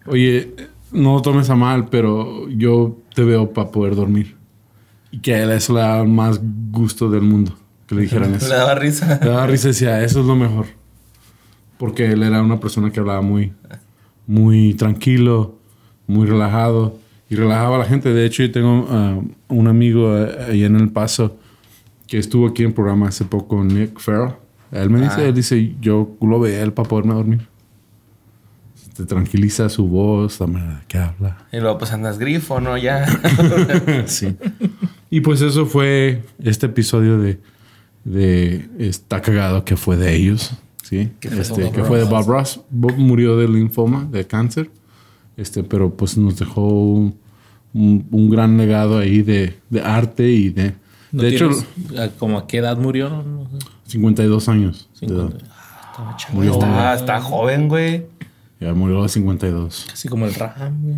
oye, 0.07 0.55
no 0.91 1.17
lo 1.17 1.21
tomes 1.21 1.51
a 1.51 1.55
mal, 1.55 1.91
pero 1.91 2.49
yo 2.49 2.97
te 3.15 3.23
veo 3.23 3.53
para 3.53 3.71
poder 3.71 3.95
dormir. 3.95 4.37
Y 5.11 5.19
que 5.19 5.35
a 5.35 5.43
él 5.43 5.51
eso 5.51 5.75
le 5.75 5.81
daba 5.81 6.05
más 6.05 6.41
gusto 6.71 7.11
del 7.11 7.21
mundo, 7.21 7.59
que 7.87 7.95
le 7.95 8.01
dijeran 8.01 8.35
eso. 8.35 8.49
Le 8.49 8.55
daba 8.55 8.75
risa. 8.75 9.21
Le 9.23 9.29
daba 9.29 9.47
risa 9.47 9.69
y 9.69 9.73
decía, 9.73 10.03
eso 10.03 10.21
es 10.21 10.27
lo 10.27 10.35
mejor. 10.35 10.65
Porque 11.79 12.11
él 12.13 12.23
era 12.23 12.43
una 12.43 12.59
persona 12.59 12.91
que 12.91 13.01
hablaba 13.01 13.21
muy, 13.21 13.53
muy 14.27 14.75
tranquilo, 14.75 15.59
muy 16.07 16.27
relajado 16.27 16.99
y 17.29 17.35
relajaba 17.37 17.77
a 17.77 17.79
la 17.81 17.85
gente. 17.85 18.13
De 18.15 18.25
hecho, 18.25 18.43
yo 18.43 18.51
tengo 18.53 18.87
ah, 18.91 19.19
un 19.49 19.69
amigo 19.69 20.17
eh, 20.17 20.47
ahí 20.51 20.65
en 20.65 20.77
El 20.77 20.91
Paso 20.91 21.37
que 22.07 22.19
estuvo 22.19 22.47
aquí 22.47 22.63
en 22.63 22.73
programa 22.73 23.09
hace 23.09 23.25
poco, 23.25 23.63
Nick 23.65 23.99
Farrell. 23.99 24.35
Él 24.73 24.91
me 24.91 25.01
dice, 25.01 25.23
Ah. 25.23 25.25
él 25.25 25.35
dice, 25.35 25.75
yo 25.81 26.17
lo 26.21 26.41
veía 26.41 26.63
él 26.63 26.73
para 26.73 26.89
poderme 26.89 27.15
dormir. 27.15 27.49
Te 28.97 29.05
tranquiliza 29.05 29.69
su 29.69 29.87
voz, 29.87 30.41
la 30.41 30.47
manera 30.47 30.83
que 30.89 30.97
habla. 30.99 31.37
Y 31.53 31.59
luego 31.59 31.77
pues 31.79 31.93
andas 31.93 32.19
grifo, 32.19 32.61
¿no? 32.61 32.79
Ya. 32.79 33.05
sí. 34.07 34.35
Y 35.11 35.21
pues 35.21 35.43
eso 35.43 35.67
fue 35.67 36.23
este 36.43 36.67
episodio 36.67 37.19
de, 37.19 37.39
de 38.05 38.69
Está 38.79 39.21
cagado 39.21 39.65
que 39.65 39.77
fue 39.77 39.97
de 39.97 40.15
ellos. 40.15 40.53
Sí. 40.89 41.11
Que 41.19 41.29
fue 41.31 41.41
Este, 41.41 41.65
Bob 41.65 41.73
que 41.73 41.85
fue 41.85 41.99
de. 41.99 42.05
Bob 42.05 42.27
Ross. 42.29 42.61
Bob 42.71 42.97
murió 42.97 43.37
de 43.37 43.49
linfoma, 43.49 44.05
de 44.11 44.25
cáncer. 44.27 44.71
Este, 45.37 45.63
pero 45.65 45.95
pues 45.97 46.17
nos 46.17 46.39
dejó 46.39 46.63
un, 46.69 47.17
un- 47.75 48.07
un 48.11 48.31
gran 48.31 48.57
legado 48.57 48.99
ahí 48.99 49.23
de, 49.23 49.59
de 49.69 49.81
arte 49.81 50.31
y 50.31 50.51
de. 50.51 50.75
¿No 51.11 51.23
de 51.23 51.29
hecho, 51.31 51.49
tienes- 51.89 52.13
¿Como 52.19 52.39
a 52.39 52.47
qué 52.47 52.59
edad 52.59 52.77
murió? 52.79 53.09
No, 53.11 53.23
no 53.23 53.51
sé. 53.51 53.67
52 53.87 54.49
años. 54.49 54.89
de 55.01 55.07
edad. 55.09 55.29
50. 55.31 55.45
Ah, 55.51 55.91
estaba 55.91 56.17
chavo. 56.17 56.35
Murió 56.35 56.53
está, 56.53 56.95
está 56.95 57.21
joven, 57.21 57.69
güey. 57.69 58.07
Ya 58.61 58.73
murió 58.75 58.99
a 59.01 59.03
los 59.03 59.13
52. 59.13 59.87
Casi 59.91 60.09
como 60.09 60.27
el 60.27 60.35
Ram. 60.35 60.83
güey. 60.83 60.97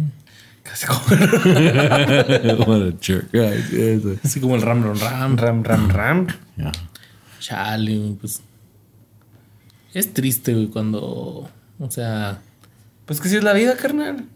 Casi 0.62 0.86
como 0.86 1.00
What 2.66 2.88
a 2.88 2.92
jerk. 3.00 3.28
Ay, 3.34 3.64
eso. 3.72 4.16
Así 4.22 4.38
como 4.40 4.54
el 4.54 4.62
Ram 4.62 4.82
Ram 4.82 4.96
Ram. 4.98 5.36
ram, 5.36 5.64
ram, 5.64 5.88
ram. 5.88 6.26
Ya. 6.56 6.72
Chale, 7.40 8.16
pues. 8.20 8.42
Es 9.98 10.14
triste, 10.14 10.54
güey, 10.54 10.68
cuando. 10.68 11.48
O 11.80 11.90
sea. 11.90 12.38
Pues 13.04 13.20
que 13.20 13.28
si 13.28 13.36
es 13.36 13.42
la 13.42 13.52
vida, 13.52 13.76
carnal. 13.76 14.26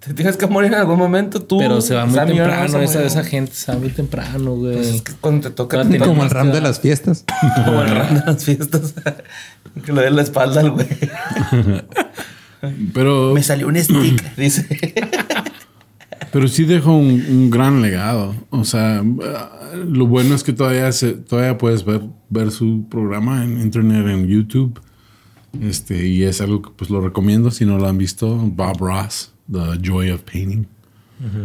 Te 0.00 0.12
tienes 0.14 0.36
que 0.36 0.46
morir 0.46 0.72
en 0.72 0.78
algún 0.78 0.98
momento 0.98 1.40
tú. 1.42 1.58
Pero 1.58 1.80
se 1.80 1.94
va 1.94 2.04
muy 2.04 2.14
Sammy, 2.14 2.34
temprano. 2.36 2.80
Esa, 2.80 3.02
esa 3.02 3.24
gente 3.24 3.52
se 3.54 3.72
va 3.72 3.78
muy 3.78 3.90
temprano, 3.90 4.56
güey. 4.56 4.74
Pues 4.76 4.88
es 4.88 5.02
que 5.02 5.12
cuando 5.14 5.48
te 5.48 5.54
toca 5.54 5.82
te 5.88 5.98
Como 5.98 6.24
el 6.24 6.30
ram 6.30 6.52
de 6.52 6.60
las 6.60 6.80
fiestas. 6.80 7.24
como 7.64 7.82
el 7.82 7.90
ram 7.90 8.14
de 8.14 8.22
las 8.26 8.44
fiestas. 8.44 8.94
que 9.84 9.92
le 9.92 10.02
dé 10.02 10.10
la 10.10 10.22
espalda 10.22 10.60
al 10.60 10.70
güey. 10.72 10.88
Pero. 12.92 13.32
Me 13.32 13.42
salió 13.42 13.66
un 13.68 13.76
stick, 13.76 14.36
dice. 14.36 14.66
Pero 16.32 16.46
sí 16.48 16.64
dejó 16.64 16.96
un, 16.96 17.24
un 17.28 17.50
gran 17.50 17.82
legado. 17.82 18.34
O 18.50 18.64
sea, 18.64 19.02
lo 19.86 20.06
bueno 20.06 20.34
es 20.34 20.44
que 20.44 20.52
todavía 20.52 20.90
se, 20.92 21.12
todavía 21.12 21.58
puedes 21.58 21.84
ver, 21.84 22.02
ver 22.28 22.50
su 22.52 22.86
programa 22.88 23.44
en 23.44 23.60
internet, 23.60 24.06
en 24.06 24.26
YouTube. 24.28 24.80
Este, 25.60 26.06
y 26.06 26.22
es 26.22 26.40
algo 26.40 26.62
que 26.62 26.70
pues 26.76 26.90
lo 26.90 27.00
recomiendo 27.00 27.50
si 27.50 27.64
no 27.64 27.78
lo 27.78 27.88
han 27.88 27.98
visto. 27.98 28.36
Bob 28.36 28.78
Ross, 28.78 29.32
The 29.50 29.78
Joy 29.82 30.10
of 30.10 30.22
Painting, 30.22 30.66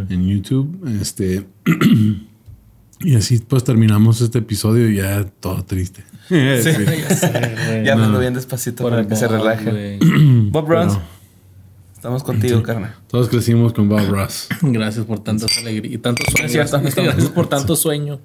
en 0.10 0.28
YouTube. 0.28 0.88
Este. 1.02 1.48
y 3.02 3.16
así 3.16 3.40
pues 3.40 3.64
terminamos 3.64 4.22
este 4.22 4.40
episodio 4.40 4.90
y 4.90 4.98
ya 4.98 5.24
todo 5.26 5.64
triste. 5.64 6.04
Sí. 6.28 6.38
Ya 6.38 7.10
sé, 7.16 7.84
ya 7.86 7.94
hablando 7.94 8.18
bien 8.20 8.34
despacito 8.34 8.82
Por 8.82 8.94
para 8.94 9.08
que 9.08 9.16
se 9.16 9.28
Bob, 9.28 9.36
relaje. 9.38 10.00
Bob 10.50 10.68
Ross, 10.68 10.94
Pero- 10.94 11.06
estamos 12.06 12.24
contigo, 12.24 12.62
carnal. 12.62 12.94
Todos 13.08 13.30
crecimos 13.30 13.74
con 13.74 13.90
Bob 13.90 14.08
Ross. 14.08 14.48
Gracias 14.62 15.06
por 15.06 15.24
tantas 15.24 15.58
alegrías 15.58 15.96
y 15.96 15.98
tantos 15.98 16.28
sueños. 16.32 16.54
Estamos- 16.54 16.94
Gracias 16.94 17.30
por 17.30 17.50
tanto 17.50 17.76
sueño. 17.76 18.20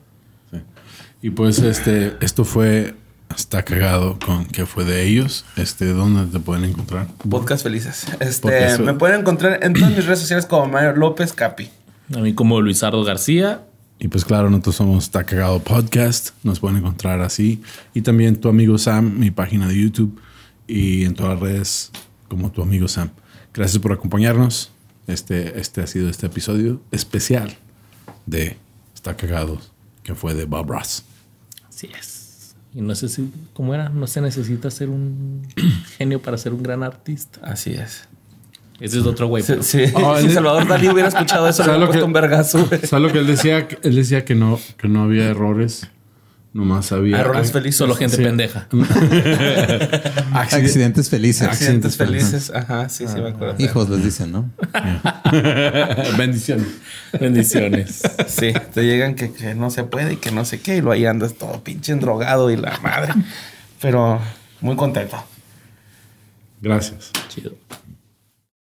Y 1.23 1.31
pues 1.31 1.59
este, 1.61 2.15
esto 2.21 2.45
fue 2.45 2.95
Está 3.35 3.63
cagado 3.63 4.19
con 4.19 4.45
que 4.45 4.67
fue 4.67 4.85
de 4.85 5.05
ellos. 5.05 5.47
Este, 5.57 5.87
¿dónde 5.87 6.27
te 6.31 6.41
pueden 6.45 6.65
encontrar? 6.65 7.07
Podcast 7.29 7.63
felices. 7.63 8.07
Este, 8.19 8.49
Podcast 8.49 8.81
me 8.81 8.93
pueden 8.95 9.21
encontrar 9.21 9.61
en 9.63 9.73
todas 9.73 9.97
mis 9.97 10.05
redes 10.05 10.19
sociales 10.19 10.45
como 10.47 10.67
Mario 10.67 10.97
López 10.97 11.33
Capi. 11.33 11.71
A 12.15 12.19
mí 12.19 12.35
como 12.35 12.61
Luisardo 12.61 13.03
García 13.05 13.63
Y 13.99 14.09
pues 14.09 14.25
claro, 14.27 14.51
nosotros 14.51 14.77
somos 14.77 15.05
Está 15.05 15.25
Cagado 15.25 15.61
Podcast. 15.61 16.31
Nos 16.43 16.61
pueden 16.61 16.79
encontrar 16.79 17.21
así. 17.23 17.63
Y 17.95 18.03
también 18.03 18.37
tu 18.37 18.49
amigo 18.49 18.77
Sam, 18.77 19.19
mi 19.19 19.31
página 19.31 19.69
de 19.69 19.81
YouTube. 19.81 20.21
Y 20.67 21.05
en 21.05 21.15
todas 21.15 21.35
las 21.35 21.41
redes 21.41 21.93
como 22.29 22.51
tu 22.51 22.63
amigo 22.63 22.87
Sam. 22.89 23.11
Gracias 23.55 23.81
por 23.83 23.93
acompañarnos. 23.93 24.71
Este, 25.07 25.59
este 25.59 25.81
ha 25.83 25.87
sido 25.87 26.09
este 26.09 26.27
episodio 26.27 26.81
especial 26.93 27.57
de 28.27 28.57
Está 28.95 29.17
Cagado, 29.17 29.59
que 30.03 30.15
fue 30.15 30.35
de 30.35 30.45
Bob 30.45 30.71
Ross. 30.71 31.03
Así 31.69 31.89
es. 31.99 32.55
Y 32.75 32.81
no 32.83 32.95
sé 32.95 33.09
si, 33.09 33.29
¿cómo 33.53 33.75
era? 33.75 33.89
No 33.89 34.07
se 34.07 34.21
necesita 34.21 34.71
ser 34.71 34.89
un 34.89 35.47
genio 35.99 36.23
para 36.23 36.39
ser 36.39 36.53
un 36.53 36.63
gran 36.63 36.83
artista. 36.85 37.41
Así 37.43 37.73
es. 37.73 38.09
Ese 38.79 39.01
es 39.01 39.05
otro 39.07 39.27
güey. 39.27 39.43
Sí, 39.43 39.49
pero- 39.53 39.63
sí. 39.65 39.85
Oh, 39.95 40.17
si 40.19 40.27
el- 40.27 40.33
Salvador 40.33 40.67
Dalí 40.69 40.89
hubiera 40.89 41.09
escuchado 41.09 41.49
eso, 41.49 41.63
le 41.65 41.67
¿Sabes 41.67 41.79
hubiera 41.79 41.87
lo 41.87 41.93
que- 41.93 42.03
un 42.05 42.13
vergazo. 42.13 42.67
¿Sabes 42.87 42.93
lo 42.93 43.13
que 43.13 43.19
él 43.19 43.27
decía? 43.27 43.67
Él 43.83 43.95
decía 43.97 44.25
que 44.25 44.35
no, 44.37 44.59
que 44.79 44.89
no 44.89 45.03
había 45.03 45.25
errores. 45.27 45.89
Nomás 46.53 46.91
había 46.91 47.21
Errores 47.21 47.51
ac- 47.51 47.53
felices. 47.53 47.77
Solo 47.77 47.95
gente 47.95 48.17
Sí. 48.17 48.25
pendeja. 48.25 48.67
accidentes. 50.33 50.35
Accidentes 50.35 51.09
felices. 51.11 51.47
Accidentes 51.49 51.97
felices. 51.97 52.51
Ajá, 52.53 52.89
sí, 52.89 53.07
sí, 53.07 53.21
me 53.21 53.29
acuerdo. 53.31 53.55
Hijos 53.63 53.89
les 53.89 54.03
dicen, 54.05 54.33
¿no? 54.33 54.51
Bendiciones. 56.19 56.67
Bendiciones. 57.19 58.03
Sí, 58.29 58.53
te 58.75 58.83
llegan 58.85 59.15
que, 59.15 59.33
que 59.33 59.55
no 59.55 59.71
se 59.71 59.85
puede 59.85 60.15
y 60.15 60.17
que 60.17 60.31
no 60.33 60.45
sé 60.45 60.61
qué, 60.61 60.77
y 60.77 60.81
lo 60.81 60.91
ahí 60.93 61.05
andas 61.07 61.35
todo 61.35 61.63
pinche 61.63 61.95
drogado 61.95 62.51
y 62.51 62.57
la 62.57 62.79
madre. 62.83 63.13
Pero 63.81 64.21
muy 64.61 64.77
contento. 64.77 65.23
Gracias. 66.61 67.11
Chido. 67.29 67.53